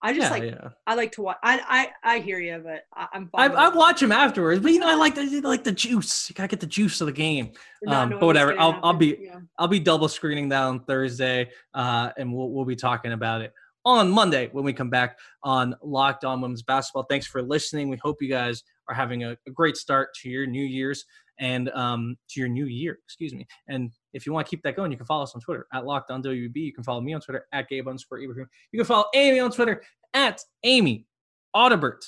I 0.00 0.12
just 0.12 0.26
Yeah, 0.26 0.30
like 0.30 0.42
yeah. 0.44 0.68
I 0.86 0.94
like 0.94 1.12
to 1.12 1.22
watch. 1.22 1.38
I 1.42 1.90
I 2.04 2.14
I 2.16 2.18
hear 2.20 2.38
you, 2.38 2.62
but 2.64 2.82
I, 2.94 3.08
I'm 3.14 3.28
fine. 3.30 3.50
I, 3.52 3.54
I 3.64 3.68
watch 3.74 4.00
them 4.00 4.12
afterwards, 4.12 4.60
but 4.60 4.70
you 4.72 4.78
know 4.78 4.88
I 4.88 4.94
like 4.94 5.14
the 5.16 5.40
like 5.40 5.64
the 5.64 5.72
juice. 5.72 6.28
You 6.30 6.34
gotta 6.34 6.48
get 6.48 6.60
the 6.60 6.66
juice 6.66 7.00
of 7.00 7.06
the 7.06 7.12
game. 7.12 7.52
Um, 7.88 8.10
but 8.10 8.22
whatever, 8.22 8.54
I'll- 8.60 8.78
I'll 8.82 8.92
be- 8.92 9.16
yeah. 9.20 9.40
I'll 9.58 9.66
be 9.68 9.80
double 9.80 10.08
screening 10.08 10.50
that 10.50 10.62
on 10.62 10.84
Thursday, 10.84 11.50
uh, 11.74 12.10
and 12.16 12.32
we'll 12.32 12.50
we'll 12.50 12.64
be 12.66 12.76
talking 12.76 13.12
about 13.12 13.40
it 13.40 13.52
on 13.86 14.10
Monday 14.10 14.48
when 14.52 14.64
we 14.64 14.72
come 14.72 14.88
back 14.90 15.18
on 15.42 15.74
Locked 15.82 16.24
On 16.24 16.40
Women's 16.40 16.62
Basketball. 16.62 17.04
Thanks 17.10 17.26
for 17.26 17.42
listening. 17.42 17.88
We 17.88 17.96
hope 17.98 18.20
you 18.22 18.28
guys 18.28 18.62
are 18.88 18.94
having 18.94 19.24
a, 19.24 19.36
a 19.46 19.50
great 19.50 19.76
start 19.76 20.10
to 20.22 20.28
your 20.28 20.46
New 20.46 20.64
Year's 20.64 21.04
and 21.38 21.68
um, 21.70 22.16
to 22.30 22.40
your 22.40 22.48
new 22.48 22.66
year. 22.66 22.98
Excuse 23.04 23.34
me. 23.34 23.46
And 23.68 23.90
if 24.12 24.26
you 24.26 24.32
want 24.32 24.46
to 24.46 24.50
keep 24.50 24.62
that 24.62 24.76
going, 24.76 24.90
you 24.90 24.96
can 24.96 25.06
follow 25.06 25.22
us 25.22 25.34
on 25.34 25.40
Twitter 25.40 25.66
at 25.72 25.84
Locked 25.84 26.10
On 26.10 26.22
WB. 26.22 26.56
You 26.56 26.72
can 26.72 26.84
follow 26.84 27.00
me 27.00 27.14
on 27.14 27.20
Twitter 27.20 27.46
at 27.52 27.68
Gabe 27.68 27.88
underscore 27.88 28.20
Ibrahim. 28.20 28.48
You 28.72 28.78
can 28.78 28.86
follow 28.86 29.06
Amy 29.14 29.40
on 29.40 29.50
Twitter 29.50 29.82
at 30.12 30.40
Amy 30.62 31.06
Audibert. 31.54 32.04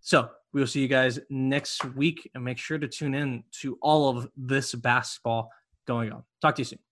So 0.00 0.28
we 0.52 0.60
will 0.60 0.68
see 0.68 0.80
you 0.80 0.88
guys 0.88 1.18
next 1.30 1.84
week, 1.94 2.30
and 2.34 2.44
make 2.44 2.58
sure 2.58 2.78
to 2.78 2.88
tune 2.88 3.14
in 3.14 3.44
to 3.60 3.78
all 3.80 4.16
of 4.16 4.28
this 4.36 4.74
basketball 4.74 5.50
going 5.86 6.12
on. 6.12 6.24
Talk 6.40 6.56
to 6.56 6.60
you 6.60 6.66
soon. 6.66 6.91